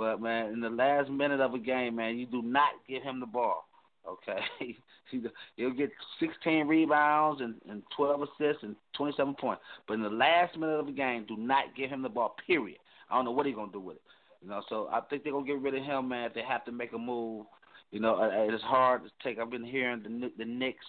But 0.00 0.22
man, 0.22 0.54
in 0.54 0.60
the 0.60 0.70
last 0.70 1.10
minute 1.10 1.40
of 1.40 1.52
a 1.52 1.58
game, 1.58 1.96
man, 1.96 2.16
you 2.16 2.24
do 2.24 2.40
not 2.40 2.70
give 2.88 3.02
him 3.02 3.20
the 3.20 3.26
ball. 3.26 3.66
Okay, 4.08 4.74
he'll 5.56 5.74
get 5.74 5.90
16 6.18 6.66
rebounds 6.66 7.42
and, 7.42 7.56
and 7.68 7.82
12 7.94 8.22
assists 8.22 8.62
and 8.62 8.76
27 8.96 9.34
points. 9.34 9.60
But 9.86 9.94
in 9.94 10.02
the 10.02 10.08
last 10.08 10.56
minute 10.56 10.80
of 10.80 10.86
the 10.86 10.92
game, 10.92 11.26
do 11.28 11.36
not 11.36 11.76
give 11.76 11.90
him 11.90 12.00
the 12.00 12.08
ball. 12.08 12.34
Period. 12.46 12.78
I 13.10 13.14
don't 13.14 13.26
know 13.26 13.30
what 13.30 13.44
he's 13.44 13.54
gonna 13.54 13.72
do 13.72 13.78
with 13.78 13.96
it. 13.96 14.02
You 14.40 14.48
know, 14.48 14.62
so 14.70 14.88
I 14.90 15.00
think 15.02 15.22
they're 15.22 15.34
gonna 15.34 15.44
get 15.44 15.60
rid 15.60 15.74
of 15.74 15.84
him, 15.84 16.08
man. 16.08 16.24
If 16.24 16.32
they 16.32 16.44
have 16.48 16.64
to 16.64 16.72
make 16.72 16.94
a 16.94 16.98
move, 16.98 17.44
you 17.90 18.00
know, 18.00 18.16
it's 18.48 18.64
hard 18.64 19.02
to 19.04 19.10
take. 19.22 19.38
I've 19.38 19.50
been 19.50 19.66
hearing 19.66 20.02
the 20.02 20.32
the 20.38 20.46
Knicks 20.46 20.86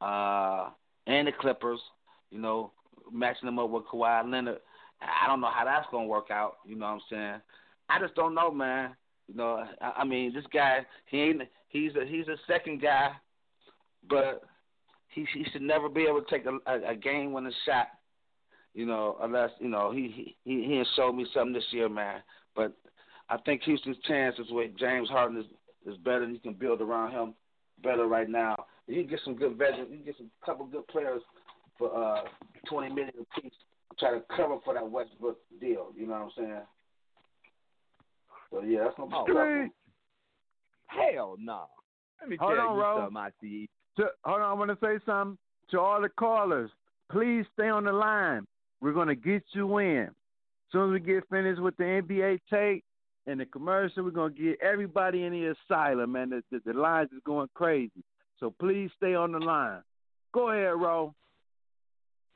uh, 0.00 0.68
and 1.08 1.26
the 1.26 1.32
Clippers, 1.32 1.80
you 2.30 2.38
know, 2.38 2.70
matching 3.12 3.46
them 3.46 3.58
up 3.58 3.70
with 3.70 3.82
Kawhi 3.86 4.30
Leonard. 4.30 4.58
I 5.02 5.26
don't 5.26 5.40
know 5.40 5.50
how 5.52 5.64
that's 5.64 5.88
gonna 5.90 6.06
work 6.06 6.30
out. 6.30 6.58
You 6.64 6.76
know 6.76 6.86
what 6.86 6.92
I'm 6.92 7.00
saying? 7.10 7.40
I 7.88 7.98
just 7.98 8.14
don't 8.14 8.34
know, 8.34 8.50
man. 8.50 8.94
You 9.28 9.36
know, 9.36 9.64
I, 9.80 9.92
I 9.98 10.04
mean, 10.04 10.32
this 10.34 10.44
guy, 10.52 10.86
he 11.06 11.20
ain't. 11.20 11.42
He's 11.68 11.92
a 11.96 12.06
he's 12.06 12.28
a 12.28 12.36
second 12.46 12.80
guy, 12.80 13.10
but 14.08 14.42
he 15.08 15.26
he 15.34 15.44
should 15.52 15.62
never 15.62 15.88
be 15.88 16.02
able 16.02 16.22
to 16.22 16.30
take 16.30 16.46
a, 16.46 16.58
a, 16.70 16.92
a 16.92 16.94
game 16.94 17.32
winning 17.32 17.52
shot. 17.66 17.88
You 18.74 18.86
know, 18.86 19.16
unless 19.20 19.50
you 19.60 19.68
know 19.68 19.92
he 19.92 20.36
he 20.44 20.64
he 20.64 20.78
has 20.78 20.86
showed 20.96 21.14
me 21.14 21.26
something 21.34 21.52
this 21.52 21.64
year, 21.70 21.88
man. 21.88 22.22
But 22.54 22.76
I 23.28 23.38
think 23.38 23.62
Houston's 23.62 23.96
chances 24.06 24.46
with 24.50 24.76
James 24.78 25.08
Harden 25.08 25.38
is 25.38 25.46
is 25.86 25.96
better. 25.98 26.28
You 26.28 26.38
can 26.38 26.54
build 26.54 26.80
around 26.80 27.12
him 27.12 27.34
better 27.82 28.06
right 28.06 28.28
now. 28.28 28.56
You 28.86 29.02
can 29.02 29.10
get 29.10 29.20
some 29.24 29.36
good 29.36 29.56
veterans. 29.56 29.88
You 29.90 29.96
can 29.98 30.06
get 30.06 30.16
some 30.16 30.30
couple 30.44 30.66
good 30.66 30.86
players 30.88 31.22
for 31.78 31.96
uh 31.96 32.22
twenty 32.68 32.88
million 32.88 33.14
apiece. 33.36 33.52
Try 33.98 34.12
to 34.12 34.22
cover 34.36 34.56
for 34.64 34.74
that 34.74 34.90
Westbrook 34.90 35.38
deal. 35.60 35.88
You 35.96 36.06
know 36.06 36.14
what 36.14 36.22
I'm 36.22 36.30
saying? 36.36 36.60
So 38.54 38.62
yeah, 38.62 38.84
that's 38.84 38.96
gonna 38.96 39.10
be 39.10 39.32
oh, 39.32 39.68
Hell 40.86 41.36
no. 41.40 41.64
Let 42.20 42.30
me 42.30 42.36
hold 42.38 42.56
tell 42.56 42.68
on, 42.68 42.76
you 42.76 42.82
Ro. 42.82 42.96
something, 43.00 43.16
I 43.16 43.30
see. 43.40 43.68
To, 43.96 44.06
hold 44.24 44.42
on, 44.42 44.50
I 44.50 44.52
want 44.52 44.70
to 44.70 44.78
say 44.80 45.02
something 45.04 45.36
to 45.72 45.80
all 45.80 46.00
the 46.00 46.08
callers. 46.08 46.70
Please 47.10 47.44
stay 47.52 47.68
on 47.68 47.84
the 47.84 47.92
line. 47.92 48.46
We're 48.80 48.92
gonna 48.92 49.16
get 49.16 49.42
you 49.52 49.78
in. 49.78 50.02
As 50.04 50.72
soon 50.72 50.94
as 50.94 51.00
we 51.00 51.06
get 51.06 51.28
finished 51.28 51.60
with 51.60 51.76
the 51.76 51.84
NBA 51.84 52.40
tape 52.48 52.84
and 53.26 53.40
the 53.40 53.46
commercial, 53.46 54.04
we're 54.04 54.10
gonna 54.10 54.32
get 54.32 54.58
everybody 54.62 55.24
in 55.24 55.32
the 55.32 55.54
asylum, 55.68 56.12
man. 56.12 56.30
The, 56.30 56.42
the, 56.50 56.72
the 56.72 56.78
lines 56.78 57.10
is 57.12 57.22
going 57.26 57.48
crazy. 57.54 58.04
So 58.38 58.54
please 58.60 58.90
stay 58.96 59.14
on 59.14 59.32
the 59.32 59.38
line. 59.38 59.82
Go 60.32 60.50
ahead, 60.50 60.80
Ro. 60.80 61.14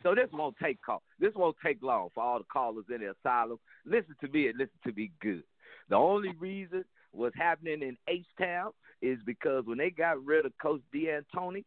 So 0.03 0.15
this 0.15 0.29
won't 0.33 0.57
take 0.63 0.81
call. 0.83 1.03
This 1.19 1.35
won't 1.35 1.57
take 1.65 1.83
long 1.83 2.09
for 2.15 2.23
all 2.23 2.39
the 2.39 2.45
callers 2.45 2.85
in 2.93 3.01
the 3.01 3.13
asylum. 3.13 3.59
Listen 3.85 4.15
to 4.21 4.29
me 4.29 4.49
and 4.49 4.57
listen 4.57 4.79
to 4.85 4.93
me 4.93 5.11
good. 5.21 5.43
The 5.89 5.97
only 5.97 6.35
reason 6.39 6.85
what's 7.13 7.37
happening 7.37 7.83
in 7.83 7.97
H 8.09 8.27
Town 8.39 8.73
is 9.01 9.19
because 9.25 9.65
when 9.67 9.79
they 9.79 9.91
got 9.91 10.25
rid 10.25 10.47
of 10.47 10.53
Coach 10.61 10.83
D'Antoni, 10.93 11.65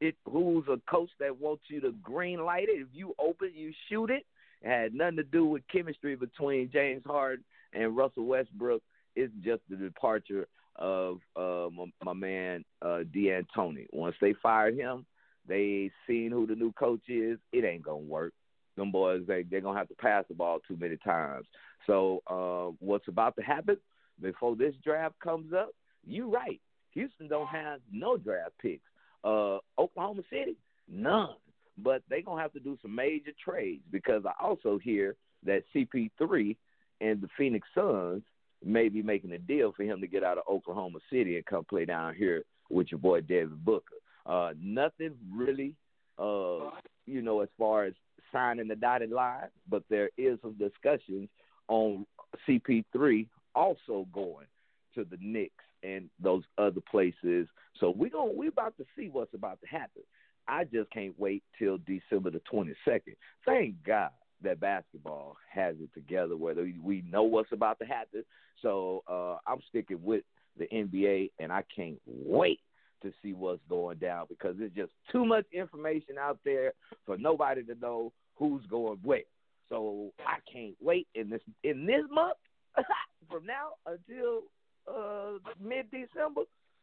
it 0.00 0.14
who's 0.30 0.64
a 0.68 0.80
coach 0.90 1.10
that 1.18 1.40
wants 1.40 1.64
you 1.68 1.80
to 1.80 1.92
green 2.02 2.44
light 2.44 2.68
it. 2.68 2.80
If 2.80 2.88
you 2.92 3.14
open, 3.18 3.52
you 3.54 3.72
shoot 3.88 4.10
it. 4.10 4.24
It 4.62 4.68
had 4.68 4.94
nothing 4.94 5.16
to 5.16 5.24
do 5.24 5.44
with 5.46 5.62
chemistry 5.72 6.14
between 6.14 6.70
James 6.72 7.02
Harden 7.04 7.44
and 7.72 7.96
Russell 7.96 8.26
Westbrook. 8.26 8.82
It's 9.16 9.32
just 9.42 9.62
the 9.68 9.76
departure 9.76 10.46
of 10.76 11.18
uh, 11.36 11.68
my, 11.74 11.86
my 12.04 12.12
man 12.12 12.64
uh, 12.82 13.00
D'Antoni. 13.12 13.86
Once 13.92 14.14
they 14.20 14.34
fired 14.40 14.76
him, 14.76 15.04
they 15.48 15.90
seen 16.06 16.30
who 16.30 16.46
the 16.46 16.54
new 16.54 16.72
coach 16.72 17.08
is. 17.08 17.38
It 17.52 17.64
ain't 17.64 17.82
gonna 17.82 17.98
work. 17.98 18.32
Them 18.78 18.92
boys, 18.92 19.22
they 19.26 19.42
they're 19.42 19.60
gonna 19.60 19.78
have 19.78 19.88
to 19.88 19.94
pass 19.94 20.24
the 20.28 20.34
ball 20.34 20.58
too 20.66 20.76
many 20.78 20.96
times. 20.96 21.46
So 21.86 22.22
uh, 22.26 22.74
what's 22.80 23.08
about 23.08 23.36
to 23.36 23.42
happen 23.42 23.76
before 24.20 24.56
this 24.56 24.74
draft 24.84 25.14
comes 25.22 25.52
up? 25.52 25.70
You're 26.06 26.28
right. 26.28 26.60
Houston 26.92 27.28
don't 27.28 27.48
have 27.48 27.80
no 27.92 28.16
draft 28.16 28.52
picks. 28.60 28.82
Uh, 29.24 29.58
Oklahoma 29.78 30.22
City, 30.30 30.56
none. 30.90 31.34
But 31.76 32.02
they're 32.08 32.22
gonna 32.22 32.42
have 32.42 32.52
to 32.54 32.60
do 32.60 32.78
some 32.82 32.94
major 32.94 33.32
trades 33.44 33.82
because 33.90 34.22
I 34.26 34.32
also 34.42 34.78
hear 34.78 35.14
that 35.44 35.62
CP3 35.74 36.56
and 37.00 37.20
the 37.20 37.28
Phoenix 37.36 37.68
Suns 37.74 38.22
may 38.64 38.88
be 38.88 39.02
making 39.02 39.32
a 39.32 39.38
deal 39.38 39.72
for 39.72 39.84
him 39.84 40.00
to 40.00 40.06
get 40.06 40.24
out 40.24 40.38
of 40.38 40.44
Oklahoma 40.50 40.98
City 41.10 41.36
and 41.36 41.46
come 41.46 41.64
play 41.64 41.84
down 41.84 42.14
here 42.14 42.42
with 42.70 42.88
your 42.90 42.98
boy 42.98 43.20
Devin 43.20 43.60
Booker. 43.64 43.94
Uh, 44.26 44.52
nothing 44.60 45.14
really, 45.32 45.74
uh, 46.18 46.70
you 47.06 47.22
know, 47.22 47.40
as 47.40 47.48
far 47.58 47.84
as 47.84 47.94
signing 48.32 48.68
the 48.68 48.76
dotted 48.76 49.10
line, 49.10 49.48
but 49.68 49.82
there 49.88 50.10
is 50.18 50.38
some 50.42 50.54
discussions 50.54 51.28
on 51.68 52.06
CP3 52.48 53.26
also 53.54 54.06
going 54.12 54.46
to 54.94 55.04
the 55.04 55.18
Knicks 55.20 55.64
and 55.82 56.08
those 56.22 56.42
other 56.56 56.80
places. 56.90 57.46
So 57.80 57.90
we 57.90 58.10
going 58.10 58.36
we 58.36 58.48
about 58.48 58.76
to 58.78 58.84
see 58.96 59.08
what's 59.10 59.34
about 59.34 59.60
to 59.60 59.66
happen. 59.68 60.02
I 60.46 60.64
just 60.64 60.90
can't 60.90 61.18
wait 61.18 61.42
till 61.58 61.78
December 61.78 62.30
the 62.30 62.40
twenty 62.50 62.74
second. 62.84 63.14
Thank 63.44 63.74
God 63.84 64.10
that 64.42 64.60
basketball 64.60 65.36
has 65.52 65.76
it 65.80 65.92
together 65.94 66.36
whether 66.36 66.70
we 66.82 67.02
know 67.10 67.24
what's 67.24 67.52
about 67.52 67.78
to 67.80 67.84
happen. 67.84 68.24
So 68.62 69.02
uh, 69.08 69.36
I'm 69.46 69.60
sticking 69.68 70.02
with 70.02 70.22
the 70.58 70.66
NBA 70.66 71.30
and 71.38 71.52
I 71.52 71.64
can't 71.74 72.00
wait 72.06 72.60
to 73.02 73.12
see 73.22 73.32
what's 73.32 73.60
going 73.68 73.98
down 73.98 74.26
because 74.28 74.56
there's 74.58 74.72
just 74.72 74.92
too 75.10 75.24
much 75.24 75.44
information 75.52 76.16
out 76.20 76.38
there 76.44 76.72
for 77.06 77.16
nobody 77.16 77.62
to 77.64 77.74
know 77.76 78.12
who's 78.36 78.64
going 78.66 78.98
where. 79.02 79.22
So 79.68 80.12
I 80.26 80.38
can't 80.50 80.76
wait 80.80 81.06
in 81.14 81.28
this 81.28 81.42
in 81.62 81.86
this 81.86 82.04
month 82.10 82.36
from 83.30 83.44
now 83.46 83.70
until 83.86 84.42
uh, 84.88 85.38
mid 85.62 85.90
December. 85.90 86.42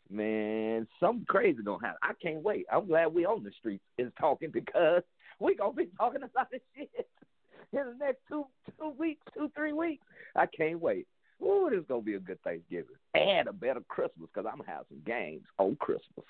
Man, 0.10 0.88
something 1.00 1.26
crazy 1.28 1.64
gonna 1.64 1.84
happen. 1.84 1.98
I 2.04 2.14
can't 2.22 2.44
wait. 2.44 2.68
I'm 2.72 2.88
glad 2.88 3.14
we 3.14 3.26
on 3.26 3.44
the 3.44 3.52
streets 3.58 3.84
is 3.98 4.12
talking 4.20 4.52
because 4.52 5.02
we 5.40 5.56
gonna 5.56 5.74
be 5.74 5.90
talking 5.98 6.22
about 6.22 6.52
this 6.52 6.62
shit 6.78 6.92
in 7.74 7.80
the 7.80 7.96
next 8.00 8.20
two 8.30 8.46
two 8.80 8.94
weeks, 9.00 9.22
two 9.36 9.50
three 9.56 9.74
weeks. 9.74 10.06
I 10.36 10.46
can't 10.46 10.80
wait. 10.80 11.08
Ooh, 11.42 11.68
this 11.70 11.80
is 11.80 11.86
gonna 11.88 12.02
be 12.02 12.16
a 12.16 12.20
good 12.20 12.42
Thanksgiving 12.44 12.96
and 13.14 13.48
a 13.48 13.54
better 13.54 13.82
Christmas 13.88 14.30
because 14.34 14.50
I'm 14.50 14.60
gonna 14.60 14.70
have 14.70 14.86
some 14.90 15.02
games 15.06 15.44
on 15.58 15.76
Christmas. 15.76 16.26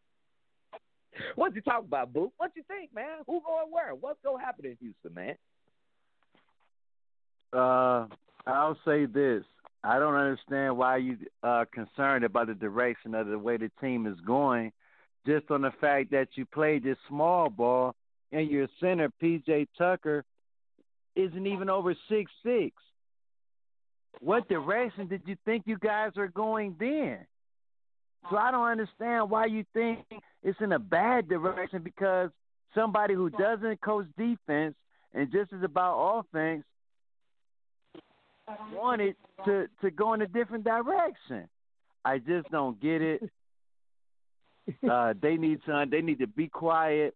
what 1.36 1.54
you 1.54 1.60
talking 1.60 1.86
about, 1.86 2.12
Boo? 2.12 2.32
What 2.36 2.52
you 2.56 2.62
think, 2.68 2.94
man? 2.94 3.18
Who 3.26 3.40
going 3.40 3.70
where? 3.70 3.94
What's 3.94 4.18
gonna 4.24 4.42
happen 4.42 4.66
in 4.66 4.76
Houston, 4.80 5.14
man? 5.14 5.36
Uh, 7.52 8.06
I'll 8.46 8.78
say 8.84 9.06
this. 9.06 9.44
I 9.84 9.98
don't 9.98 10.14
understand 10.14 10.76
why 10.76 10.96
you 10.96 11.16
are 11.42 11.66
concerned 11.66 12.24
about 12.24 12.48
the 12.48 12.54
direction 12.54 13.14
of 13.14 13.28
the 13.28 13.38
way 13.38 13.56
the 13.56 13.70
team 13.80 14.06
is 14.06 14.18
going, 14.26 14.72
just 15.26 15.50
on 15.50 15.62
the 15.62 15.72
fact 15.80 16.10
that 16.10 16.28
you 16.34 16.44
played 16.44 16.82
this 16.82 16.98
small 17.08 17.48
ball 17.48 17.94
and 18.32 18.50
your 18.50 18.66
center 18.80 19.10
PJ 19.22 19.68
Tucker 19.78 20.24
isn't 21.14 21.46
even 21.46 21.70
over 21.70 21.94
six 22.08 22.30
six. 22.44 22.74
What 24.20 24.48
direction 24.48 25.08
did 25.08 25.22
you 25.26 25.36
think 25.44 25.64
you 25.66 25.78
guys 25.78 26.12
are 26.16 26.28
going 26.28 26.76
then? 26.78 27.18
So 28.30 28.36
I 28.36 28.50
don't 28.50 28.66
understand 28.66 29.30
why 29.30 29.46
you 29.46 29.64
think 29.72 30.00
it's 30.42 30.60
in 30.60 30.72
a 30.72 30.78
bad 30.78 31.28
direction 31.28 31.82
because 31.82 32.30
somebody 32.74 33.14
who 33.14 33.30
doesn't 33.30 33.80
coach 33.80 34.06
defense 34.18 34.74
and 35.14 35.30
just 35.30 35.52
is 35.52 35.62
about 35.62 36.20
offense 36.20 36.64
wanted 38.72 39.16
to 39.44 39.66
to 39.80 39.90
go 39.90 40.14
in 40.14 40.22
a 40.22 40.26
different 40.26 40.64
direction. 40.64 41.48
I 42.04 42.18
just 42.18 42.50
don't 42.50 42.80
get 42.80 43.02
it. 43.02 43.22
Uh, 44.90 45.14
they 45.22 45.36
need 45.36 45.60
some. 45.64 45.88
They 45.90 46.00
need 46.00 46.18
to 46.18 46.26
be 46.26 46.48
quiet, 46.48 47.14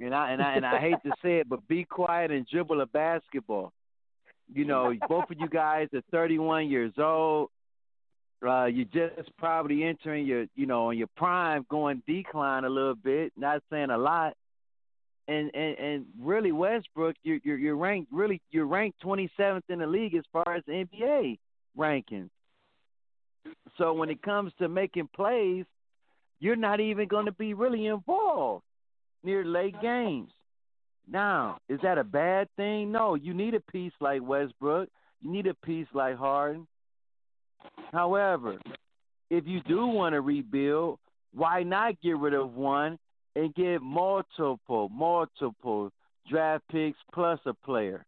and 0.00 0.14
I 0.14 0.30
and 0.30 0.40
I 0.40 0.54
and 0.54 0.64
I 0.64 0.78
hate 0.78 0.96
to 1.04 1.12
say 1.22 1.40
it, 1.40 1.46
but 1.46 1.68
be 1.68 1.84
quiet 1.84 2.30
and 2.30 2.46
dribble 2.46 2.80
a 2.80 2.86
basketball. 2.86 3.74
You 4.54 4.64
know, 4.64 4.94
both 5.08 5.30
of 5.30 5.38
you 5.38 5.48
guys 5.48 5.88
are 5.94 6.02
31 6.10 6.68
years 6.68 6.92
old. 6.98 7.50
Uh, 8.46 8.66
you're 8.66 8.86
just 8.86 9.30
probably 9.38 9.84
entering 9.84 10.26
your, 10.26 10.46
you 10.56 10.66
know, 10.66 10.90
in 10.90 10.98
your 10.98 11.08
prime, 11.16 11.64
going 11.70 12.02
decline 12.06 12.64
a 12.64 12.68
little 12.68 12.96
bit. 12.96 13.32
Not 13.36 13.62
saying 13.70 13.90
a 13.90 13.98
lot, 13.98 14.34
and 15.28 15.54
and 15.54 15.78
and 15.78 16.06
really 16.20 16.50
Westbrook, 16.50 17.14
you're 17.22 17.38
you're, 17.44 17.56
you're 17.56 17.76
ranked 17.76 18.12
really 18.12 18.40
you're 18.50 18.66
ranked 18.66 19.00
27th 19.02 19.62
in 19.68 19.78
the 19.78 19.86
league 19.86 20.14
as 20.14 20.24
far 20.32 20.56
as 20.56 20.64
NBA 20.68 21.38
rankings. 21.78 22.30
So 23.78 23.92
when 23.92 24.10
it 24.10 24.22
comes 24.22 24.52
to 24.58 24.68
making 24.68 25.08
plays, 25.14 25.64
you're 26.40 26.56
not 26.56 26.80
even 26.80 27.08
going 27.08 27.26
to 27.26 27.32
be 27.32 27.54
really 27.54 27.86
involved 27.86 28.64
near 29.22 29.44
late 29.44 29.80
games. 29.80 30.30
Now, 31.10 31.58
is 31.68 31.80
that 31.82 31.98
a 31.98 32.04
bad 32.04 32.48
thing? 32.56 32.92
No, 32.92 33.14
you 33.14 33.34
need 33.34 33.54
a 33.54 33.60
piece 33.60 33.92
like 34.00 34.22
Westbrook. 34.22 34.88
You 35.20 35.30
need 35.30 35.46
a 35.46 35.54
piece 35.54 35.86
like 35.92 36.16
Harden. 36.16 36.66
However, 37.92 38.58
if 39.30 39.46
you 39.46 39.60
do 39.62 39.86
want 39.86 40.14
to 40.14 40.20
rebuild, 40.20 40.98
why 41.34 41.62
not 41.62 42.00
get 42.02 42.18
rid 42.18 42.34
of 42.34 42.54
one 42.54 42.98
and 43.34 43.54
get 43.54 43.80
multiple, 43.82 44.88
multiple 44.88 45.90
draft 46.28 46.64
picks 46.70 46.98
plus 47.12 47.38
a 47.46 47.54
player? 47.54 48.04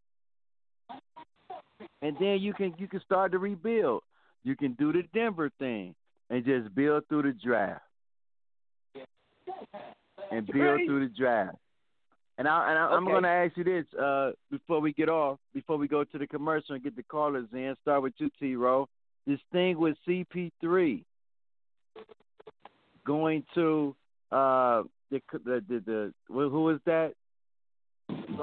And 2.02 2.16
then 2.20 2.38
you 2.40 2.52
can 2.52 2.74
you 2.78 2.86
can 2.86 3.00
start 3.00 3.32
to 3.32 3.38
rebuild. 3.38 4.02
You 4.44 4.56
can 4.56 4.74
do 4.74 4.92
the 4.92 5.02
Denver 5.14 5.50
thing 5.58 5.94
and 6.30 6.44
just 6.44 6.74
build 6.74 7.04
through 7.08 7.22
the 7.22 7.32
draft. 7.32 7.82
And 10.30 10.46
build 10.46 10.80
through 10.86 11.08
the 11.08 11.14
draft. 11.14 11.56
And 12.36 12.48
I 12.48 12.70
and 12.70 12.78
I, 12.78 12.96
am 12.96 13.04
going 13.04 13.22
to 13.22 13.28
ask 13.28 13.56
you 13.56 13.64
this 13.64 13.84
uh, 13.98 14.32
before 14.50 14.80
we 14.80 14.92
get 14.92 15.08
off, 15.08 15.38
before 15.52 15.76
we 15.76 15.86
go 15.86 16.02
to 16.02 16.18
the 16.18 16.26
commercial 16.26 16.74
and 16.74 16.82
get 16.82 16.96
the 16.96 17.02
callers 17.04 17.46
in. 17.52 17.74
Start 17.82 18.02
with 18.02 18.14
you, 18.18 18.28
T-Ro. 18.40 18.88
This 19.26 19.38
thing 19.52 19.78
with 19.78 19.96
CP3 20.06 21.04
going 23.06 23.44
to 23.54 23.94
uh, 24.32 24.82
the 25.10 25.20
the 25.32 25.64
the, 25.68 25.82
the 25.86 26.14
who 26.28 26.50
who 26.50 26.70
is 26.70 26.80
that? 26.86 27.12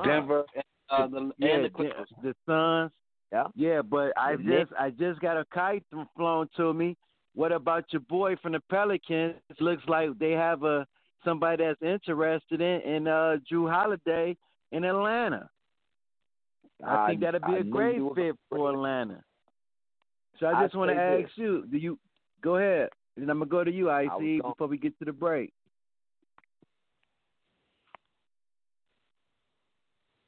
Denver 0.06 0.46
and, 0.56 0.64
uh, 0.90 1.08
the, 1.08 1.32
yeah, 1.38 1.50
and 1.50 1.66
the 1.66 1.70
the, 1.70 1.76
Clippers. 1.76 2.10
the 2.24 2.36
Suns. 2.46 2.92
Yeah. 3.32 3.48
Yeah, 3.56 3.82
but 3.82 4.14
I 4.18 4.36
The 4.36 4.38
just 4.38 4.50
Knicks. 4.50 4.72
I 4.80 4.90
just 4.90 5.20
got 5.22 5.38
a 5.38 5.46
kite 5.54 5.84
th- 5.94 6.06
flown 6.16 6.50
to 6.58 6.74
me. 6.74 6.98
What 7.34 7.52
about 7.52 7.86
your 7.92 8.02
boy 8.02 8.36
from 8.42 8.54
the 8.54 8.60
Pelicans? 8.70 9.36
It 9.50 9.62
looks 9.62 9.84
like 9.88 10.18
they 10.20 10.32
have 10.32 10.64
a 10.64 10.86
somebody 11.24 11.64
that's 11.64 11.82
interested 11.82 12.62
in 12.62 12.82
in 12.82 13.08
uh, 13.08 13.38
Jrue 13.52 13.72
Holiday 13.72 14.36
in 14.72 14.84
Atlanta. 14.84 15.50
I, 16.86 16.96
I- 17.06 17.08
think 17.10 17.22
that'd 17.22 17.42
be 17.44 17.54
I 17.54 17.58
a 17.60 17.64
great 17.64 18.00
fit 18.16 18.36
for 18.50 18.72
Atlanta. 18.72 19.24
So 20.40 20.48
I 20.48 20.64
just 20.64 20.76
want 20.76 20.90
to 20.90 20.96
ask 20.96 21.24
this. 21.24 21.32
you, 21.36 21.66
do 21.70 21.78
you 21.78 22.00
go 22.42 22.56
ahead? 22.58 22.90
And 23.16 23.30
I'm 23.30 23.38
gonna 23.40 23.50
go 23.50 23.64
to 23.64 23.72
you, 23.72 23.92
ICE, 23.92 24.42
before 24.42 24.68
we 24.68 24.78
get 24.78 24.98
to 25.00 25.06
the 25.06 25.12
break. 25.12 25.54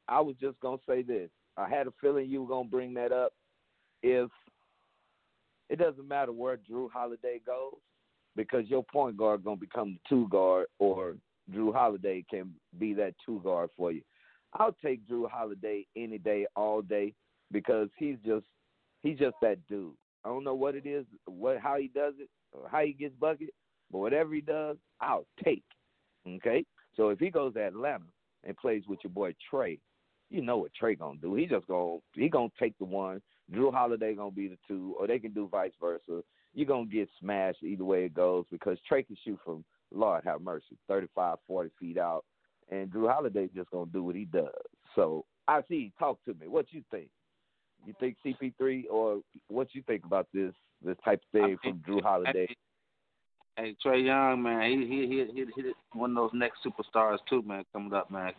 I 0.08 0.20
was 0.22 0.36
just 0.40 0.60
gonna 0.60 0.78
say 0.88 1.02
this. 1.02 1.30
I 1.58 1.70
had 1.70 1.88
a 1.88 1.94
feeling 2.02 2.30
you 2.30 2.42
were 2.44 2.48
gonna 2.48 2.70
bring 2.70 2.94
that 2.96 3.12
up. 3.12 3.34
If 4.02 4.30
it 5.70 5.78
doesn't 5.80 6.08
matter 6.08 6.32
where 6.32 6.58
Jrue 6.58 6.92
Holiday 6.92 7.42
goes, 7.46 7.78
because 8.36 8.68
your 8.68 8.84
point 8.84 9.18
guard 9.18 9.44
gonna 9.44 9.58
become 9.58 9.94
the 9.94 10.00
two 10.10 10.28
guard, 10.30 10.68
or 10.80 11.16
Jrue 11.52 11.74
Holiday 11.74 12.24
can 12.30 12.54
be 12.80 12.94
that 12.94 13.14
two 13.26 13.42
guard 13.44 13.70
for 13.76 13.92
you. 13.92 14.02
I'll 14.54 14.76
take 14.84 15.08
Jrue 15.08 15.30
Holiday 15.30 15.86
any 15.96 16.18
day, 16.18 16.46
all 16.56 16.82
day, 16.82 17.14
because 17.52 17.90
he's 17.98 18.18
just 18.26 18.46
he's 19.02 19.20
just 19.20 19.36
that 19.42 19.58
dude. 19.68 19.94
I 20.24 20.30
don't 20.30 20.44
know 20.44 20.56
what 20.56 20.76
it 20.76 20.86
is, 20.86 21.06
what 21.26 21.60
how 21.60 21.78
he 21.78 21.90
does 21.94 22.14
it, 22.20 22.30
how 22.72 22.82
he 22.82 22.94
gets 22.94 23.16
bucket, 23.16 23.50
but 23.92 24.00
whatever 24.00 24.34
he 24.34 24.42
does, 24.42 24.78
I'll 25.02 25.26
take. 25.44 25.64
Okay, 26.28 26.64
so 26.96 27.10
if 27.10 27.20
he 27.20 27.30
goes 27.30 27.54
to 27.56 27.62
Atlanta 27.62 28.06
and 28.46 28.56
plays 28.58 28.84
with 28.88 29.00
your 29.04 29.12
boy 29.12 29.34
Trae, 29.52 29.80
you 30.30 30.42
know 30.42 30.58
what 30.58 30.72
Trae 30.82 30.98
gonna 30.98 31.20
do. 31.22 31.36
He 31.36 31.46
just 31.46 31.68
gonna 31.68 31.98
he 32.16 32.30
gonna 32.30 32.50
take 32.60 32.78
the 32.78 32.86
one. 32.86 33.22
Jrue 33.52 33.74
Holiday 33.74 34.16
gonna 34.16 34.32
be 34.32 34.48
the 34.48 34.58
two, 34.68 34.96
or 34.98 35.08
they 35.08 35.20
can 35.20 35.34
do 35.34 35.50
vice 35.50 35.74
versa. 35.82 36.24
You're 36.54 36.68
gonna 36.68 36.86
get 36.86 37.10
smashed 37.20 37.64
either 37.64 37.86
way 37.86 38.06
it 38.06 38.14
goes 38.14 38.46
because 38.52 38.78
Trae 38.90 39.06
can 39.06 39.18
shoot 39.24 39.40
from 39.44 39.64
Lord 39.92 40.24
have 40.26 40.42
mercy, 40.42 40.78
35, 40.88 41.38
40 41.48 41.70
feet 41.80 41.98
out, 41.98 42.26
and 42.72 42.92
Jrue 42.92 43.12
Holiday 43.12 43.50
just 43.56 43.70
gonna 43.72 43.90
do 43.92 44.04
what 44.04 44.16
he 44.16 44.26
does. 44.26 44.50
So 44.96 45.26
I 45.48 45.62
see. 45.68 45.92
Talk 46.00 46.24
to 46.26 46.34
me. 46.34 46.48
What 46.48 46.68
you 46.72 46.84
think? 46.92 47.10
You 47.86 47.94
think 48.00 48.16
CP3 48.26 48.86
or 48.90 49.22
what 49.50 49.68
you 49.74 49.84
think 49.86 50.06
about 50.06 50.28
this 50.34 50.54
this 50.84 50.98
type 51.04 51.22
of 51.22 51.40
thing 51.40 51.58
from 51.62 51.80
Jrue 51.88 52.02
Holiday? 52.02 52.48
Hey, 53.58 53.76
Trae 53.86 54.04
Young, 54.04 54.42
man, 54.42 54.72
he 54.72 54.88
he 54.88 55.08
he 55.08 55.26
he, 55.34 55.46
he 55.56 55.72
one 55.94 56.12
of 56.12 56.16
those 56.16 56.32
next 56.34 56.60
superstars 56.66 57.20
too, 57.30 57.44
man, 57.44 57.64
coming 57.72 57.94
up, 57.94 58.10
man. 58.10 58.34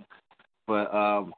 But 0.67 0.93
um, 0.95 1.35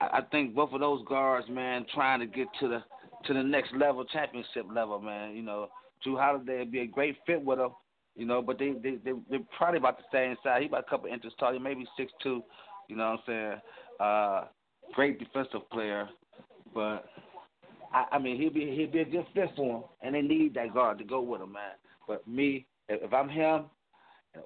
I, 0.00 0.18
I 0.18 0.20
think 0.30 0.54
both 0.54 0.72
of 0.72 0.80
those 0.80 1.04
guards, 1.06 1.48
man, 1.50 1.84
trying 1.94 2.20
to 2.20 2.26
get 2.26 2.48
to 2.60 2.68
the 2.68 2.82
to 3.26 3.34
the 3.34 3.42
next 3.42 3.74
level, 3.74 4.04
championship 4.04 4.66
level, 4.72 5.00
man. 5.00 5.34
You 5.34 5.42
know, 5.42 5.68
Jrue 6.04 6.18
Holiday 6.18 6.58
would 6.58 6.72
be 6.72 6.80
a 6.80 6.86
great 6.86 7.16
fit 7.26 7.42
with 7.42 7.58
him. 7.58 7.70
You 8.16 8.26
know, 8.26 8.42
but 8.42 8.58
they 8.58 8.72
they 8.82 8.96
they 9.04 9.12
they're 9.30 9.40
probably 9.56 9.78
about 9.78 9.98
the 9.98 10.04
same 10.12 10.36
size. 10.42 10.60
He 10.60 10.66
about 10.66 10.84
a 10.86 10.90
couple 10.90 11.08
inches 11.08 11.32
taller, 11.38 11.60
maybe 11.60 11.86
six 11.96 12.12
two. 12.20 12.42
You 12.88 12.96
know 12.96 13.10
what 13.10 13.34
I'm 13.34 13.60
saying? 13.60 13.60
Uh, 14.00 14.44
great 14.92 15.20
defensive 15.20 15.70
player, 15.70 16.08
but 16.74 17.04
I, 17.92 18.06
I 18.12 18.18
mean 18.18 18.40
he'd 18.40 18.54
be 18.54 18.74
he'd 18.74 18.90
be 18.90 19.00
a 19.00 19.04
good 19.04 19.26
fit 19.34 19.50
for 19.54 19.78
him, 19.78 19.84
and 20.02 20.14
they 20.16 20.22
need 20.22 20.54
that 20.54 20.74
guard 20.74 20.98
to 20.98 21.04
go 21.04 21.20
with 21.20 21.42
him, 21.42 21.52
man. 21.52 21.72
But 22.08 22.26
me, 22.26 22.66
if, 22.88 23.02
if 23.04 23.12
I'm 23.12 23.28
him, 23.28 23.66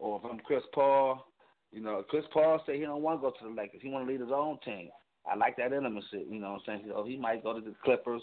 or 0.00 0.20
if 0.22 0.30
I'm 0.30 0.40
Chris 0.40 0.62
Paul, 0.74 1.26
you 1.72 1.80
know, 1.80 2.05
Chris 2.07 2.24
Paul 2.30 2.62
say 2.66 2.78
he 2.78 2.84
don't 2.84 3.00
want 3.00 3.22
to 3.22 3.22
go 3.22 3.30
to 3.30 3.48
the 3.48 3.55
Lakers. 3.59 3.80
He 3.82 3.88
want 3.88 4.07
to 4.07 4.12
lead 4.12 4.20
his 4.20 4.30
own 4.30 4.59
team. 4.64 4.90
I 5.30 5.36
like 5.36 5.57
that 5.57 5.72
intimacy. 5.72 6.26
You 6.28 6.40
know 6.40 6.53
what 6.53 6.62
I'm 6.68 6.80
saying? 6.80 6.84
So 6.88 7.05
he 7.05 7.16
might 7.16 7.42
go 7.42 7.55
to 7.55 7.61
the 7.61 7.74
Clippers 7.82 8.22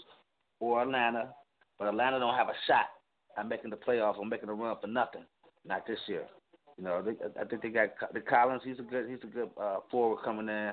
or 0.60 0.82
Atlanta, 0.82 1.30
but 1.76 1.88
Atlanta 1.88 2.20
don't 2.20 2.36
have 2.36 2.48
a 2.48 2.60
shot 2.68 2.86
at 3.36 3.48
making 3.48 3.70
the 3.70 3.76
playoffs 3.76 4.16
I'm 4.20 4.28
making 4.28 4.48
a 4.48 4.54
run 4.54 4.76
for 4.80 4.86
nothing. 4.86 5.24
Not 5.66 5.86
this 5.86 5.98
year. 6.06 6.24
You 6.78 6.84
know, 6.84 7.02
they, 7.02 7.12
I 7.40 7.44
think 7.44 7.62
they 7.62 7.68
got 7.68 7.90
the 8.14 8.20
Collins. 8.20 8.62
He's 8.64 8.78
a 8.78 8.82
good. 8.82 9.08
He's 9.08 9.18
a 9.22 9.26
good 9.26 9.50
uh, 9.60 9.78
forward 9.90 10.24
coming 10.24 10.48
in. 10.48 10.72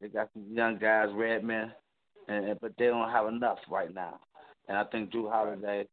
They 0.00 0.08
got 0.08 0.30
some 0.32 0.44
young 0.52 0.78
guys, 0.78 1.08
Redman, 1.12 1.72
and, 2.28 2.44
and 2.50 2.60
but 2.60 2.72
they 2.78 2.86
don't 2.86 3.10
have 3.10 3.26
enough 3.26 3.58
right 3.68 3.92
now. 3.92 4.20
And 4.68 4.78
I 4.78 4.84
think 4.84 5.10
Jrue 5.12 5.30
Holiday 5.30 5.86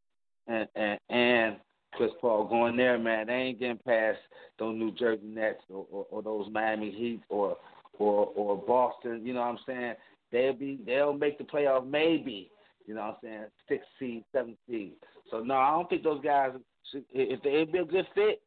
and 0.48 0.68
and 0.76 1.00
and 1.10 1.56
Chris 1.94 2.12
Paul 2.22 2.46
going 2.46 2.78
there, 2.78 3.00
man. 3.00 3.28
They 3.28 3.34
ain't 3.34 3.60
getting 3.60 3.80
past 3.86 4.20
those 4.60 4.78
New 4.78 4.92
Jersey 4.92 5.26
Nets 5.26 5.62
or, 5.70 5.86
or, 5.92 6.06
or 6.12 6.22
those 6.22 6.48
Miami 6.52 6.92
Heat 6.92 7.22
or 7.30 7.58
or 7.98 8.32
or 8.36 8.58
Boston. 8.58 9.26
You 9.26 9.34
know 9.34 9.42
what 9.42 9.48
I'm 9.48 9.60
saying? 9.66 9.94
They'll 10.32 10.54
be 10.54 10.80
they'll 10.86 11.14
make 11.14 11.38
the 11.38 11.44
playoff 11.44 11.88
maybe. 11.88 12.52
You 12.88 12.96
know 12.96 13.02
what 13.02 13.10
I'm 13.10 13.16
saying? 13.22 13.46
Six 13.68 13.86
seed, 14.00 14.24
seven 14.32 14.58
seed. 14.68 14.94
So 15.30 15.40
no, 15.40 15.56
I 15.56 15.72
don't 15.72 15.90
think 15.90 16.04
those 16.04 16.24
guys. 16.24 16.52
Should, 16.92 17.04
if 17.12 17.42
they 17.44 17.66
be 17.70 17.80
a 17.80 17.86
good 17.86 18.08
fit, 18.16 18.42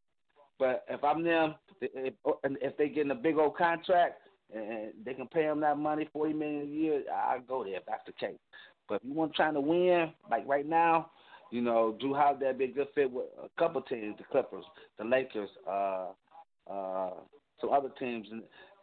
but 0.58 0.84
if 0.88 1.04
I'm 1.04 1.22
them, 1.22 1.54
if, 1.82 2.14
if 2.42 2.76
they 2.78 2.88
getting 2.88 3.10
a 3.10 3.14
big 3.14 3.36
old 3.36 3.56
contract 3.56 4.22
and 4.54 4.92
they 5.04 5.12
can 5.12 5.28
pay 5.28 5.42
them 5.42 5.60
that 5.60 5.78
money, 5.78 6.08
forty 6.12 6.32
million 6.32 6.62
a 6.62 6.64
year, 6.64 7.02
I'll 7.14 7.40
go 7.40 7.64
there 7.64 7.76
if 7.76 7.86
that's 7.86 8.06
the 8.06 8.12
case. 8.12 8.38
But 8.88 8.96
if 8.96 9.04
you 9.04 9.12
want 9.12 9.34
trying 9.34 9.54
to 9.54 9.60
win, 9.60 10.12
like 10.30 10.48
right 10.48 10.66
now, 10.66 11.10
you 11.50 11.60
know, 11.60 11.96
Jrue 12.02 12.16
Holiday 12.16 12.46
would 12.46 12.58
be 12.58 12.64
a 12.64 12.68
good 12.68 12.88
fit 12.94 13.10
with 13.10 13.26
a 13.42 13.48
couple 13.58 13.82
teams, 13.82 14.16
the 14.18 14.24
Clippers, 14.24 14.64
the 14.98 15.04
Lakers, 15.04 15.50
uh, 15.68 16.06
uh, 16.70 17.10
some 17.60 17.70
other 17.72 17.90
teams 17.98 18.26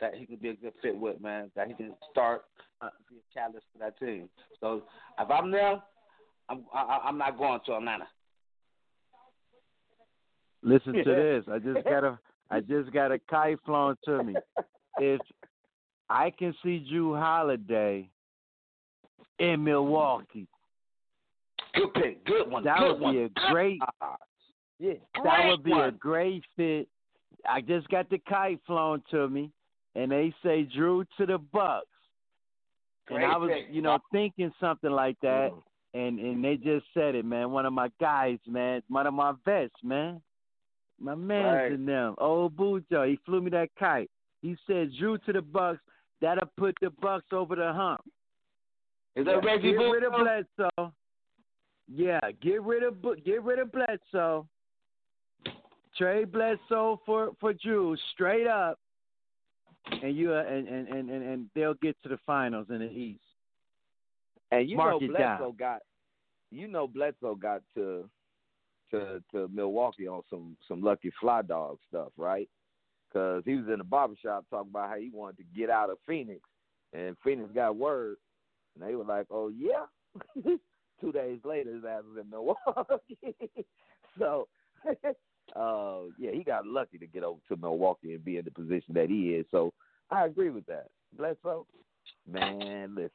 that 0.01 0.15
he 0.15 0.25
could 0.25 0.41
be 0.41 0.49
a 0.49 0.53
good 0.55 0.73
fit 0.81 0.97
with, 0.97 1.19
man. 1.21 1.51
That 1.55 1.67
he 1.67 1.73
can 1.73 1.93
start, 2.11 2.43
uh, 2.81 2.89
be 3.09 3.15
a 3.17 3.33
catalyst 3.33 3.65
for 3.73 3.79
that 3.79 3.97
team. 3.99 4.29
So 4.59 4.83
if 5.19 5.29
I'm 5.31 5.51
there, 5.51 5.81
I'm 6.49 6.63
I, 6.73 6.99
I'm 7.05 7.17
not 7.17 7.37
going 7.37 7.59
to 7.65 7.73
Atlanta. 7.75 8.07
Listen 10.63 10.93
to 10.93 11.03
this. 11.03 11.45
I 11.51 11.59
just 11.59 11.83
got 11.85 12.03
a 12.03 12.19
I 12.49 12.59
just 12.61 12.91
got 12.91 13.11
a 13.11 13.19
kite 13.29 13.57
flown 13.65 13.95
to 14.05 14.23
me. 14.23 14.35
If 14.99 15.21
I 16.09 16.31
can 16.31 16.55
see 16.63 16.85
Jrue 16.91 17.19
Holiday 17.19 18.09
in 19.39 19.63
Milwaukee, 19.63 20.47
Good 21.75 21.93
pick, 21.93 22.25
good 22.25 22.49
one. 22.49 22.63
that 22.63 22.79
good 22.79 22.93
would 22.93 23.01
one. 23.01 23.15
be 23.15 23.23
a 23.23 23.29
great 23.51 23.79
Yeah. 24.79 24.93
that 25.23 25.47
would 25.47 25.63
be 25.63 25.73
a 25.73 25.91
great 25.91 26.43
fit. 26.55 26.87
I 27.47 27.61
just 27.61 27.87
got 27.89 28.09
the 28.09 28.19
kite 28.19 28.59
flown 28.65 29.01
to 29.11 29.27
me, 29.27 29.51
and 29.95 30.11
they 30.11 30.33
say 30.43 30.67
Jrue 30.75 31.05
to 31.17 31.25
the 31.25 31.37
Bucks, 31.37 31.87
and 33.09 33.19
Great 33.19 33.29
I 33.29 33.37
was, 33.37 33.49
pick. 33.53 33.67
you 33.71 33.81
know, 33.81 33.99
thinking 34.11 34.51
something 34.59 34.91
like 34.91 35.17
that, 35.21 35.51
mm-hmm. 35.51 35.99
and 35.99 36.19
and 36.19 36.43
they 36.43 36.57
just 36.57 36.85
said 36.93 37.15
it, 37.15 37.25
man. 37.25 37.51
One 37.51 37.65
of 37.65 37.73
my 37.73 37.89
guys, 37.99 38.39
man, 38.47 38.81
one 38.89 39.07
of 39.07 39.13
my 39.13 39.33
vets, 39.45 39.73
man, 39.83 40.21
my 40.99 41.15
man's 41.15 41.45
Right. 41.45 41.71
in 41.71 41.85
them. 41.85 42.15
Old 42.17 42.55
Bujo, 42.55 43.07
he 43.07 43.17
flew 43.25 43.41
me 43.41 43.49
that 43.51 43.69
kite. 43.79 44.09
He 44.41 44.55
said 44.67 44.91
Jrue 44.99 45.23
to 45.25 45.33
the 45.33 45.41
Bucks. 45.41 45.79
That'll 46.21 46.49
put 46.57 46.75
the 46.81 46.89
Bucks 46.89 47.27
over 47.31 47.55
the 47.55 47.71
hump. 47.71 48.01
Is 49.15 49.25
that 49.25 49.43
Reggie 49.43 49.71
Get 49.71 49.77
rid 49.77 50.03
of 50.03 50.13
Bledsoe. 50.13 50.93
Yeah, 51.87 52.19
get 52.41 52.61
rid 52.63 52.83
of 52.83 52.95
get 53.23 53.43
rid 53.43 53.59
of 53.59 53.71
Bledsoe. 53.71 54.47
Trade 55.97 56.31
Bledsoe 56.31 57.01
for 57.05 57.31
for 57.39 57.53
Jrue 57.53 57.97
straight 58.13 58.47
up, 58.47 58.79
and 60.03 60.15
you 60.15 60.33
uh, 60.33 60.43
and, 60.43 60.67
and 60.67 60.87
and 60.87 61.09
and 61.09 61.45
they'll 61.55 61.73
get 61.75 61.95
to 62.03 62.09
the 62.09 62.19
finals 62.25 62.67
in 62.69 62.79
the 62.79 62.89
East. 62.91 63.21
And 64.51 64.69
you 64.69 64.77
Mark 64.77 65.01
know 65.01 65.07
Bledsoe 65.07 65.17
down. 65.17 65.55
got, 65.57 65.81
you 66.51 66.67
know 66.67 66.87
Bledsoe 66.87 67.35
got 67.35 67.61
to, 67.75 68.09
to 68.91 69.21
to 69.31 69.49
Milwaukee 69.53 70.07
on 70.07 70.21
some 70.29 70.55
some 70.67 70.81
lucky 70.81 71.11
fly 71.19 71.41
dog 71.41 71.77
stuff, 71.89 72.11
right? 72.17 72.49
Because 73.09 73.43
he 73.45 73.55
was 73.55 73.67
in 73.67 73.79
the 73.79 73.83
barbershop 73.83 74.45
talking 74.49 74.69
about 74.69 74.89
how 74.89 74.97
he 74.97 75.09
wanted 75.11 75.37
to 75.37 75.43
get 75.57 75.69
out 75.69 75.89
of 75.89 75.97
Phoenix, 76.05 76.41
and 76.93 77.17
Phoenix 77.23 77.49
got 77.53 77.75
word, 77.75 78.17
and 78.75 78.87
they 78.87 78.95
were 78.95 79.03
like, 79.03 79.25
"Oh 79.31 79.49
yeah." 79.49 79.85
Two 80.99 81.11
days 81.11 81.39
later, 81.43 81.75
his 81.75 81.85
ass 81.85 82.01
was 82.09 82.17
in 82.19 82.29
Milwaukee. 82.29 83.35
so, 84.19 84.47
uh, 85.55 86.09
yeah, 86.17 86.31
he 86.31 86.43
got 86.43 86.65
lucky 86.65 86.97
to 86.97 87.07
get 87.07 87.23
over 87.23 87.39
to 87.49 87.57
Milwaukee 87.57 88.13
and 88.13 88.25
be 88.25 88.37
in 88.37 88.45
the 88.45 88.51
position 88.51 88.93
that 88.93 89.09
he 89.09 89.33
is. 89.33 89.45
So, 89.51 89.73
I 90.09 90.25
agree 90.25 90.49
with 90.49 90.65
that. 90.67 90.87
Bledsoe, 91.17 91.65
man, 92.31 92.95
listen, 92.95 93.11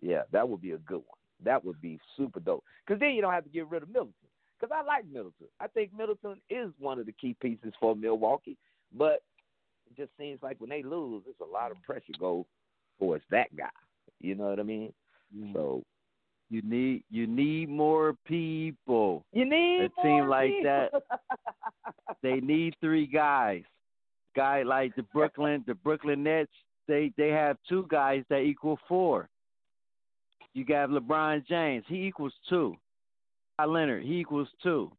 yeah, 0.00 0.22
that 0.32 0.48
would 0.48 0.60
be 0.60 0.72
a 0.72 0.78
good 0.78 0.96
one. 0.96 1.18
That 1.44 1.64
would 1.64 1.80
be 1.80 1.98
super 2.16 2.40
dope. 2.40 2.64
Because 2.86 3.00
then 3.00 3.10
you 3.10 3.22
don't 3.22 3.32
have 3.32 3.44
to 3.44 3.50
get 3.50 3.68
rid 3.68 3.82
of 3.82 3.88
Middleton. 3.88 4.14
Because 4.58 4.76
I 4.76 4.84
like 4.86 5.06
Middleton. 5.06 5.46
I 5.58 5.68
think 5.68 5.90
Middleton 5.96 6.40
is 6.50 6.70
one 6.78 6.98
of 6.98 7.06
the 7.06 7.12
key 7.12 7.34
pieces 7.40 7.72
for 7.80 7.96
Milwaukee. 7.96 8.58
But 8.96 9.22
it 9.90 9.96
just 9.96 10.10
seems 10.18 10.42
like 10.42 10.60
when 10.60 10.70
they 10.70 10.82
lose, 10.82 11.22
there's 11.24 11.36
a 11.40 11.52
lot 11.52 11.70
of 11.70 11.82
pressure 11.82 12.12
go 12.18 12.46
towards 12.98 13.24
that 13.30 13.54
guy. 13.56 13.70
You 14.20 14.34
know 14.34 14.44
what 14.44 14.60
I 14.60 14.64
mean? 14.64 14.92
So 15.54 15.82
You 16.50 16.62
need 16.62 17.04
you 17.10 17.26
need 17.28 17.68
more 17.68 18.14
people. 18.26 19.24
you 19.32 19.44
need 19.48 19.82
A 19.96 20.02
team 20.02 20.26
like 20.28 20.52
that. 20.64 20.90
They 22.22 22.40
need 22.40 22.74
three 22.80 23.06
guys. 23.06 23.62
Guy 24.36 24.62
like 24.62 24.94
the 24.96 25.04
Brooklyn, 25.04 25.64
the 25.66 25.74
Brooklyn 25.74 26.22
Nets. 26.24 26.50
They 26.88 27.12
they 27.16 27.28
have 27.28 27.56
two 27.68 27.86
guys 27.88 28.24
that 28.28 28.40
equal 28.40 28.78
four. 28.88 29.28
You 30.52 30.64
got 30.64 30.90
LeBron 30.90 31.46
James. 31.46 31.84
He 31.88 32.04
equals 32.06 32.34
two. 32.48 32.76
Kawhi 33.60 33.72
Leonard. 33.72 34.02
He 34.04 34.18
equals 34.18 34.48
two. 34.62 34.90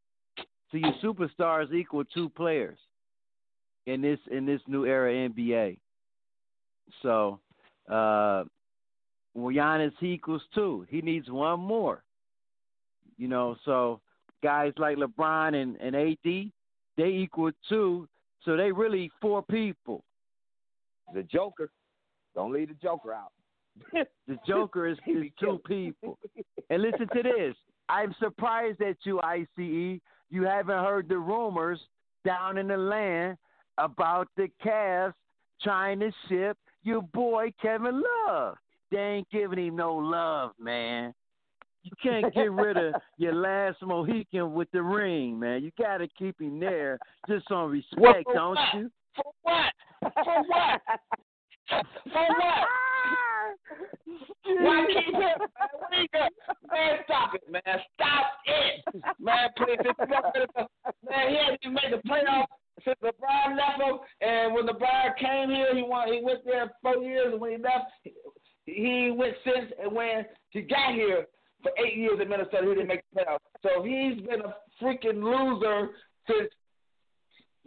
So 0.72 0.78
your 0.78 0.94
superstars 1.04 1.74
equal 1.74 2.06
two 2.06 2.30
players 2.30 2.78
in 3.88 4.02
this 4.02 4.20
in 4.32 4.46
this 4.46 4.62
new 4.68 4.86
era 4.86 5.12
NBA. 5.12 5.78
So, 7.02 7.40
uh, 7.90 8.46
well, 9.34 9.54
Giannis 9.54 9.94
he 10.00 10.14
equals 10.14 10.42
two. 10.54 10.86
He 10.90 11.02
needs 11.02 11.30
one 11.30 11.60
more. 11.60 12.04
You 13.18 13.28
know, 13.28 13.56
so 13.66 14.02
guys 14.44 14.74
like 14.78 14.98
LeBron 14.98 15.56
and, 15.56 15.78
and 15.78 15.96
AD, 15.96 16.52
they 16.98 17.08
equal 17.08 17.52
two. 17.70 18.08
So 18.44 18.58
they 18.58 18.72
really 18.72 19.12
four 19.22 19.44
people. 19.44 20.04
the 21.14 21.24
Joker. 21.24 21.70
Don't 22.34 22.52
leave 22.52 22.70
the 22.70 22.76
Joker 22.82 23.14
out. 23.14 23.32
The 24.28 24.38
Joker 24.48 24.88
is, 24.88 24.98
is 25.08 25.26
two 25.40 25.60
people. 25.68 26.18
And 26.70 26.82
listen 26.82 27.08
to 27.14 27.24
this. 27.24 27.56
I'm 27.90 28.16
surprised 28.20 28.82
at 28.82 28.96
you, 29.04 29.20
ICE. 29.22 29.48
You 29.58 30.44
haven't 30.44 30.84
heard 30.84 31.10
the 31.10 31.18
rumors 31.18 31.80
down 32.26 32.58
in 32.58 32.70
the 32.70 32.78
land 32.78 33.38
about 33.78 34.30
the 34.38 34.50
Cavs 34.64 35.14
trying 35.62 36.00
to 36.00 36.12
ship 36.30 36.58
your 36.84 37.02
boy 37.02 37.54
Kevin 37.62 38.02
Love. 38.28 38.56
They 38.92 38.98
ain't 38.98 39.30
giving 39.32 39.60
him 39.60 39.76
no 39.78 39.96
love, 39.96 40.52
man. 40.60 41.14
You 41.84 41.92
can't 42.04 42.34
get 42.34 42.52
rid 42.52 42.78
of 42.78 42.94
your 43.18 43.34
last 43.34 43.78
Mohican 43.82 44.54
with 44.54 44.70
the 44.72 44.84
ring, 44.84 45.40
man. 45.40 45.64
You 45.64 45.72
got 45.80 45.98
to 45.98 46.08
keep 46.08 46.40
him 46.40 46.60
there 46.60 47.00
just 47.28 47.50
on 47.52 47.72
respect, 47.72 48.26
for 48.26 48.34
don't 48.34 48.56
what? 48.56 48.74
you? 48.76 48.92
For 49.16 49.24
what? 49.42 49.74
For 50.02 50.44
what? 50.48 50.82
For 51.70 51.82
what? 52.14 52.68
Why 54.44 54.86
keep 54.88 55.14
him? 55.14 55.22
Man, 55.22 55.38
what 55.80 55.94
are 55.94 56.02
you 56.02 56.08
doing? 56.14 56.30
Man, 56.72 56.98
stop 57.06 57.34
it, 57.34 57.44
man. 57.50 57.80
Stop 57.96 58.26
it. 58.46 58.86
Man, 59.20 59.50
please. 59.58 59.78
Man, 61.10 61.30
he 61.30 61.38
hasn't 61.38 61.60
even 61.64 61.74
made 61.74 61.92
the 61.92 62.08
playoffs 62.08 62.46
since 62.84 62.98
LeBron 63.04 63.58
left 63.58 63.82
him. 63.82 64.00
And 64.22 64.54
when 64.54 64.68
LeBron 64.68 65.18
came 65.20 65.50
here, 65.50 65.76
he 65.76 65.84
won, 65.84 66.12
he 66.12 66.22
went 66.24 66.46
there 66.46 66.72
four 66.82 66.98
years. 66.98 67.32
And 67.32 67.42
when 67.42 67.52
he 67.52 67.58
left, 67.58 67.86
he 68.66 69.14
went 69.16 69.34
since. 69.44 69.72
And 69.82 69.94
when 69.94 70.26
he 70.50 70.62
got 70.62 70.94
here 70.94 71.26
for 71.64 71.72
eight 71.84 71.98
years 71.98 72.20
in 72.22 72.30
Minnesota, 72.30 72.64
he 72.64 72.70
didn't 72.76 72.88
make 72.88 73.02
the 73.14 73.22
playoffs. 73.22 73.38
So 73.64 73.84
he's 73.84 74.22
been 74.28 74.42
a 74.42 74.56
freaking 74.82 75.22
loser 75.24 75.90
since 76.28 76.50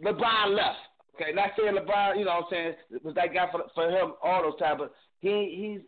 LeBron 0.03 0.55
left. 0.55 0.77
Okay, 1.15 1.31
not 1.33 1.51
saying 1.57 1.75
LeBron, 1.75 2.17
you 2.19 2.25
know 2.25 2.31
what 2.35 2.45
I'm 2.45 2.49
saying, 2.51 2.73
was 3.03 3.15
that 3.15 3.33
guy 3.33 3.49
for 3.51 3.63
for 3.73 3.89
him 3.89 4.13
all 4.21 4.41
those 4.43 4.59
times, 4.59 4.79
but 4.79 4.93
he 5.21 5.79
he's 5.79 5.81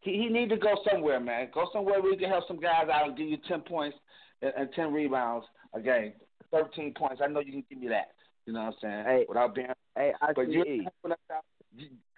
he, 0.00 0.22
he 0.22 0.28
need 0.28 0.50
to 0.50 0.58
go 0.58 0.76
somewhere, 0.90 1.18
man. 1.18 1.48
Go 1.52 1.66
somewhere 1.72 2.00
where 2.02 2.12
he 2.12 2.18
can 2.18 2.28
help 2.28 2.46
some 2.46 2.60
guys 2.60 2.88
out 2.92 3.08
and 3.08 3.16
give 3.16 3.28
you 3.28 3.38
ten 3.48 3.60
points 3.62 3.96
and, 4.42 4.52
and 4.56 4.68
ten 4.76 4.92
rebounds 4.92 5.46
a 5.72 5.80
game. 5.80 6.12
Thirteen 6.52 6.92
points. 6.94 7.22
I 7.24 7.28
know 7.28 7.40
you 7.40 7.52
can 7.52 7.64
give 7.70 7.78
me 7.80 7.88
that. 7.88 8.12
You 8.44 8.52
know 8.52 8.60
what 8.60 8.66
I'm 8.66 8.74
saying? 8.80 9.04
Hey, 9.04 9.24
Without 9.28 9.54
being 9.54 9.66
Hey, 9.96 10.12
I 10.20 10.32
but 10.34 10.52
you 10.52 10.62
see. 10.62 10.82
helping 10.84 11.12
us 11.12 11.18
out. 11.32 11.44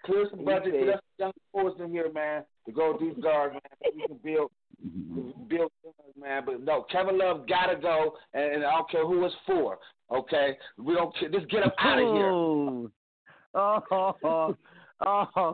Clear 0.05 0.27
some 0.29 0.45
budget, 0.45 0.73
get 0.73 0.95
us 0.95 1.01
young 1.17 1.31
forwards 1.51 1.75
in 1.83 1.91
here, 1.91 2.11
man, 2.11 2.43
to 2.65 2.71
go 2.71 2.97
do 2.97 3.13
guards, 3.21 3.53
man. 3.53 3.91
We 3.95 4.07
can 4.07 4.17
build 4.23 4.51
mm-hmm. 4.85 5.47
build 5.47 5.71
guards, 5.83 6.17
man. 6.19 6.43
But 6.45 6.61
no, 6.61 6.85
Kevin 6.89 7.17
Love 7.17 7.47
gotta 7.47 7.75
go, 7.75 8.13
and, 8.33 8.55
and 8.55 8.63
I 8.63 8.71
don't 8.71 8.89
care 8.89 9.05
who 9.05 9.25
it's 9.25 9.35
for. 9.45 9.77
Okay, 10.11 10.57
we 10.77 10.93
don't 10.93 11.15
care. 11.17 11.29
Just 11.29 11.49
get 11.49 11.63
him 11.63 11.71
out 11.79 11.99
of 11.99 12.15
here. 12.15 12.29
Oh, 13.55 13.83
oh, 13.91 14.15
oh. 14.23 14.55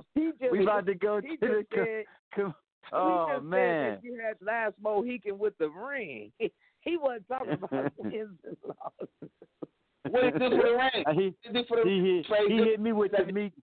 He 0.16 0.32
just, 0.40 0.52
we 0.52 0.64
about 0.64 0.86
to 0.88 0.96
go 0.96 1.22
to 1.22 1.28
the. 1.40 1.66
said, 1.74 2.06
he 2.36 2.44
oh 2.94 3.40
man. 3.42 4.00
you 4.02 4.20
had 4.24 4.36
last 4.46 4.74
Mohican 4.82 5.38
with 5.38 5.58
the 5.58 5.70
ring. 5.70 6.32
He 6.82 6.98
wasn't 6.98 7.28
talking 7.28 7.54
about 7.54 7.72
wins 7.98 8.38
and 8.44 8.58
losses. 8.64 9.32
What 10.08 10.22
did 10.22 10.34
he 10.34 10.40
do 10.40 10.50
for 10.52 10.68
the 10.68 10.78
ring? 10.78 11.06
He 11.16 11.52
did 11.52 11.56
he 11.56 11.64
for 11.68 11.78
the 11.78 11.90
he 11.90 12.24
he 12.48 12.58
hit 12.58 12.80
me 12.80 12.92
with 12.92 13.12
the 13.12 13.34
meek. 13.34 13.54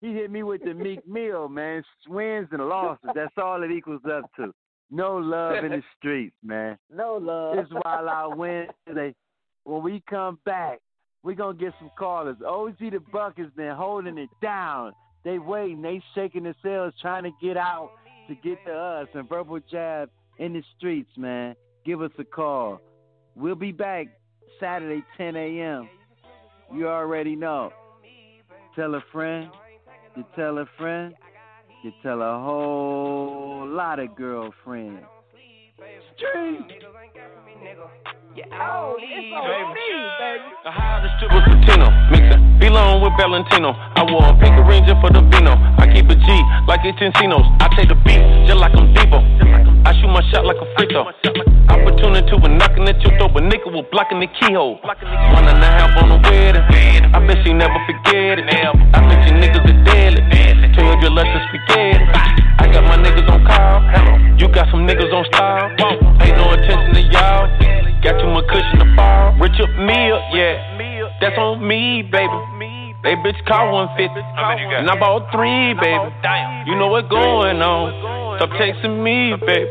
He 0.00 0.14
hit 0.14 0.30
me 0.30 0.42
with 0.42 0.62
the 0.64 0.72
Meek 0.72 1.06
Mill, 1.06 1.48
man. 1.48 1.82
Wins 2.08 2.48
and 2.52 2.68
losses. 2.68 3.10
That's 3.14 3.34
all 3.36 3.62
it 3.62 3.70
equals 3.70 4.00
up 4.10 4.24
to. 4.36 4.52
No 4.90 5.16
love 5.16 5.62
in 5.64 5.72
the 5.72 5.82
streets, 5.98 6.34
man. 6.42 6.78
No 6.92 7.16
love. 7.16 7.58
It's 7.58 7.70
Wild 7.84 8.08
Out 8.08 8.36
Wednesday. 8.36 9.14
When 9.64 9.82
we 9.82 10.02
come 10.08 10.38
back, 10.44 10.80
we're 11.22 11.34
going 11.34 11.58
to 11.58 11.64
get 11.64 11.74
some 11.78 11.90
callers. 11.98 12.36
OG 12.46 12.78
Da 12.78 12.98
Buck 13.12 13.38
has 13.38 13.50
been 13.56 13.74
holding 13.74 14.16
it 14.16 14.30
down. 14.40 14.92
They 15.22 15.38
waiting. 15.38 15.82
They 15.82 16.02
shaking 16.14 16.44
themselves 16.44 16.94
trying 17.02 17.24
to 17.24 17.30
get 17.42 17.58
out 17.58 17.90
to 18.28 18.34
get 18.34 18.64
to 18.66 18.72
us. 18.72 19.08
And 19.14 19.28
Verbal 19.28 19.60
Jab 19.70 20.08
in 20.38 20.54
the 20.54 20.62
streets, 20.78 21.10
man. 21.18 21.54
Give 21.84 22.00
us 22.00 22.10
a 22.18 22.24
call. 22.24 22.80
We'll 23.36 23.54
be 23.54 23.70
back 23.72 24.06
Saturday, 24.58 25.04
10 25.18 25.36
a.m. 25.36 25.88
You 26.74 26.88
already 26.88 27.36
know. 27.36 27.70
Tell 28.74 28.94
a 28.94 29.02
friend. 29.12 29.50
You 30.16 30.24
tell 30.34 30.58
a 30.58 30.66
friend. 30.76 31.14
You 31.84 31.92
tell 32.02 32.20
a 32.20 32.42
whole 32.42 33.66
lot 33.66 33.98
of 33.98 34.14
girlfriends. 34.16 35.06
Street. 36.16 36.60
Oh, 38.52 38.96
it's 38.98 39.34
on 39.34 39.74
me, 39.74 39.88
baby. 40.18 40.50
A 40.66 40.70
high 40.70 41.00
distributor 41.02 41.50
Latino, 41.50 41.88
mixer, 42.10 42.39
belong 42.60 43.00
with 43.00 43.16
Valentino. 43.16 43.72
I 43.72 44.04
wore 44.04 44.22
a 44.22 44.36
pink 44.36 44.54
ranger 44.68 44.94
for 45.00 45.08
the 45.08 45.24
vino. 45.32 45.56
I 45.80 45.88
keep 45.88 46.06
a 46.12 46.14
G 46.14 46.28
like 46.68 46.84
it's 46.84 47.00
Encinos. 47.00 47.48
I 47.58 47.66
take 47.74 47.88
the 47.88 47.96
beat 48.04 48.20
just 48.46 48.60
like 48.60 48.76
I'm 48.76 48.92
Devo. 48.92 49.24
I 49.88 49.96
shoot 49.96 50.12
my 50.12 50.20
shot 50.30 50.44
like 50.44 50.60
a 50.60 50.68
throw. 50.76 51.08
Opportunity 51.72 52.36
when 52.36 52.60
knocking 52.60 52.86
at 52.86 53.00
your 53.00 53.16
door, 53.18 53.32
but 53.32 53.42
nigga 53.48 53.72
was 53.72 53.88
blocking 53.90 54.20
the 54.20 54.28
keyhole. 54.38 54.78
One 54.84 55.48
and 55.48 55.58
a 55.58 55.70
half 55.72 55.96
on 55.96 56.12
the 56.12 56.20
wedding. 56.28 56.62
I 57.10 57.18
bet 57.26 57.40
she 57.42 57.56
never 57.56 57.80
forget 57.88 58.38
it. 58.38 58.46
I 58.46 59.00
bet 59.08 59.18
you 59.26 59.34
niggas 59.40 59.64
are 59.64 59.80
deadly. 59.88 60.20
Told 60.76 61.02
you 61.02 61.10
less 61.10 61.26
than 61.26 61.42
spaghetti. 61.48 62.04
I 62.60 62.68
got 62.70 62.84
my 62.84 63.00
niggas 63.00 63.26
on 63.26 63.40
call. 63.48 63.80
You 64.38 64.46
got 64.52 64.70
some 64.70 64.86
niggas 64.86 65.10
on 65.10 65.24
style. 65.32 65.72
Ain't 66.20 66.36
no 66.36 66.52
attention 66.52 66.94
to 66.94 67.02
y'all. 67.08 67.48
Got 68.04 68.20
too 68.20 68.28
much 68.28 68.46
cushion 68.48 68.78
to 68.84 68.94
fall. 68.94 69.32
Rich 69.40 69.60
up 69.60 69.70
meal, 69.80 70.20
yeah. 70.32 70.89
That's 71.20 71.36
on 71.36 71.66
me, 71.66 72.02
baby. 72.02 72.32
They 73.02 73.14
bitch 73.16 73.44
call 73.46 73.72
150. 73.72 74.20
And 74.76 74.90
I 74.90 74.98
bought 74.98 75.28
three, 75.32 75.74
baby. 75.76 76.08
You 76.68 76.76
know 76.76 76.88
what's 76.88 77.08
going 77.08 77.60
on. 77.60 78.36
Stop 78.38 78.50
chasing 78.58 79.02
me, 79.04 79.36
baby. 79.40 79.68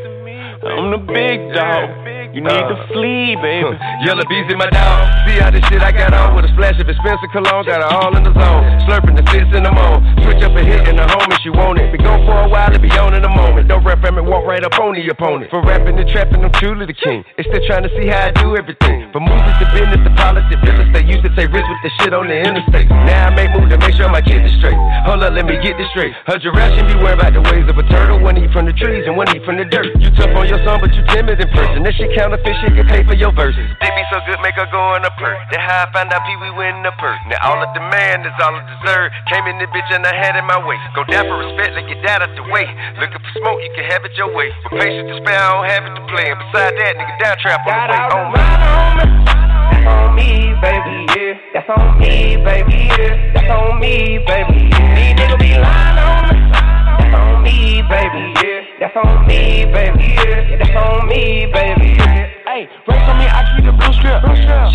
I'm 0.62 0.90
the 0.90 0.98
big 0.98 1.54
dog. 1.54 1.90
You 2.30 2.46
need 2.46 2.62
to 2.70 2.78
uh. 2.78 2.86
flee, 2.94 3.34
baby. 3.42 3.74
Yellow 4.06 4.22
bees 4.30 4.46
in 4.46 4.58
my 4.58 4.70
dog. 4.70 5.02
See 5.26 5.42
how 5.42 5.50
this 5.50 5.66
shit 5.66 5.82
I 5.82 5.90
got 5.90 6.14
on 6.14 6.38
with 6.38 6.46
a 6.46 6.50
splash 6.54 6.78
of 6.78 6.86
expensive 6.86 7.30
cologne. 7.34 7.66
Got 7.66 7.82
her 7.82 7.90
all 7.90 8.14
in 8.14 8.22
the 8.22 8.30
zone. 8.30 8.62
Slurping 8.86 9.18
the 9.18 9.26
six 9.34 9.50
in 9.50 9.66
the 9.66 9.72
moan. 9.74 10.06
Switch 10.22 10.38
up 10.46 10.54
a 10.54 10.62
hit 10.62 10.86
in 10.86 10.94
the 10.94 11.06
home 11.10 11.26
if 11.26 11.42
she 11.42 11.50
want 11.50 11.82
it. 11.82 11.90
Be 11.90 11.98
gone 11.98 12.22
for 12.22 12.38
a 12.38 12.48
while 12.48 12.70
and 12.70 12.78
be 12.78 12.90
on 13.02 13.18
in 13.18 13.26
a 13.26 13.32
moment. 13.34 13.66
Don't 13.66 13.82
rap 13.82 13.98
from 13.98 14.18
it, 14.18 14.24
walk 14.24 14.46
right 14.46 14.62
up 14.62 14.78
on 14.78 14.94
the 14.94 15.02
opponent. 15.10 15.50
For 15.50 15.58
rapping 15.62 15.98
and 15.98 16.08
trapping, 16.08 16.42
I'm 16.46 16.54
truly 16.54 16.86
the 16.86 16.94
king. 16.94 17.26
It's 17.34 17.50
still 17.50 17.62
trying 17.66 17.82
to 17.82 17.92
see 17.98 18.06
how 18.06 18.30
I 18.30 18.32
do 18.38 18.54
everything. 18.54 19.10
From 19.10 19.26
movies 19.26 19.56
to 19.58 19.66
business 19.74 19.98
to 20.06 20.12
politics, 20.14 20.62
real 20.62 20.78
estate. 20.86 21.10
Used 21.10 21.26
to 21.26 21.32
take 21.34 21.50
risks 21.50 21.66
with 21.66 21.82
the 21.82 21.92
shit 21.98 22.14
on 22.14 22.30
the 22.30 22.38
interstate. 22.38 22.86
Now 23.10 23.26
I 23.26 23.30
make 23.34 23.50
moves 23.50 23.74
to 23.74 23.78
make 23.82 23.98
sure 23.98 24.06
my 24.06 24.22
kids 24.22 24.46
are 24.46 24.56
straight. 24.62 24.78
Hold 25.02 25.26
up, 25.26 25.34
let 25.34 25.50
me 25.50 25.58
get 25.58 25.74
this 25.74 25.90
straight. 25.90 26.14
Her 26.30 26.38
giraffe 26.38 26.78
should 26.78 26.86
be 26.86 26.94
worried 26.94 27.18
about 27.18 27.34
the 27.34 27.42
ways 27.50 27.66
of 27.66 27.74
a 27.74 27.84
turtle. 27.90 28.22
One 28.22 28.38
eat 28.38 28.54
from 28.54 28.70
the 28.70 28.76
trees 28.78 29.02
and 29.10 29.18
one 29.18 29.26
eat 29.34 29.42
from 29.42 29.58
the 29.58 29.66
dirt. 29.66 29.90
You 29.98 30.14
tough 30.14 30.30
on 30.38 30.46
your 30.46 30.62
son, 30.62 30.78
but 30.78 30.94
you 30.94 31.02
timid 31.10 31.42
in 31.42 31.50
person. 31.50 31.82
That 31.82 31.94
shit 31.98 32.14
counterfeit 32.20 32.52
shit 32.60 32.76
get 32.76 32.84
paid 32.84 33.08
for 33.08 33.16
your 33.16 33.32
verses. 33.32 33.64
They 33.80 33.88
be 33.96 34.04
so 34.12 34.20
good, 34.28 34.36
make 34.44 34.52
her 34.60 34.68
go 34.68 34.92
in 35.00 35.02
a 35.08 35.12
perk. 35.16 35.40
That 35.56 35.64
how 35.64 35.88
I 35.88 35.92
found 35.96 36.12
out 36.12 36.20
Pee 36.28 36.36
Wee 36.36 36.52
winning 36.52 36.84
the 36.84 36.92
perk. 37.00 37.16
Now 37.32 37.40
all 37.48 37.56
of 37.56 37.72
demand 37.72 38.28
is 38.28 38.36
all 38.44 38.52
I 38.52 38.60
deserve. 38.76 39.08
Came 39.32 39.48
in 39.48 39.56
the 39.56 39.64
bitch 39.72 39.88
and 39.88 40.04
I 40.04 40.12
had 40.12 40.36
it 40.36 40.44
my 40.44 40.60
way. 40.60 40.76
Go 40.92 41.08
down 41.08 41.24
for 41.24 41.40
respect, 41.40 41.72
let 41.72 41.88
get 41.88 42.04
that 42.04 42.20
out 42.20 42.28
the 42.36 42.44
way. 42.52 42.68
Looking 43.00 43.24
for 43.24 43.32
smoke, 43.40 43.64
you 43.64 43.72
can 43.72 43.88
have 43.88 44.04
it 44.04 44.12
your 44.20 44.28
way. 44.36 44.52
But 44.68 44.76
patience 44.76 45.08
to 45.08 45.16
spare, 45.24 45.40
I 45.40 45.48
don't 45.48 45.68
have 45.72 45.82
it 45.88 45.94
to 45.96 46.04
play. 46.12 46.28
And 46.28 46.36
beside 46.44 46.76
that, 46.76 46.92
nigga, 47.00 47.14
down 47.24 47.36
trap 47.40 47.64
on 47.64 47.88
the 47.88 47.96
way. 47.96 48.04
Oh, 48.12 48.20
on 48.20 48.36
me. 48.36 48.44
That's 49.72 49.88
on 49.88 50.12
me, 50.12 50.52
baby, 50.60 50.96
yeah. 51.16 51.32
That's 51.56 51.70
on 51.72 51.96
me, 51.96 52.36
baby, 52.36 52.80
yeah. 53.00 53.32
That's 53.32 53.48
on 53.48 53.80
me, 53.80 54.20
baby, 54.28 54.68
yeah. 54.68 54.92
These 54.92 55.16
niggas 55.16 55.40
be 55.40 55.56
lying 55.56 55.96
on 55.96 56.36
me. 56.36 56.39
On 57.40 57.48
me, 57.48 57.80
baby, 57.88 58.36
yeah. 58.44 58.84
That's 58.84 58.96
on 59.00 59.24
me, 59.24 59.64
baby, 59.72 60.12
yeah. 60.12 60.60
That's 60.60 60.76
on 60.76 61.08
me, 61.08 61.48
baby. 61.48 61.96
Hey, 62.44 62.68
race 62.84 63.08
on 63.08 63.16
me, 63.16 63.24
I 63.24 63.48
keep 63.56 63.64
the 63.64 63.72
blue 63.72 63.96
strip. 63.96 64.20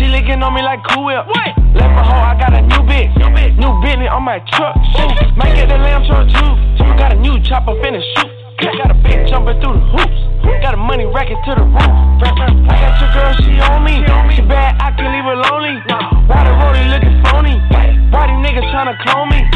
She 0.02 0.10
licking 0.10 0.42
on 0.42 0.50
me 0.50 0.66
like 0.66 0.82
Cool 0.90 1.06
Whip. 1.06 1.30
What? 1.30 1.54
Left 1.78 1.94
my 1.94 2.02
hoe, 2.02 2.26
I 2.26 2.34
got 2.34 2.58
a 2.58 2.66
new 2.66 2.82
bitch. 2.82 3.14
New 3.54 3.70
Bentley 3.86 4.10
on 4.10 4.26
my 4.26 4.42
truck. 4.50 4.74
Shoot. 4.98 5.14
Might 5.38 5.54
get 5.54 5.70
the 5.70 5.78
lamb 5.78 6.10
truck 6.10 6.26
too. 6.26 6.58
Got 6.98 7.14
a 7.14 7.18
new 7.22 7.38
chopper 7.46 7.78
finna 7.78 8.02
shoot. 8.02 8.34
Got 8.58 8.90
a 8.90 8.98
bitch 8.98 9.30
jumping 9.30 9.62
through 9.62 9.78
the 9.78 9.86
hoops. 9.94 10.18
Got 10.58 10.74
a 10.74 10.76
money 10.76 11.06
racket 11.06 11.38
to 11.46 11.54
the 11.54 11.62
roof. 11.62 11.86
I 12.18 12.74
got 12.82 12.98
your 12.98 13.14
girl, 13.14 13.30
she 13.46 13.62
on 13.62 13.86
me. 13.86 14.02
She 14.34 14.42
bad, 14.42 14.74
I 14.82 14.90
can 14.90 15.06
leave 15.14 15.22
her 15.22 15.38
lonely. 15.38 15.78
Why 16.26 16.42
the 16.42 16.50
roadie 16.50 16.90
looking 16.90 17.14
phony? 17.30 17.62
Why 18.10 18.26
these 18.26 18.42
niggas 18.42 18.66
tryna 18.74 18.98
clone 19.06 19.30
me? 19.30 19.46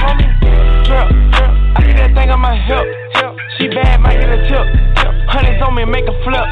Drip, 0.86 1.10
see 1.90 1.98
that 1.98 2.14
thing 2.14 2.30
on 2.30 2.40
my 2.40 2.54
hip. 2.54 2.86
She 3.58 3.66
bad, 3.68 4.00
might 4.00 4.16
get 4.22 4.30
a 4.30 4.40
tip. 4.46 4.66
Hundreds 5.26 5.62
on 5.62 5.74
me, 5.74 5.84
make 5.84 6.06
a 6.06 6.16
flip. 6.22 6.46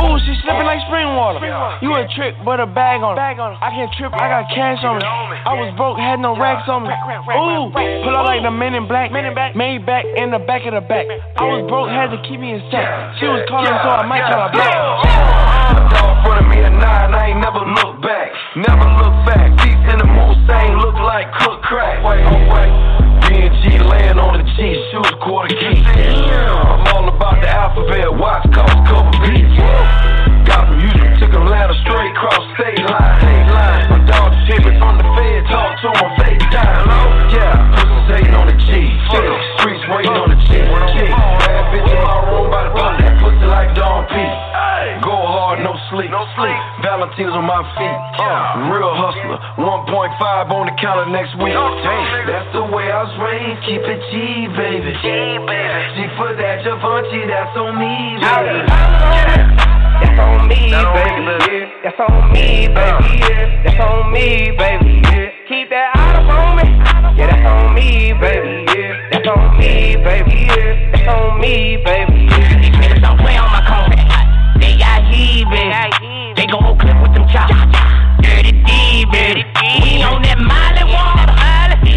Ooh, 0.00 0.16
she 0.24 0.32
slipping 0.42 0.64
like 0.64 0.80
spring 0.86 1.06
water. 1.14 1.42
You 1.82 1.92
a 1.94 2.06
trick, 2.16 2.34
but 2.46 2.58
a 2.58 2.66
bag 2.66 3.02
on 3.02 3.18
her. 3.18 3.22
I 3.60 3.70
can't 3.70 3.92
trip, 3.98 4.14
I 4.14 4.30
got 4.30 4.46
cash 4.54 4.80
on 4.86 4.98
me. 4.98 5.04
I 5.04 5.52
was 5.58 5.74
broke, 5.76 5.98
had 5.98 6.18
no 6.22 6.38
racks 6.38 6.66
on 6.70 6.86
me. 6.86 6.94
Ooh, 6.94 7.70
pull 7.74 8.14
up 8.14 8.26
like 8.26 8.42
the 8.42 8.50
men 8.50 8.74
in 8.74 8.86
black. 8.86 9.12
Made 9.12 9.84
back 9.84 10.04
in 10.06 10.30
the 10.30 10.38
back 10.38 10.64
of 10.66 10.72
the 10.74 10.84
back. 10.86 11.06
I 11.36 11.44
was 11.44 11.66
broke, 11.68 11.90
had 11.90 12.14
to 12.14 12.18
keep 12.24 12.40
me 12.40 12.54
in 12.56 12.62
sight. 12.70 12.86
She 13.20 13.26
was 13.26 13.44
calling, 13.50 13.74
so 13.82 13.88
I 13.90 14.06
might 14.06 14.24
call 14.24 14.48
her 14.48 14.54
back. 14.54 14.70
Dog 15.92 16.16
in 16.16 16.18
front 16.24 16.38
of 16.40 16.46
me 16.48 16.58
at 16.62 16.72
nine, 16.72 17.10
I 17.14 17.34
ain't 17.34 17.40
never 17.42 17.62
look 17.62 18.00
back. 18.02 18.32
Never 18.56 18.86
look 18.96 19.14
back. 19.28 19.54
Deep 19.60 19.78
in 19.92 19.98
the 20.00 20.08
moon, 20.08 20.34
same 20.48 20.78
look 20.80 20.96
like 20.98 21.28
cook 21.42 21.60
crack. 21.62 22.02
Wait, 22.02 22.24
oh 22.24 22.42
wait. 22.48 22.99
B&G 24.00 24.06
laying 24.06 24.18
on 24.18 24.32
the 24.36 24.44
G, 24.56 24.74
shoes 24.90 25.12
quarter 25.20 25.54
key. 25.54 25.84
I'm 25.84 26.86
all 26.94 27.08
about 27.08 27.40
the 27.40 27.48
alphabet, 27.48 28.08
watch 28.16 28.44
cost 28.52 28.76
cover 28.88 29.12
beats. 29.28 29.52
Got 30.48 30.72
Houston, 30.80 31.20
took 31.20 31.36
Atlanta 31.36 31.74
straight 31.84 32.14
cross 32.16 32.40
state 32.56 32.80
line. 32.80 33.20
State 33.20 33.48
line. 33.52 33.84
My 33.92 34.00
dog 34.08 34.32
Timmy 34.48 34.72
from 34.80 34.96
the 34.96 35.06
Fed, 35.14 35.44
talk 35.52 35.76
to 35.84 35.88
him 35.92 36.10
FaceTime. 36.16 36.76
Hello? 36.80 37.00
Yeah, 37.30 37.76
pussies 37.76 38.08
hating 38.08 38.34
on 38.34 38.46
the 38.48 38.56
G. 38.56 38.88
Yeah, 39.12 39.60
streets 39.60 39.84
waiting 39.92 40.16
on 40.16 40.30
the 40.32 40.38
G. 40.48 40.64
Bad 40.64 41.64
bitch 41.70 41.90
in 41.92 42.00
my 42.00 42.16
room, 42.24 42.50
by 42.50 42.64
the 42.66 42.72
body 42.74 43.04
pussy 43.20 43.46
like 43.46 43.74
Don 43.76 44.08
P. 44.08 44.16
Go 45.04 45.16
hard, 45.16 45.60
no 45.64 45.72
sleep. 45.88 46.10
No 46.12 46.24
sleep. 46.36 46.56
Valentine's 46.84 47.32
on 47.32 47.44
my 47.48 47.64
feet. 47.76 47.98
Real 48.68 48.92
hustler. 48.92 49.40
1.5 50.20 50.52
on 50.52 50.68
the 50.68 50.76
counter 50.76 51.08
next 51.08 51.32
week. 51.40 51.56
That's 51.56 52.52
the 52.52 52.60
way 52.60 52.92
I 52.92 53.08
was 53.08 53.16
raised. 53.24 53.64
Keep 53.64 53.88
it 53.88 54.04
G, 54.12 54.52
baby. 54.52 54.92
G, 55.00 55.08
baby. 55.48 55.80
G 55.96 56.12
for 56.20 56.36
that 56.36 56.60
Javante, 56.60 57.24
that's 57.24 57.56
on 57.56 57.80
me, 57.80 58.20
baby. 58.20 58.68
That's 60.04 60.20
on 60.20 60.44
me, 60.44 60.68
baby. 60.68 61.24
Yeah. 61.48 61.72
That's 61.80 61.96
on 62.04 62.28
me, 62.36 62.68
baby. 62.68 63.16
Yeah. 63.16 63.64
That's 63.64 63.80
on 63.80 64.12
me, 64.12 64.52
baby. 64.60 65.00
Yeah. 65.08 65.32
Keep 65.48 65.72
that 65.72 65.96
out 65.96 66.20
of 66.20 66.28
on 66.28 66.60
me. 66.60 66.68
Yeah, 67.16 67.32
that's 67.32 67.48
on 67.48 67.72
me, 67.72 68.12
baby. 68.20 68.68
Yeah. 68.76 69.08
That's 69.16 69.24
on 69.24 69.56
me, 69.56 69.96
baby. 70.04 70.36
Yeah. 70.52 70.92
That's 70.92 71.08
on 71.08 71.40
me, 71.40 71.80
baby. 71.80 72.28
Yeah. 72.28 72.60
These 72.60 72.76
niggas 72.76 73.00
don't 73.00 73.16
play 73.24 73.40
on 73.40 73.48
my 73.48 73.64
cone. 73.64 73.88
They 74.60 74.76
got 74.76 75.00
heaving. 75.08 75.72
They 76.36 76.44
gon' 76.44 76.76
clip 76.76 77.00
with 77.00 77.16
them 77.16 77.24
chops. 77.32 77.56
Dirty 78.22 78.52
D, 78.52 79.04
baby. 79.12 79.44
We 79.82 80.02
on 80.02 80.22
that 80.22 80.38
Miley 80.38 80.84
water. 80.92 81.34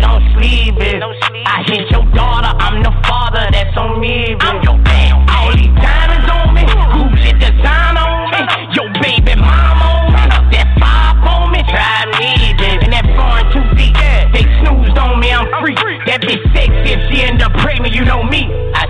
Don't 0.02 0.24
sleep, 0.36 0.76
baby. 0.76 1.00
I 1.46 1.64
hit 1.68 1.90
your 1.92 2.04
daughter. 2.12 2.52
I'm 2.60 2.84
the 2.84 2.92
father. 3.08 3.48
That's 3.52 3.76
on 3.78 4.00
me, 4.00 4.36
baby. 4.36 4.42
I'm 4.42 4.64
your 4.64 4.80
damn. 4.84 5.24
All 5.30 5.52
these 5.56 5.72
diamonds 5.80 6.28
on 6.28 6.54
me. 6.56 6.64
Gucci 6.68 7.32
design 7.40 7.96
on 7.96 8.32
me. 8.32 8.42
Your 8.76 8.90
baby 9.00 9.36
mom 9.40 9.80
on 9.80 10.12
me. 10.12 10.24
That 10.52 10.68
five 10.80 11.20
on 11.24 11.52
me. 11.52 11.64
Try 11.72 12.08
me, 12.20 12.52
baby. 12.60 12.88
And 12.88 12.94
that 12.94 13.08
foreign 13.16 13.48
too 13.52 13.64
deep. 13.80 13.96
They 14.36 14.44
snoozed 14.60 14.98
on 14.98 15.20
me. 15.20 15.32
I'm 15.32 15.48
free. 15.64 15.76
That 16.06 16.22
bitch 16.22 16.44
sexy. 16.52 16.94
If 16.94 17.00
she 17.08 17.24
end 17.24 17.42
up 17.42 17.54
pregnant, 17.64 17.96
you 17.96 18.04
know 18.04 18.24
me. 18.24 18.52
I 18.76 18.84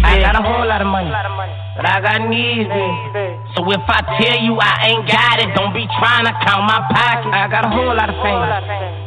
baby. 0.00 0.04
I 0.04 0.20
got 0.20 0.36
a 0.36 0.42
whole 0.42 0.66
lot 0.66 0.80
of 0.80 0.86
money. 0.86 1.10
But 1.76 1.86
I 1.86 2.00
got 2.00 2.28
needs, 2.28 2.68
baby. 2.68 3.45
So 3.56 3.64
if 3.72 3.88
I 3.88 4.04
tell 4.20 4.36
you 4.44 4.60
I 4.60 4.92
ain't 4.92 5.08
got 5.08 5.40
it, 5.40 5.48
don't 5.56 5.72
be 5.72 5.88
trying 5.96 6.28
to 6.28 6.34
count 6.44 6.68
my 6.68 6.76
pocket. 6.92 7.32
I 7.32 7.48
got 7.48 7.64
a 7.64 7.72
whole 7.72 7.88
lot 7.88 8.12
of 8.12 8.20
fame. 8.20 8.36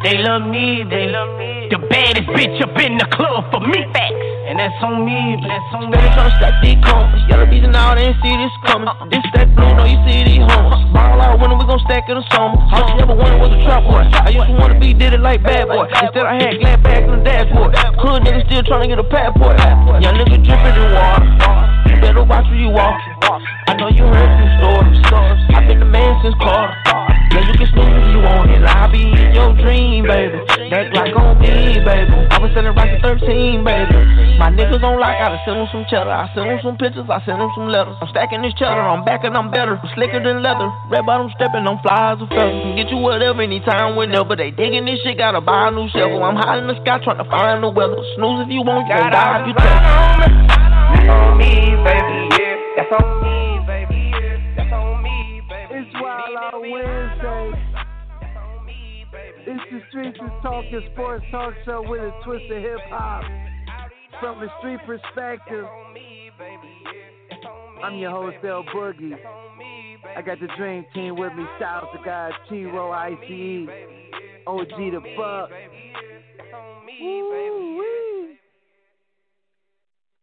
They 0.02 0.18
love 0.26 0.41
me, 0.41 0.82
they 0.89 1.06
love 1.06 1.38
me. 1.38 1.70
The 1.70 1.78
baddest 1.78 2.26
bitch 2.34 2.58
up 2.58 2.74
in 2.82 2.97
the 2.97 3.06
club 3.14 3.45
for 3.54 3.62
me. 3.62 3.86
Facts. 3.93 4.18
And 4.50 4.58
that's 4.58 4.74
on 4.82 5.06
me, 5.06 5.38
that's 5.45 5.70
on 5.78 5.93
me. 5.93 6.02
Steady 6.02 6.10
tryna 6.18 6.34
stack 6.41 6.56
these. 6.66 6.82
Yellow 7.30 7.45
bees 7.45 7.62
and 7.62 7.78
all, 7.78 7.93
they 7.93 8.10
ain't 8.10 8.18
see 8.26 8.34
this 8.34 8.50
coming. 8.66 8.89
Uh-uh. 8.89 9.06
This 9.14 9.22
that 9.38 9.54
blue, 9.54 9.70
no, 9.78 9.86
you 9.86 10.02
see 10.10 10.26
these 10.26 10.41
homes. 10.41 10.82
Ball 10.97 11.22
out 11.22 11.38
winter, 11.38 11.54
we 11.54 11.70
gon' 11.70 11.78
stack 11.86 12.10
it 12.10 12.18
in 12.18 12.26
summer. 12.34 12.58
All 12.58 12.89
she 12.89 12.97
ever 12.97 13.14
wanted 13.14 13.38
was 13.38 13.54
a 13.54 13.62
trap 13.62 13.86
boy. 13.86 14.02
I 14.02 14.34
used 14.34 14.50
to 14.50 14.58
wanna 14.58 14.82
be 14.82 14.97
did 14.97 15.14
it 15.14 15.22
like 15.22 15.45
bad 15.45 15.70
boy. 15.70 15.86
Instead, 15.93 16.26
I 16.26 16.41
had 16.41 16.58
glad 16.58 16.82
bags 16.82 17.06
in 17.06 17.14
the 17.14 17.22
dashboard. 17.22 17.78
Hood 18.02 18.26
nigga 18.26 18.41
still 18.50 18.66
tryna 18.66 18.89
get 18.89 18.97
a 18.97 19.06
passport. 19.06 19.62
Young 20.02 20.18
nigga 20.18 20.41
dripping 20.41 20.74
in 20.74 20.89
water. 20.97 21.30
You 21.86 22.02
better 22.02 22.26
watch 22.26 22.50
where 22.50 22.58
you 22.58 22.74
walk. 22.74 22.97
I 23.70 23.78
know 23.78 23.93
you 23.93 24.02
heard 24.10 24.39
some 24.48 24.96
stories. 25.08 25.40
I've 25.52 25.68
been 25.68 25.80
the 25.80 25.90
man 25.90 26.20
since 26.24 26.36
Carter. 26.40 26.76
Yeah, 27.30 27.46
you 27.46 27.54
can 27.62 27.68
snooze 27.70 27.94
if 27.94 28.10
you 28.10 28.22
want 28.26 28.50
it. 28.50 28.66
I'll 28.66 28.90
be 28.90 29.06
in 29.06 29.38
your 29.38 29.54
dream, 29.54 30.02
baby. 30.10 30.42
That 30.74 30.90
Glock 30.90 31.14
on 31.14 31.38
me, 31.38 31.78
baby. 31.78 32.10
I 32.34 32.42
was 32.42 32.50
selling 32.58 32.74
rocks 32.74 32.90
at 32.90 33.06
13, 33.06 33.62
baby. 33.62 33.94
My 34.42 34.50
niggas 34.50 34.82
on 34.82 34.98
lock, 34.98 35.14
I 35.14 35.30
done 35.30 35.42
send 35.46 35.62
them 35.62 35.70
some 35.70 35.86
cheddar. 35.94 36.10
I 36.10 36.26
send 36.34 36.50
them 36.50 36.58
some 36.66 36.78
pictures, 36.82 37.06
I 37.06 37.22
send 37.30 37.38
them 37.38 37.54
some 37.54 37.70
letters. 37.70 37.94
I'm 38.02 38.10
stacking 38.10 38.42
this 38.42 38.58
cheddar, 38.58 38.82
I'm 38.82 39.06
back 39.06 39.22
and 39.24 39.38
I'm 39.38 39.54
better. 39.54 39.78
I'm 39.78 39.90
slicker 39.94 40.18
than 40.18 40.42
leather. 40.42 40.74
Red 40.90 41.06
bottom 41.06 41.30
stepping 41.38 41.70
on 41.70 41.78
flies 41.86 42.18
or 42.18 42.28
feathers. 42.34 42.66
Can 42.66 42.74
get 42.74 42.90
you 42.90 42.98
whatever, 42.98 43.46
anytime, 43.46 43.94
whenever. 43.94 44.34
They 44.34 44.50
digging 44.50 44.90
this 44.90 44.98
shit, 45.06 45.22
gotta 45.22 45.42
buy 45.42 45.70
a 45.70 45.72
new 45.72 45.86
shovel. 45.94 46.24
I'm 46.26 46.34
high 46.34 46.58
in 46.58 46.66
the 46.66 46.82
sky 46.82 46.98
trying 47.06 47.22
to 47.22 47.30
find 47.30 47.62
the 47.62 47.70
weather. 47.70 48.02
Snooze 48.18 48.42
if 48.42 48.50
you 48.50 48.66
want, 48.66 48.90
you 48.90 48.98
gon' 48.98 49.14
die 49.14 49.46
if 49.46 49.54
you 49.54 49.54
tell. 49.54 49.78
On 51.14 51.38
me, 51.38 51.78
baby. 51.86 52.26
Yeah. 52.42 52.58
That's 52.78 52.90
on 52.96 53.18
the 59.72 59.82
Streets 59.89 60.17
is 60.22 60.32
Talking 60.41 60.82
Sports 60.93 61.26
Talk 61.32 61.53
Show 61.65 61.84
with 61.88 62.01
a 62.01 62.11
twist 62.26 62.45
of 62.51 62.61
hip 62.61 62.80
hop. 62.89 63.24
From 64.20 64.39
the 64.39 64.47
street 64.59 64.80
perspective, 64.86 65.65
I'm 67.84 67.97
your 67.97 68.11
host, 68.11 68.38
Boogie. 68.43 69.13
I 70.15 70.22
got 70.22 70.39
the 70.39 70.47
Dream 70.57 70.86
Team 70.93 71.17
with 71.17 71.34
me, 71.36 71.43
Styles 71.57 71.88
the 71.93 71.99
God, 72.03 72.32
T-Ro, 72.49 72.91
ICE, 72.91 73.67
OG 74.47 74.67
Da 74.70 74.99
Buck. 75.15 75.49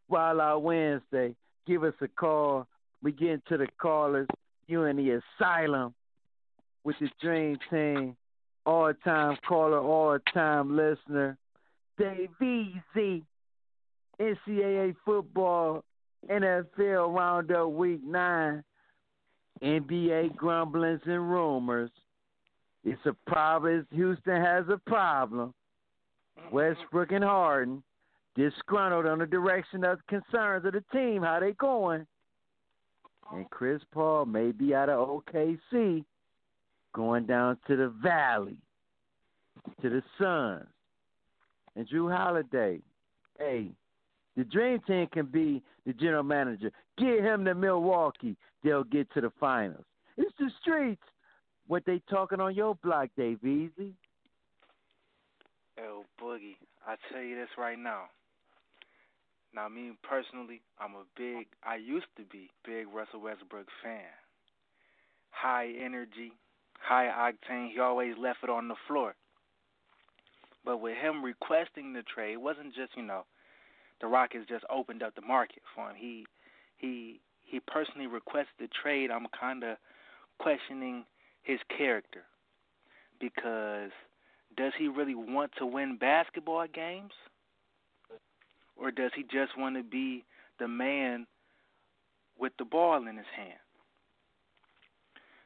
Wild 0.09 0.41
Out 0.41 0.63
Wednesday. 0.63 1.35
Give 1.67 1.85
us 1.85 1.95
a 2.01 2.09
call. 2.09 2.67
We 3.03 3.13
get 3.13 3.29
into 3.29 3.59
the 3.59 3.69
callers. 3.81 4.29
You 4.67 4.85
in 4.85 4.97
the 4.97 5.21
asylum 5.41 5.95
with 6.85 6.97
the 7.01 7.09
Dream 7.23 7.59
Team. 7.71 8.17
All 8.67 8.93
time 9.05 9.39
caller, 9.49 9.79
all 9.79 10.19
time 10.35 10.77
listener. 10.77 11.39
Dave 11.99 12.29
Easy. 12.43 13.25
NCAA 14.21 14.97
football, 15.05 15.85
NFL 16.29 17.15
roundup 17.15 17.71
week 17.71 18.01
nine. 18.05 18.63
NBA 19.63 20.37
grumblings 20.37 21.01
and 21.05 21.31
rumors. 21.31 21.91
It's 22.85 23.01
a 23.07 23.17
problem. 23.31 23.87
Houston 23.93 24.41
has 24.41 24.65
a 24.69 24.79
problem. 24.89 25.55
Mm-hmm. 26.39 26.55
Westbrook 26.55 27.13
and 27.13 27.25
Harden 27.25 27.83
disgruntled 28.37 29.07
on 29.07 29.19
the 29.19 29.27
direction 29.27 29.85
of 29.85 29.99
concerns 30.09 30.67
of 30.67 30.73
the 30.73 30.85
team, 30.93 31.23
how 31.23 31.41
they 31.41 31.53
going. 31.53 32.07
And 33.33 33.41
mm-hmm. 33.45 33.49
Chris 33.51 33.83
Paul 33.93 34.27
may 34.27 34.53
be 34.53 34.75
out 34.75 34.89
of 34.89 35.09
OKC, 35.09 36.05
going 36.97 37.27
down 37.27 37.59
to 37.67 37.77
the 37.77 37.93
Valley, 38.03 38.57
to 39.83 39.91
the 39.91 40.03
Suns. 40.19 40.67
And 41.77 41.87
Jrue 41.87 42.11
Holiday, 42.11 42.81
hey, 43.39 43.69
the 44.35 44.45
dream 44.45 44.81
team 44.87 45.07
can 45.13 45.27
be 45.27 45.63
the 45.85 45.93
general 45.93 46.23
manager. 46.23 46.73
Get 46.97 47.21
him 47.21 47.45
to 47.45 47.55
Milwaukee, 47.55 48.35
they'll 48.65 48.83
get 48.83 49.13
to 49.13 49.21
the 49.21 49.31
finals. 49.39 49.85
It's 50.17 50.33
the 50.39 50.51
streets. 50.63 51.03
What 51.67 51.83
they 51.85 52.01
talking 52.09 52.41
on 52.41 52.55
your 52.55 52.77
block, 52.77 53.11
Dave 53.17 53.45
Easy? 53.45 53.93
Yo, 55.77 56.05
Boogie, 56.19 56.57
I 56.87 56.95
tell 57.13 57.21
you 57.21 57.35
this 57.35 57.49
right 57.59 57.79
now. 57.79 58.05
Now, 59.55 59.69
me 59.69 59.91
personally, 60.03 60.63
I'm 60.81 60.95
a 60.95 61.05
big, 61.17 61.47
I 61.63 61.77
used 61.77 62.07
to 62.17 62.23
be 62.25 62.49
big 62.65 62.87
Russell 62.95 63.21
Westbrook 63.21 63.67
fan. 63.83 64.01
High 65.31 65.73
energy, 65.85 66.33
high 66.81 67.09
octane. 67.09 67.73
He 67.73 67.81
always 67.81 68.15
left 68.19 68.39
it 68.43 68.51
on 68.51 68.69
the 68.69 68.75
floor. 68.87 69.15
But 70.65 70.81
with 70.81 70.97
him 70.97 71.25
requesting 71.25 71.93
the 71.93 72.03
trade, 72.03 72.33
it 72.33 72.41
wasn't 72.41 72.75
just 72.75 72.97
you 72.97 73.03
know, 73.03 73.25
the 74.01 74.09
Rockets 74.09 74.47
just 74.49 74.65
opened 74.69 75.03
up 75.03 75.15
the 75.15 75.23
market 75.23 75.63
for 75.75 75.91
him. 75.91 75.97
He, 75.97 76.27
he, 76.77 77.21
he 77.45 77.61
personally 77.61 78.07
requested 78.07 78.55
the 78.59 78.69
trade. 78.83 79.11
I'm 79.11 79.27
kind 79.39 79.63
of 79.63 79.77
questioning 80.39 81.05
his 81.43 81.59
character 81.77 82.23
because 83.21 83.91
does 84.57 84.73
he 84.79 84.89
really 84.89 85.15
want 85.15 85.53
to 85.59 85.67
win 85.67 85.97
basketball 85.99 86.67
games? 86.73 87.13
Or 88.77 88.91
does 88.91 89.11
he 89.15 89.23
just 89.23 89.57
want 89.57 89.77
to 89.77 89.83
be 89.83 90.25
the 90.59 90.69
man 90.69 91.27
with 92.39 92.53
the 92.59 92.65
ball 92.65 93.07
in 93.07 93.17
his 93.17 93.27
hand? 93.35 93.59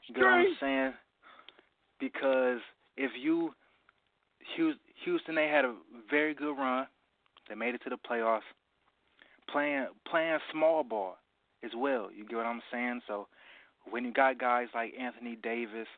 You 0.07 0.21
know 0.21 0.27
what 0.27 0.33
I'm 0.33 0.57
saying? 0.61 0.93
Because 2.01 2.61
if 2.97 3.11
you 3.23 3.53
Houston, 5.05 5.35
they 5.35 5.49
had 5.49 5.65
a 5.65 5.75
very 6.11 6.35
good 6.35 6.57
run. 6.57 6.87
They 7.49 7.55
made 7.55 7.75
it 7.75 7.83
to 7.85 7.91
the 7.91 7.97
playoffs. 7.97 8.41
Playing 9.51 9.87
playing 10.09 10.39
small 10.53 10.85
ball 10.85 11.17
as 11.65 11.71
well. 11.77 12.09
You 12.15 12.25
get 12.27 12.37
what 12.37 12.47
I'm 12.47 12.63
saying? 12.73 13.01
So 13.07 13.27
when 13.91 14.05
you 14.05 14.13
got 14.13 14.39
guys 14.39 14.69
like 14.75 14.95
Anthony 14.99 15.37
Davis, 15.43 15.89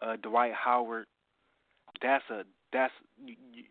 uh, 0.00 0.16
Dwight 0.22 0.52
Howard, 0.52 1.06
that's 2.00 2.24
a 2.30 2.42
that's 2.72 2.92
you, 3.24 3.64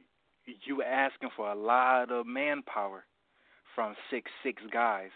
you 0.63 0.83
asking 0.83 1.29
for 1.35 1.51
a 1.51 1.55
lot 1.55 2.11
of 2.11 2.25
manpower 2.25 3.03
from 3.75 3.95
six 4.09 4.31
six 4.43 4.61
guys 4.71 5.09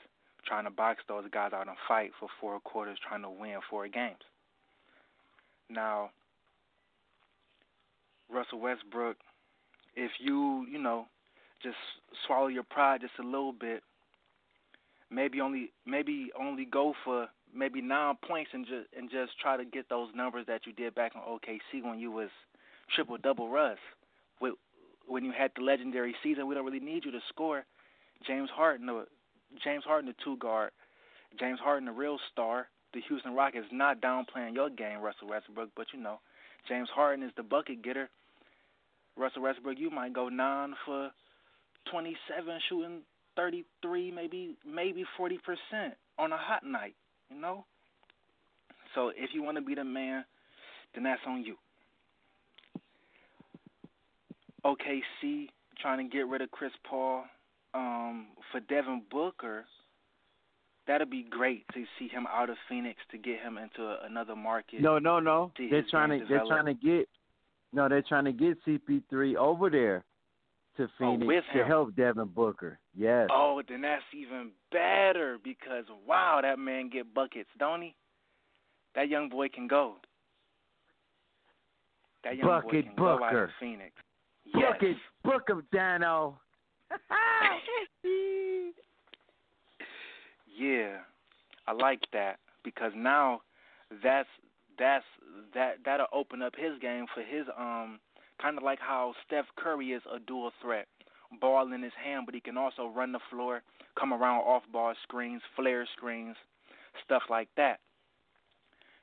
trying 0.45 0.65
to 0.65 0.71
box 0.71 1.03
those 1.07 1.25
guys 1.31 1.51
out 1.53 1.67
and 1.67 1.77
fight 1.87 2.11
for 2.19 2.29
four 2.39 2.59
quarters, 2.59 2.97
trying 3.07 3.23
to 3.23 3.29
win 3.29 3.57
four 3.69 3.87
games. 3.87 4.21
Now, 5.69 6.11
Russell 8.31 8.59
Westbrook, 8.59 9.17
if 9.95 10.11
you 10.19 10.65
you 10.71 10.79
know 10.79 11.07
just 11.61 11.77
swallow 12.25 12.47
your 12.47 12.63
pride 12.63 13.01
just 13.01 13.13
a 13.19 13.23
little 13.23 13.53
bit, 13.53 13.83
maybe 15.09 15.41
only 15.41 15.71
maybe 15.85 16.31
only 16.39 16.65
go 16.65 16.93
for 17.03 17.27
maybe 17.53 17.81
nine 17.81 18.15
points 18.27 18.51
and 18.53 18.65
just 18.65 18.87
and 18.97 19.09
just 19.09 19.39
try 19.39 19.57
to 19.57 19.65
get 19.65 19.89
those 19.89 20.09
numbers 20.15 20.45
that 20.47 20.65
you 20.65 20.73
did 20.73 20.93
back 20.95 21.13
in 21.15 21.21
OKC 21.21 21.83
when 21.83 21.99
you 21.99 22.11
was 22.11 22.29
triple 22.93 23.17
double 23.17 23.49
Russ. 23.49 23.77
With, 24.41 24.55
when 25.07 25.23
you 25.23 25.31
had 25.31 25.51
the 25.55 25.63
legendary 25.63 26.15
season, 26.21 26.47
we 26.47 26.55
don't 26.55 26.65
really 26.65 26.79
need 26.79 27.05
you 27.05 27.11
to 27.11 27.21
score. 27.29 27.63
James 28.27 28.49
Harden, 28.53 28.87
the 28.87 29.05
James 29.63 29.83
Harden, 29.83 30.09
the 30.09 30.23
two 30.23 30.37
guard, 30.37 30.71
James 31.39 31.59
Harden, 31.59 31.85
the 31.85 31.91
real 31.91 32.19
star. 32.31 32.67
The 32.93 33.01
Houston 33.09 33.33
Rockets 33.33 33.67
not 33.73 33.99
downplaying 33.99 34.55
your 34.55 34.69
game, 34.69 35.01
Russell 35.01 35.27
Westbrook, 35.27 35.69
but 35.75 35.87
you 35.93 35.99
know, 35.99 36.21
James 36.67 36.89
Harden 36.93 37.23
is 37.25 37.31
the 37.37 37.43
bucket 37.43 37.83
getter. 37.83 38.09
Russell 39.17 39.43
Westbrook, 39.43 39.77
you 39.79 39.89
might 39.89 40.13
go 40.13 40.29
nine 40.29 40.73
for 40.85 41.11
twenty-seven, 41.89 42.59
shooting 42.67 43.01
thirty-three, 43.35 44.11
maybe 44.11 44.55
maybe 44.65 45.05
forty 45.17 45.37
percent 45.37 45.93
on 46.17 46.31
a 46.31 46.37
hot 46.37 46.65
night. 46.65 46.95
You 47.29 47.39
know. 47.39 47.65
So 48.93 49.09
if 49.09 49.31
you 49.33 49.43
want 49.43 49.57
to 49.57 49.63
be 49.63 49.75
the 49.75 49.83
man, 49.83 50.25
then 50.93 51.03
that's 51.03 51.21
on 51.27 51.43
you. 51.43 51.55
OKC 54.65 55.49
trying 55.81 56.09
to 56.09 56.11
get 56.11 56.27
rid 56.27 56.41
of 56.41 56.49
Chris 56.51 56.71
Paul 56.89 57.25
um, 57.73 58.27
for 58.51 58.59
Devin 58.61 59.03
Booker. 59.11 59.65
That'd 60.87 61.09
be 61.09 61.25
great 61.27 61.65
to 61.73 61.83
see 61.97 62.07
him 62.07 62.27
out 62.31 62.49
of 62.49 62.57
Phoenix 62.69 62.99
to 63.11 63.17
get 63.17 63.39
him 63.39 63.57
into 63.57 63.97
another 64.03 64.35
market. 64.35 64.81
No, 64.81 64.99
no, 64.99 65.19
no. 65.19 65.51
They're 65.57 65.85
trying 65.89 66.19
to 66.19 66.25
they're 66.27 66.45
trying 66.47 66.65
to 66.67 66.73
get 66.73 67.09
no, 67.73 67.89
they're 67.89 68.03
trying 68.03 68.25
to 68.25 68.31
get 68.31 68.57
CP3 68.65 69.35
over 69.35 69.69
there 69.69 70.05
to 70.77 70.83
oh, 70.83 70.87
Phoenix 70.97 71.45
oh, 71.53 71.57
to 71.57 71.65
help 71.65 71.95
Devin 71.95 72.27
Booker. 72.27 72.79
Yes. 72.95 73.27
Oh, 73.31 73.61
then 73.67 73.81
that's 73.81 74.03
even 74.13 74.51
better 74.71 75.37
because 75.43 75.85
wow, 76.07 76.39
that 76.41 76.59
man 76.59 76.89
get 76.89 77.13
buckets, 77.13 77.49
don't 77.57 77.81
he? 77.81 77.95
That 78.93 79.09
young 79.09 79.29
boy 79.29 79.49
can 79.49 79.67
go. 79.67 79.95
That 82.23 82.37
young 82.37 82.47
Bucket 82.47 82.63
boy 82.63 82.81
can 82.81 82.95
Booker. 82.95 83.17
go 83.17 83.23
out 83.23 83.35
of 83.35 83.49
Phoenix. 83.59 83.91
Yes. 84.45 84.73
it, 84.81 84.97
book 85.23 85.43
him, 85.49 85.63
Danno. 85.73 86.35
yeah, 90.57 90.97
I 91.67 91.73
like 91.73 92.01
that 92.13 92.39
because 92.63 92.91
now 92.95 93.41
that's 94.03 94.29
that's 94.77 95.05
that 95.53 95.75
that'll 95.85 96.07
open 96.13 96.41
up 96.41 96.53
his 96.55 96.79
game 96.81 97.05
for 97.13 97.21
his 97.21 97.45
um 97.57 97.99
kind 98.41 98.57
of 98.57 98.63
like 98.63 98.79
how 98.79 99.13
Steph 99.25 99.45
Curry 99.57 99.91
is 99.91 100.01
a 100.13 100.19
dual 100.19 100.51
threat, 100.61 100.87
ball 101.39 101.71
in 101.71 101.81
his 101.81 101.93
hand, 102.03 102.25
but 102.25 102.35
he 102.35 102.41
can 102.41 102.57
also 102.57 102.87
run 102.87 103.11
the 103.11 103.19
floor, 103.29 103.61
come 103.97 104.13
around 104.13 104.39
off 104.41 104.63
ball 104.71 104.93
screens, 105.03 105.41
flare 105.55 105.87
screens, 105.95 106.35
stuff 107.03 107.23
like 107.29 107.47
that. 107.55 107.79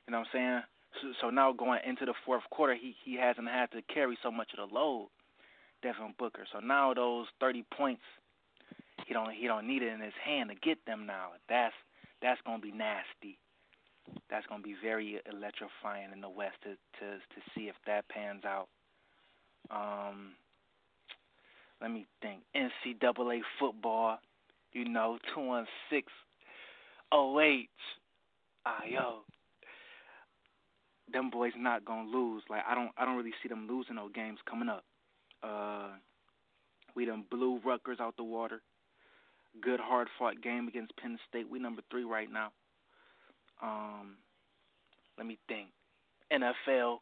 You 0.07 0.11
know 0.11 0.19
what 0.19 0.27
I'm 0.33 0.39
saying? 0.39 0.61
So, 1.01 1.07
so 1.21 1.29
now 1.31 1.51
going 1.51 1.79
into 1.87 2.05
the 2.05 2.13
fourth 2.25 2.43
quarter, 2.51 2.75
he 2.75 2.95
he 3.03 3.15
hasn't 3.17 3.47
had 3.47 3.71
to 3.71 3.81
carry 3.93 4.17
so 4.21 4.31
much 4.31 4.49
of 4.57 4.69
the 4.69 4.75
load. 4.75 5.09
Devin 5.83 6.15
Booker. 6.17 6.45
So 6.51 6.59
now 6.59 6.93
those 6.93 7.27
30 7.39 7.65
points, 7.75 8.01
he 9.07 9.13
don't 9.13 9.31
he 9.31 9.47
don't 9.47 9.67
need 9.67 9.81
it 9.81 9.93
in 9.93 9.99
his 9.99 10.13
hand 10.23 10.49
to 10.49 10.55
get 10.55 10.85
them 10.85 11.05
now. 11.05 11.29
That's 11.49 11.73
that's 12.21 12.39
gonna 12.45 12.61
be 12.61 12.71
nasty. 12.71 13.39
That's 14.29 14.45
gonna 14.47 14.63
be 14.63 14.75
very 14.81 15.19
electrifying 15.31 16.11
in 16.13 16.21
the 16.21 16.29
West 16.29 16.55
to 16.63 16.69
to 16.99 17.15
to 17.17 17.41
see 17.55 17.67
if 17.67 17.75
that 17.85 18.07
pans 18.09 18.43
out. 18.45 18.67
Um, 19.71 20.33
let 21.81 21.91
me 21.91 22.05
think. 22.21 22.41
NCAA 22.55 23.41
football, 23.59 24.19
you 24.71 24.85
know, 24.85 25.17
two 25.33 25.41
one 25.41 25.67
six 25.89 26.11
oh 27.11 27.39
eight. 27.39 27.69
Ah 28.65 28.81
yo. 28.89 29.19
Them 31.11 31.29
boys 31.29 31.51
not 31.57 31.85
gonna 31.85 32.09
lose. 32.09 32.43
Like 32.49 32.63
I 32.67 32.75
don't 32.75 32.91
I 32.97 33.05
don't 33.05 33.17
really 33.17 33.33
see 33.41 33.49
them 33.49 33.67
losing 33.69 33.95
no 33.95 34.09
games 34.09 34.39
coming 34.49 34.69
up. 34.69 34.83
Uh, 35.43 35.89
we 36.95 37.05
done 37.05 37.25
blew 37.29 37.59
Rutgers 37.65 37.99
out 37.99 38.15
the 38.15 38.23
water. 38.23 38.61
Good 39.61 39.79
hard 39.79 40.07
fought 40.17 40.41
game 40.41 40.67
against 40.67 40.95
Penn 40.97 41.17
State. 41.29 41.49
We 41.49 41.59
number 41.59 41.81
three 41.89 42.03
right 42.03 42.31
now. 42.31 42.51
Um, 43.61 44.15
let 45.17 45.27
me 45.27 45.37
think. 45.47 45.67
NFL. 46.31 46.97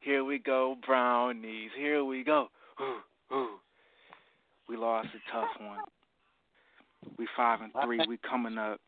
Here 0.00 0.24
we 0.24 0.38
go, 0.38 0.76
Brownies. 0.84 1.70
Here 1.76 2.04
we 2.04 2.24
go. 2.24 2.48
Ooh, 2.80 3.34
ooh. 3.34 3.48
We 4.68 4.76
lost 4.76 5.08
a 5.08 5.32
tough 5.32 5.48
one. 5.60 5.78
We 7.18 7.26
five 7.36 7.60
and 7.60 7.72
three. 7.84 8.00
We 8.08 8.18
coming 8.18 8.58
up. 8.58 8.80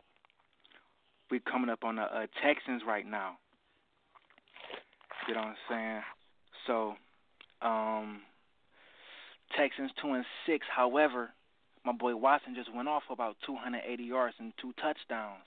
We 1.30 1.40
coming 1.40 1.70
up 1.70 1.84
on 1.84 1.96
the 1.96 2.02
uh, 2.02 2.26
Texans 2.42 2.82
right 2.86 3.06
now. 3.06 3.38
You 5.26 5.34
know 5.34 5.40
what 5.40 5.48
I'm 5.48 5.56
saying? 5.68 6.02
So, 6.66 6.94
um, 7.66 8.20
Texans 9.56 9.90
two 10.00 10.12
and 10.12 10.24
six. 10.46 10.66
However, 10.74 11.30
my 11.84 11.92
boy 11.92 12.16
Watson 12.16 12.54
just 12.54 12.74
went 12.74 12.88
off 12.88 13.02
for 13.06 13.12
about 13.12 13.36
280 13.46 14.02
yards 14.02 14.34
and 14.38 14.52
two 14.60 14.72
touchdowns. 14.80 15.44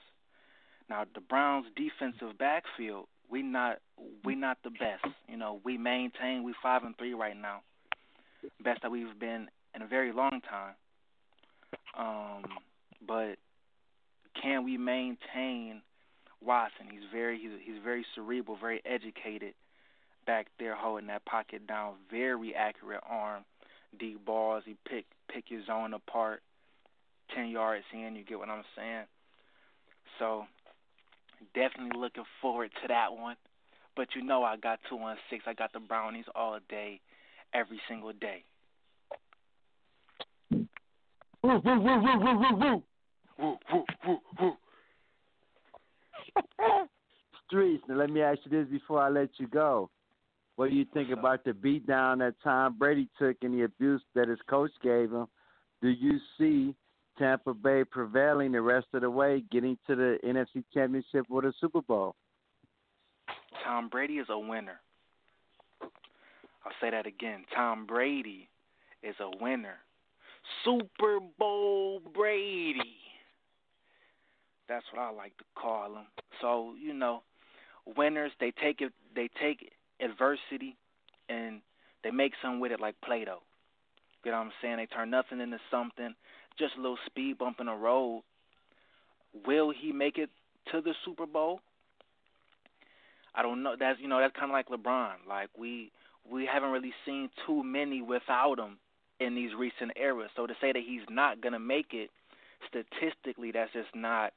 Now 0.88 1.04
the 1.14 1.20
Browns' 1.20 1.66
defensive 1.76 2.38
backfield, 2.38 3.06
we 3.30 3.42
not 3.42 3.78
we 4.24 4.34
not 4.34 4.58
the 4.64 4.70
best. 4.70 5.04
You 5.28 5.36
know, 5.36 5.60
we 5.64 5.76
maintain 5.76 6.44
we 6.44 6.54
five 6.62 6.84
and 6.84 6.96
three 6.96 7.14
right 7.14 7.36
now, 7.36 7.60
best 8.62 8.82
that 8.82 8.90
we've 8.90 9.18
been 9.18 9.48
in 9.74 9.82
a 9.82 9.86
very 9.86 10.12
long 10.12 10.40
time. 10.48 10.74
Um, 11.96 12.44
but 13.06 13.36
can 14.40 14.64
we 14.64 14.76
maintain 14.76 15.82
Watson. 16.40 16.86
He's 16.90 17.02
very 17.12 17.38
he's 17.38 17.50
he's 17.64 17.82
very 17.82 18.04
cerebral, 18.14 18.56
very 18.56 18.80
educated 18.84 19.54
back 20.26 20.46
there 20.58 20.74
holding 20.74 21.08
that 21.08 21.24
pocket 21.24 21.66
down. 21.66 21.94
Very 22.10 22.54
accurate 22.54 23.02
arm, 23.08 23.44
deep 23.98 24.24
balls. 24.24 24.62
He 24.66 24.76
pick 24.88 25.04
pick 25.32 25.50
your 25.50 25.64
zone 25.66 25.94
apart. 25.94 26.42
Ten 27.34 27.48
yards 27.48 27.84
in, 27.92 28.16
you 28.16 28.24
get 28.24 28.38
what 28.38 28.48
I'm 28.48 28.64
saying. 28.76 29.04
So 30.18 30.44
definitely 31.54 31.98
looking 31.98 32.24
forward 32.40 32.70
to 32.82 32.88
that 32.88 33.12
one. 33.12 33.36
But 33.96 34.08
you 34.14 34.22
know 34.22 34.44
I 34.44 34.56
got 34.56 34.78
two 34.88 34.96
one 34.96 35.16
six. 35.30 35.44
I 35.46 35.54
got 35.54 35.72
the 35.72 35.80
brownies 35.80 36.24
all 36.34 36.58
day, 36.68 37.00
every 37.52 37.80
single 37.88 38.12
day. 38.12 38.44
Woo, 40.50 40.68
woo, 41.42 41.60
woo, 41.64 41.80
woo, 41.80 42.18
woo, 42.18 42.38
woo, 42.38 42.56
woo. 42.56 42.82
Woo, 43.38 43.56
woo, 43.72 43.84
woo, 44.06 44.18
woo. 44.40 44.52
Streets. 47.46 47.84
Now 47.88 47.96
let 47.96 48.10
me 48.10 48.20
ask 48.20 48.40
you 48.44 48.50
this 48.50 48.68
before 48.70 49.00
I 49.00 49.08
let 49.08 49.30
you 49.38 49.46
go. 49.46 49.90
What 50.58 50.70
do 50.70 50.74
you 50.76 50.86
think 50.92 51.10
about 51.10 51.44
the 51.44 51.52
beatdown 51.52 52.18
that 52.18 52.34
Tom 52.42 52.76
Brady 52.76 53.08
took 53.16 53.36
and 53.42 53.54
the 53.54 53.62
abuse 53.62 54.02
that 54.16 54.26
his 54.26 54.40
coach 54.50 54.72
gave 54.82 55.12
him? 55.12 55.28
Do 55.80 55.88
you 55.88 56.18
see 56.36 56.74
Tampa 57.16 57.54
Bay 57.54 57.84
prevailing 57.84 58.50
the 58.50 58.60
rest 58.60 58.88
of 58.92 59.02
the 59.02 59.08
way, 59.08 59.44
getting 59.52 59.78
to 59.86 59.94
the 59.94 60.18
NFC 60.24 60.64
Championship 60.74 61.26
or 61.30 61.42
the 61.42 61.52
Super 61.60 61.80
Bowl? 61.80 62.16
Tom 63.64 63.88
Brady 63.88 64.14
is 64.14 64.26
a 64.30 64.36
winner. 64.36 64.80
I'll 65.80 66.72
say 66.80 66.90
that 66.90 67.06
again. 67.06 67.44
Tom 67.54 67.86
Brady 67.86 68.48
is 69.04 69.14
a 69.20 69.30
winner. 69.40 69.76
Super 70.64 71.20
Bowl 71.38 72.00
Brady. 72.12 72.96
That's 74.68 74.84
what 74.92 75.02
I 75.02 75.10
like 75.12 75.36
to 75.38 75.44
call 75.54 75.94
him. 75.94 76.06
So 76.40 76.74
you 76.82 76.94
know, 76.94 77.22
winners 77.96 78.32
they 78.40 78.50
take 78.60 78.80
it. 78.80 78.92
They 79.14 79.30
take 79.40 79.70
adversity 80.00 80.76
and 81.28 81.60
they 82.04 82.10
make 82.10 82.32
something 82.42 82.60
with 82.60 82.72
it, 82.72 82.80
like 82.80 82.94
Play-Doh. 83.04 83.42
You 84.24 84.30
know 84.30 84.38
what 84.38 84.44
I'm 84.44 84.52
saying? 84.60 84.76
They 84.76 84.86
turn 84.86 85.10
nothing 85.10 85.40
into 85.40 85.58
something. 85.70 86.14
Just 86.58 86.74
a 86.76 86.80
little 86.80 86.98
speed 87.06 87.38
bump 87.38 87.60
in 87.60 87.66
the 87.66 87.72
road. 87.72 88.22
Will 89.46 89.70
he 89.70 89.92
make 89.92 90.18
it 90.18 90.30
to 90.72 90.80
the 90.80 90.92
Super 91.04 91.26
Bowl? 91.26 91.60
I 93.34 93.42
don't 93.42 93.62
know. 93.62 93.76
That's 93.78 94.00
you 94.00 94.08
know 94.08 94.18
that's 94.18 94.34
kind 94.34 94.50
of 94.50 94.52
like 94.52 94.68
LeBron. 94.68 95.28
Like 95.28 95.50
we 95.56 95.92
we 96.30 96.48
haven't 96.52 96.70
really 96.70 96.92
seen 97.06 97.30
too 97.46 97.62
many 97.62 98.02
without 98.02 98.58
him 98.58 98.78
in 99.20 99.34
these 99.34 99.50
recent 99.56 99.92
eras. 99.96 100.30
So 100.34 100.46
to 100.46 100.54
say 100.60 100.72
that 100.72 100.82
he's 100.84 101.06
not 101.08 101.40
gonna 101.40 101.60
make 101.60 101.92
it, 101.92 102.10
statistically, 102.66 103.52
that's 103.52 103.72
just 103.72 103.94
not 103.94 104.32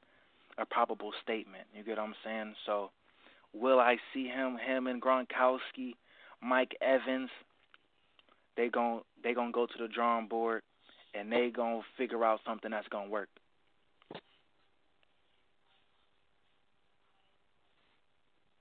a 0.58 0.66
probable 0.66 1.12
statement. 1.22 1.64
You 1.74 1.82
get 1.82 1.98
what 1.98 2.04
I'm 2.04 2.14
saying? 2.24 2.54
So 2.64 2.90
will 3.52 3.80
I 3.80 3.96
see 4.12 4.26
him? 4.26 4.56
Him 4.58 4.86
and 4.86 5.00
Gronkowski, 5.00 5.94
Mike 6.42 6.76
Evans. 6.80 7.30
They 8.56 8.68
gon' 8.68 9.02
they 9.22 9.34
gonna 9.34 9.52
go 9.52 9.66
to 9.66 9.78
the 9.78 9.88
drawing 9.88 10.28
board, 10.28 10.62
and 11.14 11.32
they 11.32 11.50
gonna 11.54 11.80
figure 11.96 12.24
out 12.24 12.40
something 12.46 12.70
that's 12.70 12.88
gonna 12.88 13.08
work. 13.08 13.28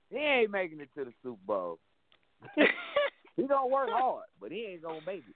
He 0.10 0.18
ain't 0.18 0.52
making 0.52 0.82
it 0.82 0.90
to 0.98 1.06
the 1.06 1.14
Super 1.24 1.40
Bowl. 1.46 1.80
he 3.38 3.48
gonna 3.48 3.68
work 3.68 3.90
hard, 3.92 4.26
but 4.40 4.52
he 4.52 4.66
ain't 4.66 4.84
gonna 4.84 5.00
make 5.06 5.24
it. 5.28 5.36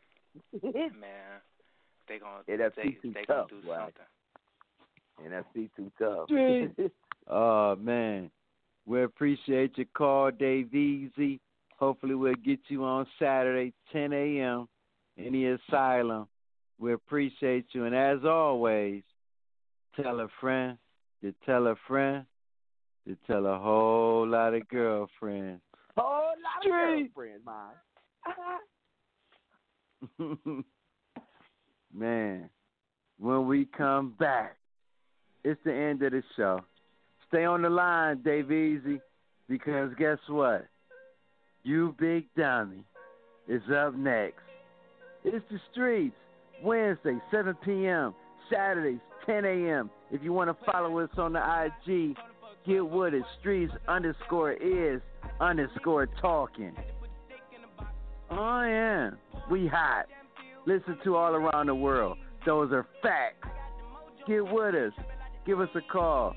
Man, 0.74 1.40
they 2.08 2.20
gonna 2.20 2.44
NFC 2.50 2.76
they 2.76 2.90
too 3.02 3.14
they 3.14 3.26
tough, 3.26 3.50
gonna 3.50 3.62
do 3.62 3.70
right? 3.70 3.94
something. 5.22 5.70
NFC 5.70 5.70
too 5.76 5.92
tough. 5.98 6.92
Oh 7.28 7.76
man, 7.78 8.30
we 8.86 9.04
appreciate 9.04 9.78
your 9.78 9.88
call, 9.96 10.32
Dave 10.32 10.74
Easy. 10.74 11.40
Hopefully, 11.78 12.16
we'll 12.16 12.36
get 12.36 12.60
you 12.68 12.84
on 12.84 13.06
Saturday, 13.20 13.74
10 13.92 14.14
a.m. 14.14 14.68
in 15.18 15.34
the 15.34 15.58
asylum. 15.70 16.28
We 16.80 16.94
appreciate 16.94 17.66
you, 17.72 17.86
and 17.86 17.96
as 17.96 18.20
always, 18.26 19.04
tell 19.96 20.20
a 20.20 20.28
friend 20.40 20.78
to 21.22 21.34
tell 21.46 21.68
a 21.68 21.76
friend 21.88 22.26
to 23.08 23.18
tell 23.28 23.46
a 23.46 23.58
whole 23.58 24.28
lot 24.28 24.54
of 24.54 24.68
girlfriends. 24.68 25.62
Whole 25.98 26.34
lot 26.44 26.66
of 26.66 26.72
girlfriends, 26.72 27.46
man. 27.46 27.72
Man, 31.94 32.50
when 33.18 33.48
we 33.48 33.66
come 33.66 34.14
back, 34.20 34.58
it's 35.44 35.60
the 35.64 35.74
end 35.74 36.04
of 36.04 36.12
the 36.12 36.24
show. 36.36 36.60
Stay 37.36 37.44
on 37.44 37.64
the 37.64 37.70
line, 37.70 38.22
Dave 38.24 38.50
Easy, 38.50 39.02
because 39.50 39.92
guess 40.00 40.20
what? 40.30 40.68
You 41.64 41.94
Big 42.00 42.28
Dummy 42.38 42.86
is 43.50 43.62
up 43.76 43.94
next. 43.94 44.40
It's 45.26 45.44
the 45.52 45.60
streets, 45.70 46.16
Wednesday, 46.64 47.18
7 47.32 47.54
p.m., 47.66 48.16
Saturdays, 48.50 49.02
10 49.26 49.44
a.m. 49.44 49.90
If 50.12 50.24
you 50.24 50.32
want 50.32 50.50
to 50.50 50.72
follow 50.72 50.98
us 51.00 51.10
on 51.18 51.34
the 51.34 51.42
IG, 51.90 52.16
get 52.66 52.90
with 52.90 53.14
it. 53.14 53.24
Streets 53.42 53.74
underscore 53.90 54.54
is 54.54 55.02
underscore 55.42 56.08
talking. 56.22 56.74
Oh, 58.32 58.64
yeah. 58.64 59.10
We 59.52 59.68
hot. 59.68 60.06
Listen 60.66 60.98
to 61.04 61.18
all 61.18 61.36
around 61.36 61.66
the 61.66 61.76
world. 61.76 62.18
Those 62.46 62.72
are 62.72 62.88
facts. 63.04 63.50
Get 64.26 64.50
with 64.50 64.74
us. 64.74 64.94
Give 65.46 65.60
us 65.60 65.70
a 65.76 65.82
call. 65.82 66.34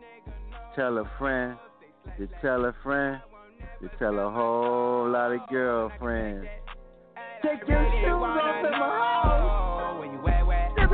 tell 0.76 0.98
a 0.98 1.10
friend 1.18 1.56
to 2.16 2.28
tell 2.40 2.64
a 2.64 2.72
friend 2.82 3.20
to 3.82 3.90
tell 3.98 4.18
a 4.18 4.30
whole 4.30 5.10
lot 5.10 5.32
of 5.32 5.40
girlfriends. 5.50 6.46
Take 7.42 7.68
your 7.68 7.84
shoes 8.00 8.08
off 8.10 8.64
in 8.64 8.70
my 8.70 8.78
house. 8.78 9.60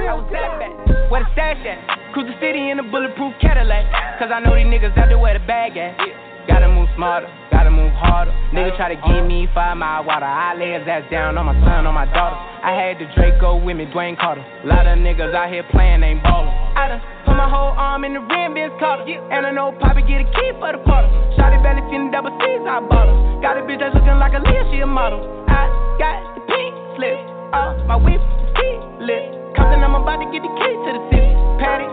I 0.07 0.15
was 0.15 0.31
that. 0.31 1.11
Where 1.11 1.25
the 1.25 1.31
stash 1.33 1.59
at? 1.67 2.13
Cruise 2.15 2.31
the 2.31 2.39
city 2.39 2.71
in 2.71 2.79
a 2.79 2.83
bulletproof 2.83 3.35
Cadillac. 3.41 4.19
Cause 4.21 4.31
I 4.31 4.41
know 4.41 4.55
these 4.55 4.67
niggas 4.67 4.97
out 4.97 5.09
there 5.09 5.19
where 5.19 5.37
the 5.39 5.45
bag 5.47 5.77
at. 5.77 5.99
Gotta 6.47 6.69
move 6.71 6.89
smarter, 6.95 7.27
gotta 7.51 7.71
move 7.71 7.93
harder. 7.93 8.31
Nigga 8.55 8.77
try 8.77 8.95
to 8.95 9.01
give 9.03 9.27
me 9.27 9.49
five 9.53 9.77
mile 9.77 10.05
water. 10.05 10.25
I 10.27 10.55
lay 10.55 10.79
his 10.79 10.87
ass 10.87 11.03
down 11.11 11.37
on 11.37 11.47
my 11.47 11.55
son, 11.67 11.87
on 11.87 11.95
my 11.95 12.07
daughter. 12.07 12.39
I 12.39 12.71
had 12.73 12.99
the 13.03 13.07
Draco 13.15 13.59
with 13.59 13.77
me, 13.77 13.87
Dwayne 13.87 14.19
Carter. 14.19 14.47
Lot 14.65 14.87
of 14.87 14.99
niggas 14.99 15.35
out 15.35 15.51
here 15.51 15.67
playing, 15.71 16.03
ain't 16.03 16.23
ballin'. 16.23 16.55
I 16.79 16.89
done 16.89 17.03
put 17.27 17.35
my 17.35 17.51
whole 17.51 17.75
arm 17.75 18.05
in 18.05 18.15
the 18.15 18.23
rim, 18.23 18.55
Vince 18.55 18.73
Carter. 18.79 19.05
And 19.07 19.47
I 19.47 19.51
know 19.51 19.75
Poppy 19.83 20.03
get 20.07 20.23
a 20.23 20.29
key 20.31 20.51
for 20.63 20.71
the 20.71 20.81
quarter. 20.87 21.11
Shotty 21.35 21.59
belly 21.63 21.83
feeling 21.91 22.11
double 22.15 22.31
C's, 22.39 22.63
I 22.63 22.79
bought 22.81 23.11
her. 23.11 23.17
Got 23.43 23.59
a 23.59 23.63
bitch 23.67 23.83
that's 23.83 23.95
looking 23.95 24.19
like 24.23 24.33
a 24.35 24.41
Leah, 24.41 24.65
she 24.71 24.81
a 24.81 24.87
model. 24.87 25.21
I 25.51 25.67
got 25.99 26.17
the 26.39 26.43
pink 26.47 26.73
slip, 26.95 27.19
uh, 27.51 27.75
my 27.91 27.99
whip 27.99 28.23
key 28.55 28.75
lit. 29.03 29.35
Compton, 29.59 29.83
I'm 29.83 29.99
about 29.99 30.23
to 30.23 30.27
get 30.31 30.47
the 30.47 30.53
key 30.63 30.75
to 30.75 30.91
the 30.95 31.03
city. 31.11 31.31
Patty, 31.59 31.87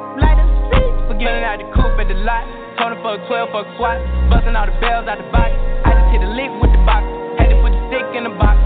seat. 1.14 1.26
Forgetting 1.26 1.43
out 1.43 1.57
the 1.59 1.68
coupe 1.74 1.99
at 1.99 2.07
the 2.07 2.18
lot. 2.26 2.45
Told 2.78 2.97
Tony 2.97 3.03
fuck 3.05 3.28
12, 3.28 3.49
fuck 3.53 3.68
SWAT. 3.78 3.97
Busting 4.30 4.55
all 4.55 4.66
the 4.66 4.74
bells 4.82 5.05
out 5.07 5.18
the 5.22 5.28
box. 5.30 5.53
I 5.86 5.93
just 5.93 6.09
hit 6.09 6.22
a 6.26 6.30
lick 6.34 6.49
with 6.57 6.74
the 6.74 6.82
box. 6.86 7.05
Had 7.38 7.53
to 7.53 7.57
put 7.61 7.72
the 7.72 7.82
stick 7.89 8.07
in 8.18 8.24
the 8.26 8.34
box. 8.34 8.57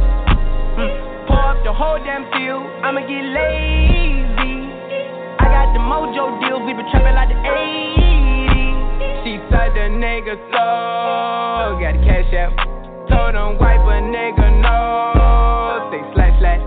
Mm. 0.79 1.27
Pour 1.27 1.43
up 1.43 1.59
the 1.63 1.73
whole 1.73 1.99
damn 1.99 2.23
field. 2.31 2.63
I'ma 2.83 3.03
get 3.03 3.25
lazy. 3.35 4.71
I 5.37 5.45
got 5.51 5.75
the 5.75 5.81
mojo 5.83 6.39
deals. 6.39 6.63
We 6.63 6.71
been 6.71 6.87
trapping 6.87 7.15
like 7.19 7.29
the 7.29 7.39
80s. 7.43 9.27
She 9.27 9.31
said 9.51 9.75
the 9.75 9.91
nigga 9.91 10.39
so. 10.55 11.75
Got 11.83 11.99
the 11.99 12.01
cash 12.07 12.31
out. 12.39 12.55
Told 13.11 13.35
him 13.35 13.59
wipe 13.59 13.83
a 13.83 13.99
nigga 14.07 14.47
no. 14.63 15.91
Say 15.91 15.99
slash 16.15 16.39
slash. 16.39 16.63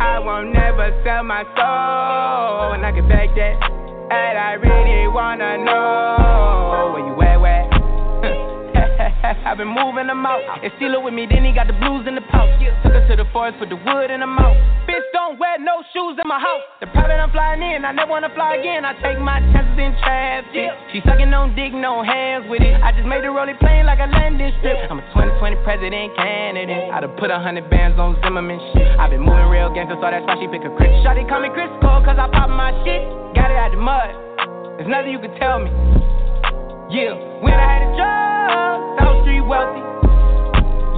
I 0.00 0.18
won't 0.18 0.52
never 0.52 0.90
sell 1.04 1.22
my 1.22 1.44
soul. 1.54 2.74
And 2.74 2.84
I 2.84 2.90
can 2.90 3.06
back 3.06 3.30
that. 3.36 3.79
And 4.10 4.34
I 4.34 4.58
really 4.58 5.06
wanna 5.06 5.62
know 5.62 6.90
where 6.90 7.06
you 7.06 7.14
at, 7.22 7.38
where? 7.38 7.62
I've 9.46 9.54
been 9.54 9.70
moving 9.70 10.10
them 10.10 10.26
out. 10.26 10.42
And 10.42 10.72
steal 10.82 10.98
with 10.98 11.14
me, 11.14 11.30
then 11.30 11.46
he 11.46 11.54
got 11.54 11.70
the 11.70 11.78
blues 11.78 12.10
in 12.10 12.18
the 12.18 12.26
pouch. 12.26 12.50
Took 12.82 12.90
her 12.90 13.06
to 13.06 13.14
the 13.14 13.30
forest, 13.30 13.62
put 13.62 13.70
the 13.70 13.78
wood 13.78 14.10
in 14.10 14.18
the 14.18 14.26
mouth. 14.26 14.58
Bitch, 14.90 15.06
don't 15.14 15.38
wear 15.38 15.62
no 15.62 15.86
shoes 15.94 16.18
in 16.18 16.26
my 16.26 16.42
house. 16.42 16.66
The 16.82 16.90
private 16.90 17.22
I'm 17.22 17.30
flying 17.30 17.62
in, 17.62 17.86
I 17.86 17.94
never 17.94 18.10
wanna 18.10 18.34
fly 18.34 18.58
again. 18.58 18.82
I 18.82 18.98
take 18.98 19.22
my 19.22 19.38
chances 19.54 19.78
in 19.78 19.94
traffic. 20.02 20.74
She 20.90 20.98
sucking 21.06 21.30
on 21.30 21.54
dick, 21.54 21.70
no 21.70 22.02
hands 22.02 22.50
with 22.50 22.66
it. 22.66 22.82
I 22.82 22.90
just 22.90 23.06
made 23.06 23.22
her 23.22 23.30
rolling 23.30 23.62
plane 23.62 23.86
like 23.86 24.02
a 24.02 24.10
landing 24.10 24.50
strip. 24.58 24.90
I'm 24.90 24.98
a 24.98 25.06
2020 25.14 25.54
president 25.62 26.18
candidate. 26.18 26.90
I 26.90 26.98
done 26.98 27.14
put 27.14 27.30
a 27.30 27.38
hundred 27.38 27.70
bands 27.70 27.94
on 28.02 28.18
Zimmerman 28.26 28.58
shit. 28.74 28.90
i 28.98 29.06
been 29.06 29.22
moving 29.22 29.46
real 29.46 29.70
gangster, 29.70 29.94
so 29.94 30.10
that's 30.10 30.26
why 30.26 30.34
she 30.42 30.50
pick 30.50 30.66
a 30.66 30.70
Chris. 30.74 30.90
Shawty 31.06 31.22
call 31.30 31.46
me 31.46 31.54
Chris 31.54 31.70
Cole, 31.78 32.02
cause 32.02 32.18
I 32.18 32.26
pop 32.26 32.50
my 32.50 32.74
shit. 32.82 33.19
Got 33.34 33.50
it 33.50 33.58
out 33.62 33.70
the 33.70 33.78
mud. 33.78 34.10
There's 34.74 34.90
nothing 34.90 35.12
you 35.14 35.22
can 35.22 35.30
tell 35.38 35.62
me. 35.62 35.70
Yeah, 36.90 37.14
when 37.38 37.54
I 37.54 37.62
had 37.62 37.82
a 37.86 37.90
job, 37.94 38.98
South 38.98 39.22
Street 39.22 39.46
wealthy. 39.46 39.78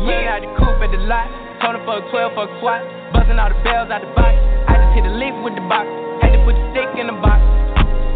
Yeah, 0.08 0.32
I 0.32 0.40
had 0.40 0.42
the 0.48 0.50
coupe 0.56 0.80
at 0.80 0.88
the 0.88 1.02
lot. 1.04 1.28
Told 1.60 1.76
her 1.76 1.84
fuck 1.84 2.08
12, 2.08 2.32
fuck 2.32 2.48
SWAT. 2.64 2.80
Buzzing 3.12 3.36
all 3.36 3.52
the 3.52 3.60
bells 3.60 3.92
out 3.92 4.00
the 4.00 4.08
box. 4.16 4.32
I 4.64 4.80
just 4.80 4.92
hit 4.96 5.04
a 5.04 5.12
lick 5.12 5.36
with 5.44 5.52
the 5.52 5.64
box. 5.68 5.84
Had 6.24 6.32
to 6.32 6.40
put 6.48 6.56
the 6.56 6.64
stick 6.72 6.88
in 6.96 7.12
the 7.12 7.18
box. 7.20 7.44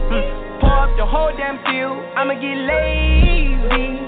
Hmm. 0.09 0.24
Pour 0.64 0.72
up 0.72 0.90
the 0.97 1.05
whole 1.05 1.30
damn 1.36 1.60
field, 1.68 2.01
I'ma 2.16 2.40
get 2.40 2.56
lazy. 2.56 4.01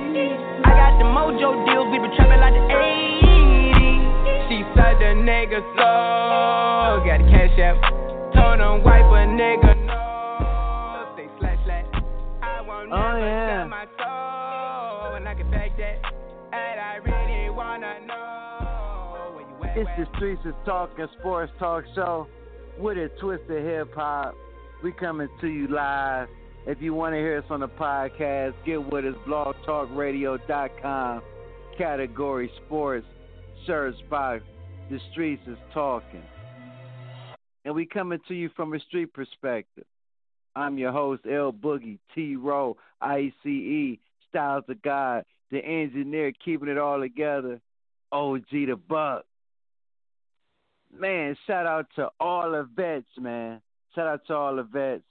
I 0.64 0.70
got 0.72 0.97
the 0.97 1.06
mojo 1.06 1.52
deals, 1.68 1.93
we 1.93 2.01
been 2.01 2.16
trapping 2.16 2.40
like 2.40 2.56
the 2.56 2.64
80s. 2.72 4.48
She 4.48 4.64
said 4.72 4.97
the 4.97 5.12
nigga 5.20 5.60
slow, 5.76 7.05
got 7.05 7.20
the 7.20 7.28
cash 7.28 7.52
app. 7.60 7.76
Told 8.32 8.59
him 8.64 8.80
wipe 8.80 9.05
a 9.12 9.28
nigga 9.28 9.77
I 12.93 12.97
won't 12.97 13.15
Oh, 13.15 13.19
yeah. 13.19 13.60
sell 13.60 13.69
my 13.69 13.86
soul, 13.98 15.15
and 15.16 15.28
I 15.28 15.35
can 15.35 15.51
back 15.51 15.77
that. 15.77 16.02
And 16.52 16.81
I 16.81 16.97
really 16.97 17.51
wanna 17.51 18.01
know 18.06 19.32
where 19.35 19.47
you 19.48 19.65
at. 19.65 19.77
It's 19.78 19.90
the 20.10 20.16
Streets 20.16 20.43
is 20.47 20.55
Talking 20.65 21.06
Sports 21.20 21.52
Talk 21.59 21.85
Show 21.94 22.27
with 22.78 22.97
a 22.98 23.09
twist 23.20 23.44
of 23.51 23.62
hip 23.62 23.94
hop. 23.94 24.35
We 24.82 24.93
coming 24.93 25.28
to 25.40 25.48
you 25.48 25.66
live. 25.69 26.28
If 26.66 26.81
you 26.82 26.93
want 26.94 27.15
to 27.15 27.19
hear 27.19 27.39
us 27.39 27.44
on 27.51 27.60
the 27.60 27.69
podcast, 27.69 28.52
get 28.66 28.82
with 28.93 29.05
us, 29.06 29.15
blogtalkradio.com, 29.27 31.23
category 31.78 32.51
sports, 32.66 33.06
search 33.66 33.94
by 34.10 34.40
The 34.90 34.98
Streets 35.12 35.43
is 35.47 35.56
Talking. 35.73 36.23
And 37.65 37.74
we 37.74 37.86
coming 37.86 38.19
to 38.28 38.35
you 38.35 38.51
from 38.55 38.74
a 38.74 38.81
street 38.81 39.12
perspective. 39.15 39.85
I'm 40.56 40.78
your 40.78 40.92
host, 40.92 41.22
El-Boogie, 41.30 41.98
T 42.14 42.36
Row, 42.36 42.76
ICE, 43.00 43.98
Styles 44.28 44.64
of 44.68 44.82
God, 44.82 45.24
the 45.50 45.58
engineer 45.58 46.32
keeping 46.44 46.68
it 46.68 46.78
all 46.78 47.00
together, 47.00 47.60
OG 48.12 48.50
Da 48.50 48.74
Buck. 48.74 49.24
Man, 50.92 51.36
shout 51.46 51.66
out 51.66 51.86
to 51.96 52.08
all 52.18 52.50
the 52.50 52.68
vets, 52.74 53.06
man. 53.18 53.60
Shout 53.94 54.06
out 54.06 54.26
to 54.26 54.34
all 54.34 54.56
the 54.56 54.62
vets 54.62 55.04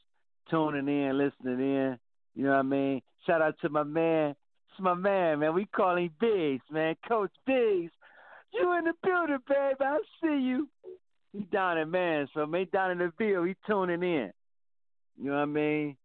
tuning 0.49 0.88
in, 0.88 1.18
listening 1.18 1.59
in. 1.59 1.99
You 2.35 2.43
know 2.43 2.51
what 2.51 2.59
I 2.59 2.64
mean? 2.64 3.01
Shout 3.26 3.41
out 3.41 3.55
to 3.61 3.69
my 3.69 3.84
man. 3.84 4.35
It's 4.72 4.80
my 4.80 4.93
man, 4.93 5.39
man. 5.39 5.53
We 5.53 5.65
call 5.65 5.97
him 5.97 6.11
Biggs, 6.19 6.64
man. 6.72 6.95
Coach 7.07 7.31
Biggs. 7.45 7.91
You 8.53 8.77
in 8.77 8.85
the 8.85 8.93
building, 9.03 9.38
baby. 9.47 9.76
I 9.80 9.99
see 10.22 10.39
you. 10.39 10.68
He 11.34 11.39
down 11.39 11.77
in 11.77 11.91
Mansfield, 11.91 12.49
man. 12.49 12.61
He 12.61 12.65
down 12.65 12.91
in 12.91 12.97
the 12.99 13.11
field. 13.18 13.47
He 13.47 13.55
tuning 13.68 14.03
in. 14.03 14.31
You 15.18 15.31
know 15.31 15.38
what 15.38 15.41
I 15.41 15.45
mean? 15.45 15.98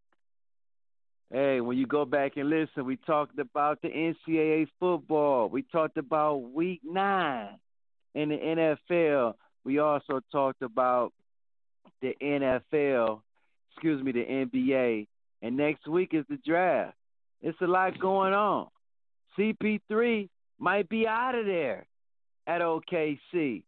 Hey, 1.30 1.60
when 1.60 1.78
you 1.78 1.86
go 1.86 2.04
back 2.04 2.36
and 2.36 2.50
listen, 2.50 2.84
we 2.84 2.96
talked 2.96 3.38
about 3.38 3.80
the 3.82 3.88
NCAA 3.88 4.68
football. 4.78 5.48
We 5.48 5.62
talked 5.62 5.96
about 5.96 6.36
week 6.36 6.80
nine 6.84 7.58
in 8.14 8.28
the 8.30 8.36
NFL. 8.36 9.34
We 9.64 9.78
also 9.78 10.20
talked 10.30 10.62
about 10.62 11.12
the 12.02 12.14
NFL, 12.20 13.20
excuse 13.72 14.02
me, 14.02 14.12
the 14.12 14.24
NBA. 14.24 15.06
And 15.40 15.56
next 15.56 15.86
week 15.88 16.10
is 16.12 16.24
the 16.28 16.38
draft. 16.46 16.96
It's 17.40 17.60
a 17.60 17.66
lot 17.66 17.98
going 17.98 18.34
on. 18.34 18.68
CP3 19.38 20.28
might 20.58 20.88
be 20.88 21.06
out 21.06 21.34
of 21.34 21.46
there 21.46 21.86
at 22.46 22.60
OKC. 22.60 23.62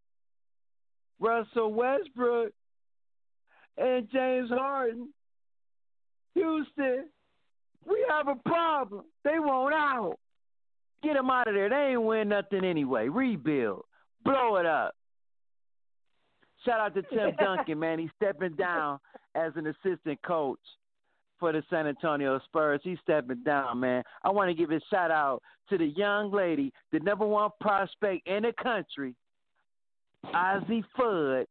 Russell 1.19 1.73
Westbrook 1.73 2.53
and 3.77 4.09
James 4.13 4.51
Harden, 4.51 5.09
Houston, 6.35 7.09
we 7.87 8.05
have 8.09 8.29
a 8.29 8.37
problem. 8.49 9.05
They 9.25 9.39
won't 9.39 9.75
out. 9.75 10.17
Get 11.03 11.15
them 11.15 11.31
out 11.31 11.49
of 11.49 11.55
there. 11.55 11.69
They 11.69 11.93
ain't 11.93 12.03
win 12.03 12.29
nothing 12.29 12.65
anyway. 12.65 13.09
Rebuild. 13.09 13.85
Blow 14.25 14.57
it 14.57 14.67
up. 14.67 14.95
Shout 16.65 16.81
out 16.81 16.95
to 16.95 17.03
Tim 17.03 17.33
Duncan, 17.39 17.79
man. 17.79 17.99
He's 17.99 18.11
stepping 18.17 18.55
down 18.55 18.99
as 19.35 19.53
an 19.57 19.67
assistant 19.67 20.21
coach 20.23 20.59
for 21.39 21.53
the 21.53 21.63
San 21.69 21.87
Antonio 21.87 22.41
Spurs. 22.47 22.81
He's 22.83 22.99
stepping 23.03 23.43
down, 23.45 23.81
man. 23.81 24.03
I 24.23 24.31
want 24.31 24.49
to 24.49 24.55
give 24.55 24.71
a 24.71 24.81
shout 24.91 25.11
out 25.11 25.43
to 25.69 25.79
the 25.79 25.87
young 25.87 26.33
lady, 26.33 26.73
the 26.93 27.01
number 27.01 27.27
one 27.27 27.51
prospect 27.61 28.27
in 28.27 28.43
the 28.43 28.53
country, 28.63 29.15
Azzi 30.27 30.85
Fudd. 30.99 31.45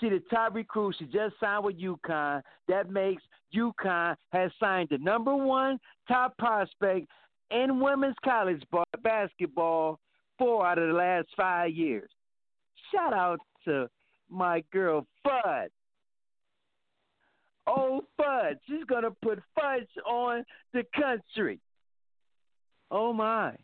See, 0.00 0.08
the 0.08 0.22
top 0.30 0.54
recruit, 0.54 0.94
she 0.98 1.06
just 1.06 1.34
signed 1.40 1.64
with 1.64 1.80
UConn. 1.80 2.42
That 2.68 2.90
makes 2.90 3.22
UConn 3.54 4.16
has 4.32 4.50
signed 4.60 4.88
the 4.90 4.98
number 4.98 5.34
one 5.34 5.78
top 6.06 6.36
prospect 6.38 7.08
in 7.50 7.80
women's 7.80 8.16
college 8.24 8.62
basketball 9.02 9.98
four 10.38 10.66
out 10.66 10.78
of 10.78 10.88
the 10.88 10.94
last 10.94 11.28
five 11.36 11.72
years. 11.72 12.08
Shout 12.92 13.12
out 13.12 13.40
to 13.64 13.88
my 14.30 14.62
girl 14.72 15.06
Fudd. 15.26 15.68
Oh, 17.66 18.04
Fudd. 18.18 18.58
She's 18.66 18.84
going 18.84 19.02
to 19.02 19.10
put 19.10 19.42
fudge 19.54 19.88
on 20.06 20.44
the 20.72 20.84
country. 20.94 21.60
Oh, 22.90 23.12
my. 23.12 23.54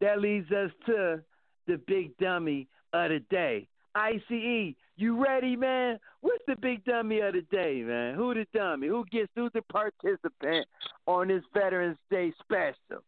That 0.00 0.20
leads 0.20 0.50
us 0.52 0.70
to 0.86 1.20
the 1.66 1.80
big 1.86 2.16
dummy 2.18 2.68
of 2.92 3.10
the 3.10 3.20
day. 3.28 3.66
ICE, 3.98 4.74
you 4.96 5.22
ready, 5.22 5.56
man? 5.56 5.98
What's 6.20 6.44
the 6.46 6.54
big 6.56 6.84
dummy 6.84 7.18
of 7.20 7.34
the 7.34 7.42
day, 7.50 7.82
man? 7.84 8.14
Who 8.14 8.32
the 8.32 8.46
dummy? 8.54 8.86
Who 8.86 9.04
gets 9.10 9.28
who's 9.34 9.50
the 9.54 9.62
participant 9.62 10.66
on 11.06 11.28
this 11.28 11.42
Veterans 11.52 11.98
Day 12.10 12.32
special? 12.40 13.02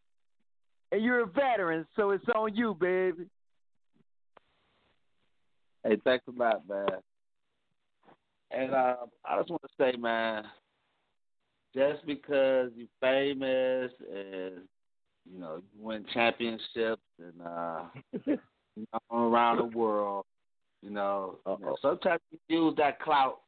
And 0.91 1.01
you're 1.01 1.21
a 1.21 1.25
veteran, 1.25 1.85
so 1.95 2.11
it's 2.11 2.25
on 2.35 2.55
you, 2.55 2.75
baby. 2.79 3.25
Hey, 5.85 5.97
thanks 6.03 6.25
a 6.27 6.37
lot, 6.37 6.67
man. 6.67 6.87
And 8.51 8.73
uh, 8.73 8.95
I 9.25 9.37
just 9.39 9.49
want 9.49 9.61
to 9.61 9.69
say, 9.79 9.97
man, 9.97 10.43
just 11.73 12.05
because 12.05 12.71
you're 12.75 12.87
famous 12.99 13.91
and 14.13 14.63
you 15.31 15.39
know 15.39 15.61
you 15.73 15.85
win 15.85 16.05
championships 16.13 17.01
and 17.17 17.41
uh, 17.45 17.83
you 18.25 18.87
know, 18.91 18.99
around 19.17 19.57
the 19.57 19.77
world, 19.77 20.25
you 20.81 20.89
know, 20.89 21.37
know, 21.45 21.77
sometimes 21.81 22.21
you 22.31 22.39
use 22.65 22.75
that 22.77 22.99
clout, 22.99 23.39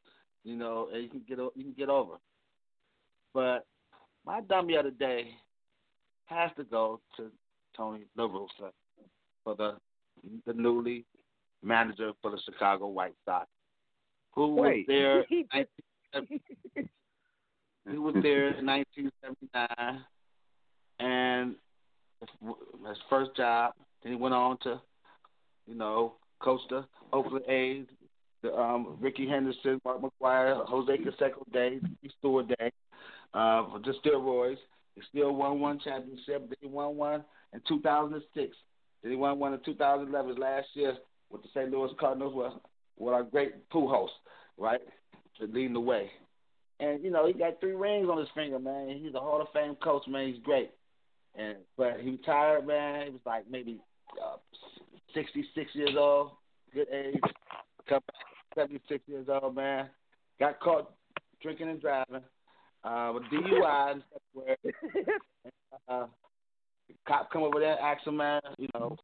you 0.44 0.56
know, 0.56 0.90
and 0.94 1.04
you 1.04 1.10
can 1.10 1.22
get 1.28 1.38
you 1.38 1.64
can 1.64 1.74
get 1.78 1.90
over. 1.90 2.16
But 3.34 3.66
my 4.26 4.42
dummy 4.42 4.76
of 4.76 4.86
the 4.86 4.92
day 4.92 5.32
has 6.26 6.52
to 6.58 6.64
go 6.64 7.00
to 7.18 7.32
Tony 7.76 8.02
La 8.18 8.28
Russa 8.28 8.72
for 9.44 9.56
the 9.56 9.76
the 10.46 10.54
newly 10.54 11.06
manager 11.64 12.12
for 12.22 12.32
the 12.32 12.40
Chicago 12.46 12.88
White 12.88 13.16
Sox, 13.26 13.48
who 14.34 14.56
was 14.56 14.84
there. 14.88 15.22
in 15.22 15.48
1970 15.52 16.42
he 17.90 17.98
was 17.98 18.16
there 18.24 18.58
in 18.58 18.66
1979, 18.66 20.06
and 21.00 21.56
his 22.88 22.98
first 23.10 23.36
job. 23.36 23.74
Then 24.02 24.14
he 24.14 24.18
went 24.18 24.34
on 24.34 24.58
to, 24.64 24.82
you 25.66 25.76
know, 25.76 26.14
the 26.44 26.86
Oakland 27.12 27.46
A's, 27.48 27.86
the, 28.42 28.54
um, 28.54 28.98
Rickey 29.00 29.28
Henderson, 29.28 29.80
Mark 29.86 30.02
McGwire, 30.02 30.66
Jose 30.68 30.98
Canseco 30.98 31.52
Day, 31.52 31.80
Stewart 32.20 32.48
Day, 32.48 32.72
uh, 33.34 33.66
the 33.80 33.94
steroids. 34.04 34.58
He 34.96 35.02
still 35.10 35.34
won 35.34 35.60
one 35.60 35.80
championship. 35.80 36.50
Then 36.50 36.58
he 36.62 36.68
won 36.68 36.96
one 36.96 37.24
in 37.54 37.62
2006. 37.68 38.56
Then 39.02 39.12
he 39.12 39.18
won 39.18 39.40
one 39.40 39.54
in 39.54 39.60
2011 39.66 40.36
last 40.36 40.68
year 40.74 40.96
with 41.32 41.42
the 41.42 41.50
St. 41.54 41.72
Louis 41.72 41.92
Cardinals 42.00 42.34
with, 42.36 42.54
with 42.98 43.14
our 43.14 43.24
great 43.24 43.70
Pujols, 43.70 44.10
right, 44.58 44.82
to 45.40 45.46
leading 45.48 45.74
the 45.74 45.80
way. 45.80 46.12
And 46.80 47.04
you 47.04 47.12
know 47.12 47.26
he 47.26 47.34
got 47.34 47.60
three 47.60 47.74
rings 47.74 48.10
on 48.10 48.18
his 48.18 48.28
finger, 48.36 48.60
man. 48.60 49.00
He's 49.02 49.14
a 49.16 49.20
Hall 49.20 49.42
of 49.42 49.48
Fame 49.54 49.76
coach, 49.76 50.04
man. 50.08 50.28
He's 50.28 50.44
great. 50.44 50.72
And 51.36 51.58
but 51.78 52.00
he 52.02 52.12
retired, 52.12 52.68
man. 52.68 53.06
He 53.06 53.12
was 53.12 53.22
like 53.26 53.46
maybe 53.50 53.80
uh, 54.22 54.38
66 55.14 55.72
years 55.76 55.96
old, 55.98 56.32
good 56.74 56.88
age. 56.92 57.20
Come 57.88 58.00
back, 58.08 58.26
76 58.56 59.04
years 59.08 59.28
old, 59.30 59.56
man. 59.56 59.90
Got 60.40 60.60
caught 60.60 60.92
drinking 61.42 61.70
and 61.70 61.82
driving 61.82 62.22
uh, 62.84 63.12
with 63.14 63.24
DUI 63.24 63.92
and 63.92 64.04
stuff. 64.10 64.46
And, 64.64 65.06
uh, 65.90 66.06
cop 67.08 67.32
come 67.32 67.44
over 67.44 67.60
there, 67.60 67.80
ask 67.80 68.06
him, 68.06 68.18
man, 68.18 68.42
you 68.58 68.68
know, 68.74 68.98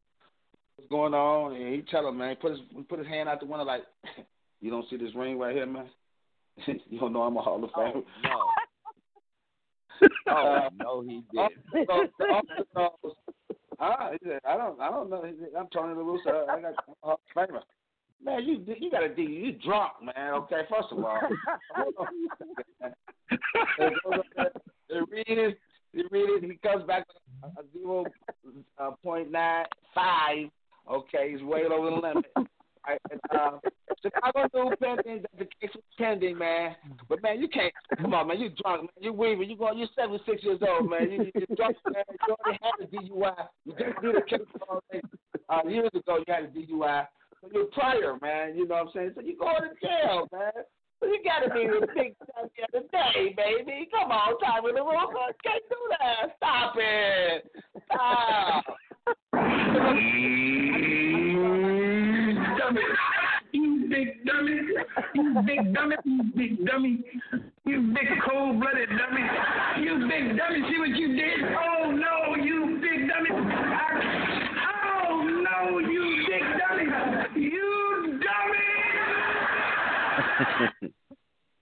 what's 0.76 0.90
going 0.90 1.14
on, 1.14 1.53
and 1.53 1.76
he 1.76 1.81
tell 1.90 2.07
him, 2.07 2.18
man, 2.18 2.36
put 2.41 2.52
his 2.52 2.61
put 2.88 2.99
his 2.99 3.07
hand 3.07 3.30
out 3.30 3.40
the 3.40 3.45
window 3.45 3.65
like, 3.65 3.84
you 4.61 4.72
don't 4.72 4.86
see 4.90 4.98
this 4.98 5.15
ring 5.15 5.38
right 5.38 5.56
here, 5.56 5.65
man. 5.65 5.90
you 6.68 6.99
don't 6.99 7.14
know 7.14 7.22
I'm 7.23 7.38
a 7.38 7.41
Hall 7.41 7.64
of 7.64 7.69
Fame. 7.76 8.03
no. 8.23 8.30
Uh, 8.31 8.40
Oh, 10.31 10.69
no, 10.77 11.02
he 11.02 11.23
did. 11.34 11.88
so 11.88 12.07
the 12.18 12.26
officer 12.26 12.64
knows. 12.73 13.15
Ah, 13.80 14.10
he 14.11 14.18
said, 14.27 14.39
I 14.47 14.57
don't, 14.57 14.80
I 14.81 14.89
don't 14.89 15.10
know. 15.10 15.23
I'm 15.57 15.68
Tony 15.72 15.95
La 15.95 16.03
Russa. 16.03 16.49
I 16.49 16.61
got 16.61 16.73
of 17.03 17.19
Famer. 17.35 17.61
Man, 18.23 18.43
you 18.43 18.65
you 18.77 18.91
got 18.91 19.03
a 19.03 19.15
D. 19.15 19.22
You 19.22 19.53
drunk, 19.53 19.93
man. 20.03 20.34
Okay, 20.34 20.61
first 20.69 20.89
of 20.91 21.03
all. 21.03 21.19
They 23.77 23.85
goes 24.03 24.19
up 24.19 24.26
there, 24.35 24.51
they 24.89 24.95
read 25.11 25.38
it. 25.38 25.60
They 25.93 26.01
read 26.10 26.30
it. 26.30 26.43
He 26.43 26.57
comes 26.68 26.85
back 26.85 27.06
a 27.43 27.61
zero 27.72 28.06
uh, 28.80 28.91
point 29.03 29.31
nine 29.31 29.65
five. 29.93 30.49
Okay, 30.91 31.31
he's 31.31 31.43
way 31.43 31.65
over 31.65 31.89
the 31.89 31.95
limit. 31.95 32.26
Right, 32.88 32.99
and, 33.11 33.19
uh, 33.31 33.60
Chicago 34.01 34.47
knew 34.53 34.76
pending 34.77 35.22
that 35.22 35.31
the 35.38 35.45
case 35.45 35.69
was 35.76 35.84
pretending, 35.95 36.38
man. 36.38 36.76
But 37.07 37.22
man, 37.22 37.41
you 37.41 37.47
can't. 37.49 37.73
Come 38.01 38.14
on, 38.14 38.27
man. 38.27 38.39
You 38.39 38.49
drunk, 38.64 38.81
man. 38.84 38.89
You 39.01 39.14
weaving. 39.14 39.49
You 39.49 39.57
going. 39.57 39.77
You're 39.77 39.89
76 39.95 40.43
years 40.43 40.60
old, 40.68 40.89
man. 40.89 41.11
You, 41.11 41.31
you 41.35 41.56
drunk, 41.56 41.76
man. 41.91 42.03
You 42.27 42.35
already 42.45 42.60
had 42.61 42.80
a 42.81 42.88
DUI. 42.88 43.47
You 43.65 43.73
just 43.73 44.01
did 44.01 44.15
a 44.15 44.22
case 44.23 45.03
uh, 45.49 45.61
years 45.68 45.89
ago. 45.93 46.18
You 46.18 46.34
had 46.34 46.43
a 46.45 46.47
DUI. 46.47 47.07
So 47.41 47.49
you're 47.53 47.65
prior, 47.65 48.18
man. 48.22 48.56
You 48.56 48.68
know 48.68 48.76
what 48.76 48.88
I'm 48.88 48.91
saying? 48.93 49.11
So 49.15 49.22
you 49.22 49.38
going 49.38 49.61
to 49.61 49.69
jail, 49.85 50.27
man. 50.31 50.51
So 50.99 51.07
you 51.07 51.22
got 51.23 51.39
to 51.47 51.53
be 51.53 51.68
the 51.68 51.88
big 51.95 52.15
time 52.19 52.49
the 52.56 52.77
other 52.77 52.88
day, 52.91 53.34
baby. 53.35 53.88
Come 53.91 54.11
on, 54.11 54.38
time 54.39 54.65
in 54.68 54.76
the 54.76 54.81
room. 54.81 55.14
Can't 55.43 55.64
do 55.69 55.77
that. 55.99 56.35
Stop 56.38 56.76
it. 56.77 57.51
Stop. 57.85 58.65
dummy. 62.70 62.82
You 63.52 63.88
big 63.90 64.26
dummy. 64.26 64.60
You 65.16 65.41
big 65.46 65.74
dummy. 65.74 65.96
You 66.06 66.24
big 66.36 66.66
dummy. 66.66 67.04
You 67.66 67.82
big 67.94 68.08
cold 68.28 68.60
blooded 68.60 68.90
dummy. 68.90 69.22
You 69.84 70.08
big 70.08 70.38
dummy. 70.38 70.60
See 70.70 70.80
what 70.80 70.90
you 70.90 71.16
did? 71.16 71.40
Oh 71.58 71.91
no, 71.91 72.36
you 72.44 72.80
big 72.82 73.08
dummy. 73.08 73.30
I, 73.32 73.84
oh 75.10 75.22
no, 75.24 75.80
you 75.80 76.26
big 76.28 76.44
dummy. 76.60 77.41
You 77.41 78.20
dummy. 78.22 78.66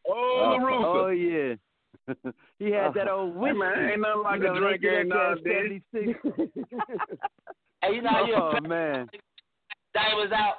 Oh, 0.09 0.55
oh, 0.55 0.63
Russa. 0.63 1.03
oh 1.03 1.07
yeah. 1.09 2.31
he 2.59 2.71
had 2.71 2.93
that 2.93 3.09
old 3.09 3.33
Hey, 3.33 3.39
whiskey. 3.39 3.57
man, 3.59 3.89
ain't 3.89 3.99
nothing 3.99 4.23
like 4.23 4.39
you 4.39 4.45
a 4.47 4.53
know, 4.53 4.59
drink 4.61 4.81
they 4.81 4.87
every 4.87 5.03
get 5.03 5.07
now 5.09 5.35
that 5.35 5.37
and 5.45 5.45
then. 5.93 6.15
76. 6.23 6.67
Hey, 7.81 7.95
you 7.95 8.01
know 8.01 8.09
how 8.09 8.25
you 8.25 8.35
oh 8.35 8.59
man. 8.61 9.09
Diamond 9.97 10.29
was 10.29 10.31
out 10.31 10.55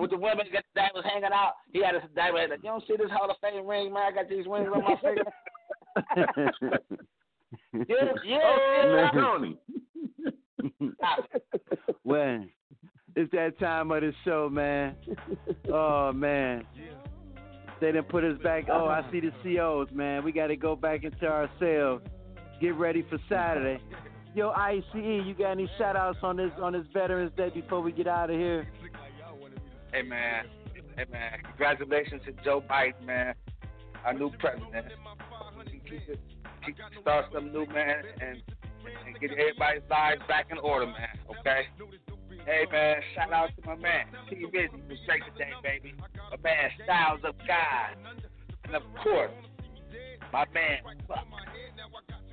with 0.00 0.10
the 0.10 0.16
women 0.18 0.46
got 0.52 0.64
the 0.74 0.80
diamonds 0.80 1.08
hanging 1.08 1.32
out. 1.32 1.54
He 1.72 1.82
had 1.82 1.94
a 1.94 2.02
diamond. 2.14 2.50
Like, 2.50 2.60
you 2.62 2.70
don't 2.70 2.86
see 2.86 2.96
this 2.96 3.10
Hall 3.10 3.30
of 3.30 3.36
Fame 3.40 3.66
ring, 3.66 3.92
man? 3.92 4.12
I 4.12 4.14
got 4.14 4.28
these 4.28 4.46
rings 4.46 4.68
on 4.74 4.82
my 4.82 4.96
finger. 5.00 5.24
yeah, 7.88 8.12
yeah, 8.24 8.38
Oh, 8.42 8.96
yeah. 8.96 9.20
Tony. 9.20 9.58
When 12.04 12.50
it's 13.14 13.30
that 13.32 13.58
time 13.58 13.90
of 13.90 14.00
the 14.00 14.12
show, 14.24 14.48
man. 14.50 14.96
Oh 15.72 16.12
man. 16.12 16.64
They 17.80 17.88
didn't 17.92 18.08
put 18.08 18.24
us 18.24 18.38
back. 18.42 18.66
Oh, 18.70 18.86
I 18.86 19.02
see 19.10 19.20
the 19.20 19.32
COs, 19.42 19.88
man. 19.92 20.24
We 20.24 20.30
got 20.32 20.48
to 20.48 20.56
go 20.56 20.76
back 20.76 21.02
into 21.04 21.26
ourselves. 21.26 22.04
Get 22.60 22.76
ready 22.76 23.04
for 23.10 23.18
Saturday. 23.28 23.82
Yo, 24.34 24.50
ICE, 24.50 24.82
you 24.94 25.34
got 25.36 25.50
any 25.50 25.68
shout 25.78 25.96
outs 25.96 26.18
on 26.22 26.36
this 26.36 26.50
on 26.60 26.72
this 26.72 26.86
Veterans 26.92 27.32
Day 27.36 27.50
before 27.50 27.80
we 27.80 27.92
get 27.92 28.06
out 28.06 28.30
of 28.30 28.36
here? 28.36 28.66
Hey 29.92 30.00
man, 30.00 30.46
hey 30.96 31.04
man, 31.12 31.32
congratulations 31.44 32.22
to 32.24 32.32
Joe 32.42 32.62
Biden, 32.62 33.04
man, 33.04 33.34
our 34.06 34.14
new 34.14 34.30
president. 34.38 34.86
Keep 35.70 36.08
it, 36.08 36.20
keep 36.64 36.76
start 37.02 37.26
something 37.30 37.52
new, 37.52 37.66
man, 37.66 38.02
and 38.22 38.40
and 39.06 39.20
get 39.20 39.32
everybody's 39.32 39.82
lives 39.90 40.22
back 40.28 40.46
in 40.50 40.56
order, 40.56 40.86
man. 40.86 41.12
Okay. 41.28 41.68
Hey 42.46 42.64
man, 42.72 42.96
shout 43.14 43.34
out 43.34 43.50
to 43.60 43.66
my 43.66 43.76
man 43.76 44.06
T. 44.30 44.46
Rizzy 44.46 44.72
was 44.88 44.98
great 45.04 45.22
today, 45.34 45.52
baby. 45.62 45.94
My 45.98 46.36
man 46.42 46.70
Styles 46.84 47.20
of 47.24 47.34
God, 47.46 48.16
and 48.64 48.74
of 48.74 48.82
course 49.02 49.30
my 50.32 50.46
man 50.54 50.78
Buck 51.06 51.26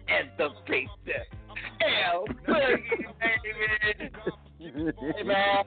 and 0.08 0.30
the 0.38 0.48
pizza. 0.66 1.28
L 2.14 2.26
Boogie, 2.48 2.86
baby. 3.20 4.12
Hey 4.60 5.24
man, 5.24 5.64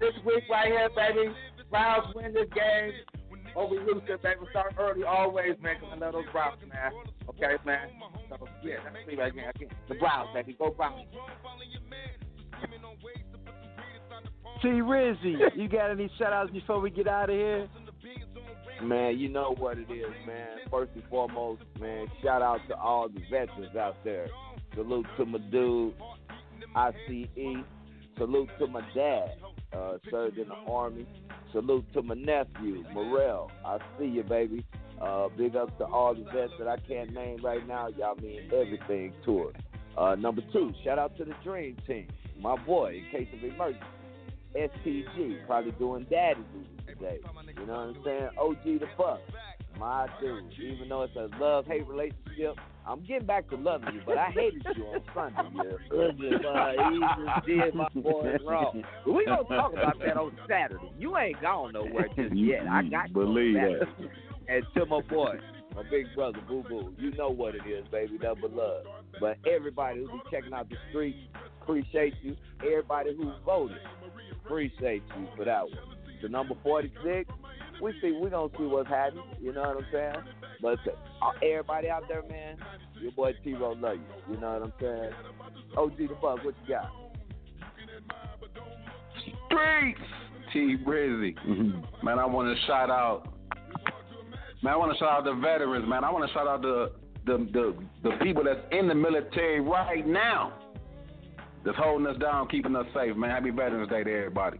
this 0.00 0.14
week 0.24 0.44
right 0.50 0.68
here, 0.68 0.90
baby. 0.94 1.34
Browns 1.70 2.14
win 2.14 2.32
this 2.32 2.48
game 2.54 2.92
over 3.56 3.74
Houston, 3.74 4.18
baby. 4.22 4.40
We 4.40 4.46
start 4.50 4.74
early 4.78 5.04
always, 5.04 5.56
man, 5.60 5.76
because 5.80 5.94
I 5.94 5.98
love 5.98 6.12
those 6.12 6.24
Browns, 6.32 6.60
man. 6.68 6.92
Okay, 7.28 7.56
man. 7.64 7.88
So, 8.28 8.46
yeah, 8.62 8.76
that's 8.84 9.06
me 9.06 9.16
right 9.16 9.32
here. 9.32 9.50
Again. 9.54 9.68
The 9.88 9.94
Browns, 9.96 10.28
baby. 10.34 10.56
Go 10.58 10.70
Browns. 10.70 11.06
T 14.62 14.68
Rizzy, 14.68 15.36
you 15.54 15.68
got 15.68 15.90
any 15.90 16.10
shout 16.18 16.32
outs 16.32 16.50
before 16.50 16.80
we 16.80 16.90
get 16.90 17.06
out 17.06 17.28
of 17.28 17.36
here? 17.36 17.68
Man, 18.82 19.18
you 19.18 19.28
know 19.28 19.54
what 19.58 19.76
it 19.76 19.90
is, 19.90 20.12
man. 20.26 20.58
First 20.70 20.92
and 20.94 21.04
foremost, 21.10 21.62
man, 21.80 22.06
shout 22.22 22.42
out 22.42 22.60
to 22.68 22.76
all 22.76 23.08
the 23.08 23.20
veterans 23.30 23.76
out 23.76 23.96
there. 24.04 24.28
Salute 24.74 25.06
to 25.18 25.26
my 25.26 25.38
dude, 25.38 25.94
ICE. 26.74 27.64
Salute 28.16 28.48
to 28.58 28.66
my 28.66 28.80
dad, 28.94 29.32
uh, 29.76 29.98
served 30.10 30.38
in 30.38 30.48
the 30.48 30.54
Army. 30.70 31.06
Salute 31.52 31.84
to 31.94 32.02
my 32.02 32.14
nephew, 32.14 32.84
Morel. 32.92 33.50
I 33.64 33.78
see 33.98 34.06
you, 34.06 34.22
baby. 34.22 34.64
Uh, 35.00 35.28
big 35.36 35.56
ups 35.56 35.72
to 35.78 35.84
all 35.84 36.14
the 36.14 36.24
vets 36.24 36.52
that 36.58 36.68
I 36.68 36.78
can't 36.78 37.12
name 37.12 37.38
right 37.42 37.66
now. 37.66 37.88
Y'all 37.88 38.16
mean 38.16 38.50
everything 38.52 39.12
to 39.24 39.48
us. 39.48 39.54
Uh, 39.96 40.14
number 40.14 40.42
two, 40.52 40.72
shout 40.84 40.98
out 40.98 41.16
to 41.18 41.24
the 41.24 41.34
Dream 41.44 41.76
Team. 41.86 42.08
My 42.40 42.56
boy, 42.64 43.02
in 43.02 43.10
case 43.10 43.28
of 43.32 43.42
emergency. 43.42 43.84
STG, 44.54 45.46
probably 45.46 45.72
doing 45.72 46.06
daddy 46.10 46.40
duty 46.52 46.94
today. 46.94 47.18
You 47.58 47.66
know 47.66 47.72
what 47.74 47.80
I'm 47.80 47.96
saying? 48.04 48.28
OG 48.40 48.64
the 48.64 48.86
fuck. 48.96 49.20
My 49.78 50.06
dude. 50.20 50.52
Even 50.60 50.88
though 50.88 51.02
it's 51.02 51.16
a 51.16 51.28
love 51.38 51.66
hate 51.66 51.86
relationship, 51.86 52.56
I'm 52.86 53.04
getting 53.04 53.26
back 53.26 53.48
to 53.50 53.56
loving 53.56 53.94
you, 53.94 54.00
but 54.06 54.16
I 54.16 54.30
hated 54.30 54.64
you 54.76 54.84
on 54.84 55.02
Sunday. 55.14 55.50
You 55.54 56.02
ugly 56.02 56.30
boy. 56.42 56.74
He 56.90 57.00
just 57.00 57.46
did 57.46 57.74
my 57.74 57.88
boy 57.94 58.36
wrong. 58.46 58.82
We 59.06 59.24
gonna 59.26 59.44
talk 59.48 59.72
about 59.72 59.98
that 59.98 60.16
on 60.16 60.32
Saturday. 60.48 60.92
You 60.98 61.16
ain't 61.18 61.40
gone 61.42 61.72
nowhere 61.72 62.08
just 62.16 62.34
yet. 62.34 62.66
I 62.68 62.82
got 62.82 63.10
you 63.10 63.20
on 63.20 63.34
Believe 63.34 63.56
Saturday. 63.56 63.84
that. 64.00 64.54
And 64.54 64.64
to 64.74 64.86
my 64.86 65.00
boy, 65.02 65.38
my 65.74 65.82
big 65.90 66.06
brother, 66.14 66.38
Boo 66.48 66.64
Boo, 66.68 66.94
you 66.98 67.10
know 67.16 67.28
what 67.28 67.54
it 67.54 67.66
is, 67.68 67.84
baby, 67.90 68.18
double 68.18 68.48
love. 68.50 68.84
But 69.20 69.38
everybody 69.46 70.00
who 70.00 70.06
be 70.06 70.20
checking 70.30 70.52
out 70.52 70.70
the 70.70 70.76
streets, 70.90 71.18
appreciate 71.60 72.14
you. 72.22 72.36
Everybody 72.60 73.16
who 73.16 73.32
voted, 73.44 73.78
appreciate 74.44 75.02
you 75.18 75.26
for 75.36 75.44
that 75.44 75.64
one. 75.64 75.78
The 76.22 76.28
number 76.28 76.54
46, 76.62 77.28
we 77.80 77.92
see, 78.00 78.12
we 78.12 78.30
gonna 78.30 78.48
see 78.58 78.64
what's 78.64 78.88
happening, 78.88 79.24
you 79.40 79.52
know 79.52 79.62
what 79.62 79.76
I'm 79.78 79.86
saying? 79.92 80.14
But 80.62 80.78
uh, 80.86 81.30
everybody 81.42 81.88
out 81.88 82.04
there, 82.08 82.22
man, 82.22 82.56
your 83.00 83.12
boy 83.12 83.34
T-Ro 83.44 83.72
love 83.72 83.96
you, 83.96 84.34
you 84.34 84.40
know 84.40 84.52
what 84.52 84.62
I'm 84.62 84.72
saying? 84.80 85.12
OG 85.76 85.98
Da 85.98 86.14
Buck, 86.20 86.44
what 86.44 86.54
you 86.66 86.74
got? 86.74 86.90
Streets. 89.46 90.00
T. 90.52 90.76
Brizzy. 90.76 91.34
Man, 92.02 92.18
I 92.18 92.24
want 92.24 92.56
to 92.56 92.66
shout 92.66 92.90
out. 92.90 93.34
Man, 94.62 94.72
I 94.72 94.76
want 94.76 94.92
to 94.92 94.98
shout 94.98 95.10
out 95.10 95.24
the 95.24 95.34
veterans, 95.34 95.88
man. 95.88 96.04
I 96.04 96.10
want 96.10 96.26
to 96.26 96.32
shout 96.32 96.46
out 96.46 96.62
the, 96.62 96.92
the 97.26 97.38
the 97.52 97.76
the 98.02 98.16
people 98.22 98.44
that's 98.44 98.60
in 98.72 98.88
the 98.88 98.94
military 98.94 99.60
right 99.60 100.06
now. 100.06 100.52
That's 101.64 101.76
holding 101.76 102.06
us 102.06 102.16
down, 102.18 102.48
keeping 102.48 102.76
us 102.76 102.86
safe, 102.94 103.16
man. 103.16 103.30
Happy 103.30 103.50
Veterans 103.50 103.90
Day 103.90 104.04
to 104.04 104.10
everybody. 104.10 104.58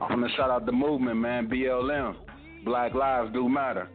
I 0.00 0.04
want 0.14 0.26
to 0.26 0.36
shout 0.36 0.48
out 0.48 0.64
the 0.64 0.72
movement, 0.72 1.18
man. 1.18 1.48
BLM. 1.48 2.16
Black 2.64 2.94
Lives 2.94 3.32
Do 3.32 3.48
Matter. 3.48 3.88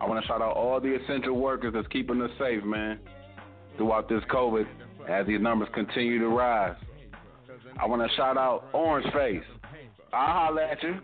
I 0.00 0.06
want 0.06 0.20
to 0.20 0.26
shout 0.26 0.42
out 0.42 0.56
all 0.56 0.80
the 0.80 0.96
essential 0.96 1.38
workers 1.38 1.72
that's 1.74 1.86
keeping 1.88 2.20
us 2.20 2.30
safe, 2.38 2.64
man, 2.64 2.98
throughout 3.76 4.08
this 4.08 4.22
COVID 4.30 4.66
as 5.08 5.26
these 5.26 5.40
numbers 5.40 5.68
continue 5.74 6.18
to 6.18 6.28
rise. 6.28 6.76
I 7.80 7.86
want 7.86 8.08
to 8.08 8.16
shout 8.16 8.36
out 8.36 8.68
Orange 8.72 9.06
Face. 9.12 9.42
I'll 10.12 10.32
holler 10.32 10.62
at 10.62 10.82
you. 10.82 11.00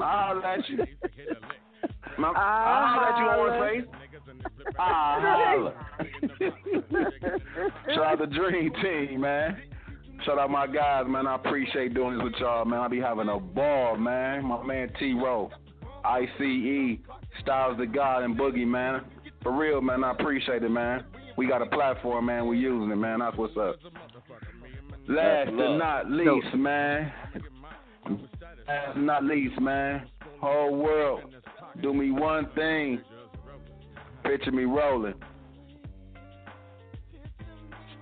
I'll 0.00 0.34
holler 0.34 0.46
at 0.46 0.68
you. 0.68 0.78
I'll 2.18 2.34
holler 2.34 3.06
at 3.06 3.18
you, 3.18 3.26
Orange 3.40 3.84
Face. 3.84 3.88
I'll 4.78 5.20
holler. 5.20 5.74
Shout 7.94 8.04
out 8.04 8.18
the 8.18 8.26
Dream 8.26 8.72
Team, 8.82 9.20
man. 9.20 9.60
Shout 10.24 10.38
out 10.38 10.50
my 10.50 10.66
guys, 10.66 11.04
man. 11.08 11.26
I 11.26 11.36
appreciate 11.36 11.94
doing 11.94 12.18
this 12.18 12.24
with 12.24 12.34
y'all, 12.40 12.64
man. 12.64 12.80
I 12.80 12.88
be 12.88 13.00
having 13.00 13.28
a 13.28 13.38
ball, 13.38 13.96
man. 13.96 14.44
My 14.44 14.62
man 14.62 14.90
T-Ro, 14.98 15.50
ICE, 16.04 16.98
Styles 17.42 17.78
the 17.78 17.86
God, 17.86 18.24
and 18.24 18.36
Boogie, 18.36 18.66
man. 18.66 19.02
For 19.42 19.52
real, 19.52 19.80
man. 19.80 20.02
I 20.02 20.10
appreciate 20.10 20.62
it, 20.62 20.70
man. 20.70 21.04
We 21.36 21.46
got 21.46 21.62
a 21.62 21.66
platform, 21.66 22.26
man. 22.26 22.48
We 22.48 22.58
using 22.58 22.90
it, 22.90 22.96
man. 22.96 23.20
That's 23.20 23.36
what's 23.36 23.56
up. 23.56 23.76
Last 25.08 25.46
That's 25.46 25.50
but 25.56 25.76
not 25.76 26.10
least, 26.10 26.54
man. 26.54 27.12
Last 28.04 28.94
but 28.94 29.00
not 29.00 29.24
least, 29.24 29.60
man. 29.60 30.06
Whole 30.40 30.76
world, 30.76 31.34
do 31.80 31.94
me 31.94 32.10
one 32.10 32.48
thing. 32.54 33.00
Picture 34.24 34.52
me 34.52 34.64
rolling. 34.64 35.14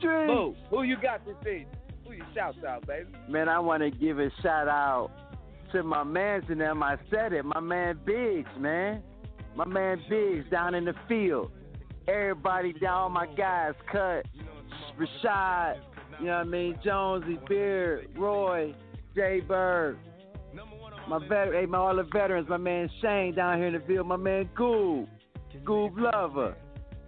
Boo, 0.00 0.54
who 0.70 0.82
you 0.82 0.96
got 1.00 1.24
this 1.24 1.36
season? 1.44 1.75
Who 2.16 2.24
you 2.24 2.30
shouts 2.34 2.58
out, 2.66 2.86
baby? 2.86 3.08
Man, 3.28 3.48
I 3.48 3.58
want 3.58 3.82
to 3.82 3.90
give 3.90 4.18
a 4.18 4.30
shout 4.42 4.68
out 4.68 5.10
to 5.72 5.82
my 5.82 6.04
mans 6.04 6.44
in 6.48 6.58
them. 6.58 6.82
I 6.82 6.96
said 7.10 7.32
it. 7.32 7.44
My 7.44 7.60
man 7.60 7.98
Biggs, 8.04 8.48
man. 8.58 9.02
My 9.54 9.66
man 9.66 10.00
Biggs 10.08 10.48
down 10.50 10.74
in 10.74 10.84
the 10.84 10.94
field. 11.08 11.50
Everybody 12.08 12.72
down, 12.72 12.94
all 12.94 13.08
my 13.08 13.26
guys, 13.26 13.74
Cut, 13.90 14.26
Rashad, 14.96 15.80
you 16.20 16.26
know 16.26 16.38
what 16.38 16.40
I 16.40 16.44
mean? 16.44 16.78
Jonesy, 16.84 17.38
Beard, 17.48 18.08
Roy, 18.16 18.74
Jay 19.16 19.40
Bird. 19.40 19.98
My 21.08 21.18
vet, 21.28 21.52
hey, 21.52 21.66
my 21.66 21.78
all 21.78 21.96
the 21.96 22.04
veterans, 22.04 22.48
my 22.48 22.58
man 22.58 22.88
Shane 23.02 23.34
down 23.34 23.58
here 23.58 23.66
in 23.66 23.74
the 23.74 23.80
field, 23.80 24.06
my 24.06 24.16
man 24.16 24.48
Goob, 24.56 25.08
Goob 25.64 25.98
Lover, 25.98 26.54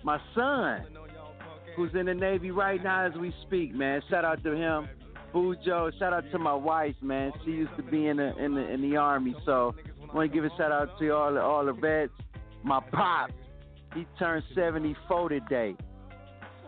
my 0.03 0.19
son, 0.35 0.85
who's 1.77 1.95
in 1.95 2.07
the 2.07 2.15
Navy 2.15 2.51
right 2.51 2.83
now 2.83 3.07
as 3.07 3.15
we 3.15 3.33
speak, 3.47 3.73
man. 3.73 4.03
Shout 4.11 4.25
out 4.25 4.43
to 4.43 4.53
him. 4.53 4.89
Bujo, 5.35 5.91
shout 5.99 6.13
out 6.13 6.25
to 6.33 6.39
my 6.39 6.55
wife, 6.55 6.95
man. 7.03 7.33
She 7.45 7.51
used 7.53 7.77
to 7.77 7.83
be 7.83 8.07
in 8.07 8.17
the 8.17 8.37
in 8.37 8.55
the 8.55 8.67
in 8.69 8.81
the 8.83 8.97
army, 8.97 9.35
so 9.45 9.75
I 10.11 10.15
want 10.15 10.31
to 10.31 10.35
give 10.35 10.45
a 10.45 10.51
shout 10.57 10.73
out 10.73 10.99
to 10.99 11.11
all 11.11 11.33
the 11.33 11.41
all 11.41 11.65
the 11.65 11.73
vets. 11.73 12.13
My 12.65 12.81
pop, 12.93 13.31
he 13.95 14.07
turned 14.19 14.43
74 14.55 15.29
today. 15.29 15.77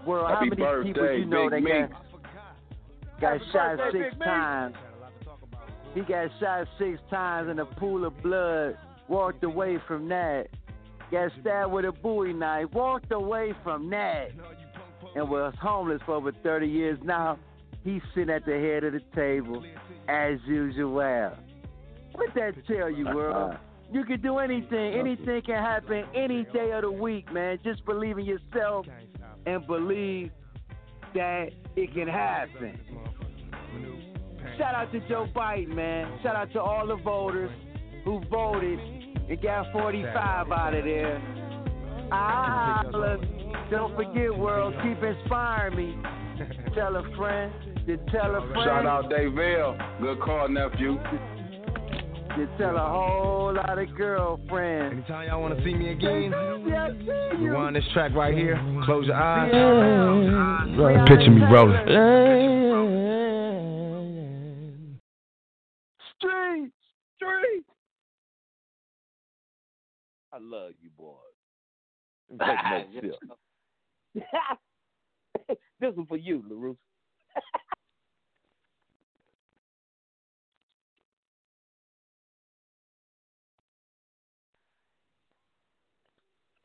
World, 0.07 0.29
how 0.29 0.35
Happy 0.37 0.51
many 0.51 0.85
people 0.85 1.03
birthday, 1.03 1.19
you 1.19 1.25
know 1.27 1.51
Big 1.51 1.65
that 1.65 1.89
Meek. 1.89 1.91
got 3.21 3.21
got 3.21 3.33
Happy 3.33 3.45
shot 3.53 3.77
birthday, 3.77 3.99
six 3.99 4.11
Big 4.11 4.19
Meek. 4.21 4.29
times? 4.29 4.77
He 5.95 6.01
got 6.03 6.31
shot 6.39 6.67
six 6.79 6.99
times 7.11 7.51
in 7.51 7.59
a 7.59 7.67
pool 7.67 8.05
of 8.05 8.23
blood. 8.23 8.77
Walked 9.09 9.43
away 9.43 9.79
from 9.89 10.09
that. 10.11 10.47
Got 11.11 11.33
stabbed 11.41 11.73
with 11.73 11.85
a 11.85 11.93
Bowie 11.93 12.33
knife. 12.33 12.67
Walked 12.73 13.11
away 13.11 13.53
from 13.65 13.91
that. 13.91 14.29
And 15.17 15.29
was 15.29 15.53
homeless 15.61 16.01
for 16.07 16.15
over 16.15 16.31
30 16.31 16.69
years. 16.69 16.99
Now 17.03 17.37
he's 17.85 18.03
sitting 18.15 18.31
at 18.31 18.45
the 18.45 18.53
head 18.53 18.85
of 18.85 18.93
the 18.93 19.03
table 19.15 19.65
as 20.09 20.39
usual. 20.47 21.33
What 22.13 22.35
that 22.35 22.55
tell 22.67 22.91
you, 22.91 23.05
world? 23.07 23.57
You 23.93 24.05
can 24.05 24.21
do 24.21 24.39
anything. 24.39 24.95
Anything 24.95 25.43
can 25.43 25.57
happen 25.57 26.05
any 26.15 26.45
day 26.53 26.71
of 26.73 26.83
the 26.83 26.91
week, 26.91 27.33
man. 27.33 27.59
Just 27.65 27.85
believe 27.85 28.19
in 28.19 28.25
yourself 28.25 28.87
and 29.47 29.67
believe 29.67 30.31
that 31.15 31.51
it 31.77 31.93
can 31.93 32.07
happen. 32.07 32.79
Shout 34.59 34.75
out 34.75 34.93
to 34.93 35.01
Joe 35.09 35.27
Biden, 35.35 35.75
man. 35.75 36.19
Shout 36.23 36.37
out 36.37 36.53
to 36.53 36.61
all 36.61 36.87
the 36.87 36.97
voters 36.97 37.51
who 38.05 38.23
voted 38.31 38.79
and 38.79 39.43
got 39.43 39.73
45 39.73 40.51
out 40.53 40.75
of 40.75 40.85
there. 40.85 41.21
Ah, 42.13 42.83
look, 42.93 43.21
don't 43.71 43.95
forget, 43.97 44.37
world, 44.37 44.75
keep 44.83 45.03
inspiring 45.03 45.77
me. 45.77 46.03
Tell 46.75 46.97
a 46.97 47.17
friend, 47.17 47.53
to 47.97 48.11
tell 48.11 48.37
a 48.37 48.41
friend. 48.41 48.65
Shout 48.65 48.87
out 48.87 49.11
Daville. 49.11 49.77
Good 50.01 50.21
call, 50.21 50.49
nephew. 50.49 50.99
You 52.39 52.49
tell 52.59 52.77
a 52.77 52.89
whole 52.89 53.53
lot 53.55 53.77
of 53.77 53.97
girlfriends. 53.97 54.93
Anytime 54.93 55.27
y'all 55.29 55.43
want 55.43 55.59
to 55.59 55.65
see 55.65 55.75
me 55.75 55.91
again, 55.91 56.31
Yeah, 56.67 56.85
I 56.85 57.37
you. 57.37 57.49
rewind 57.51 57.75
this 57.75 57.85
track 57.93 58.15
right 58.15 58.33
here. 58.33 58.57
Close 58.85 59.07
your 59.07 59.17
eyes. 59.17 59.51
Yeah. 59.53 61.05
Picture 61.09 61.31
me 61.31 61.43
rolling. 61.43 61.81
Street, 66.17 66.71
street. 67.17 67.65
I 70.33 70.39
love 70.41 70.73
you, 70.81 70.91
boys. 70.97 71.17
Take 72.31 72.41
another 72.41 72.85
sip. 74.15 75.57
this 75.81 75.97
one 75.97 76.07
for 76.07 76.17
you, 76.17 76.45
La 76.49 76.57
Russa. 76.57 76.77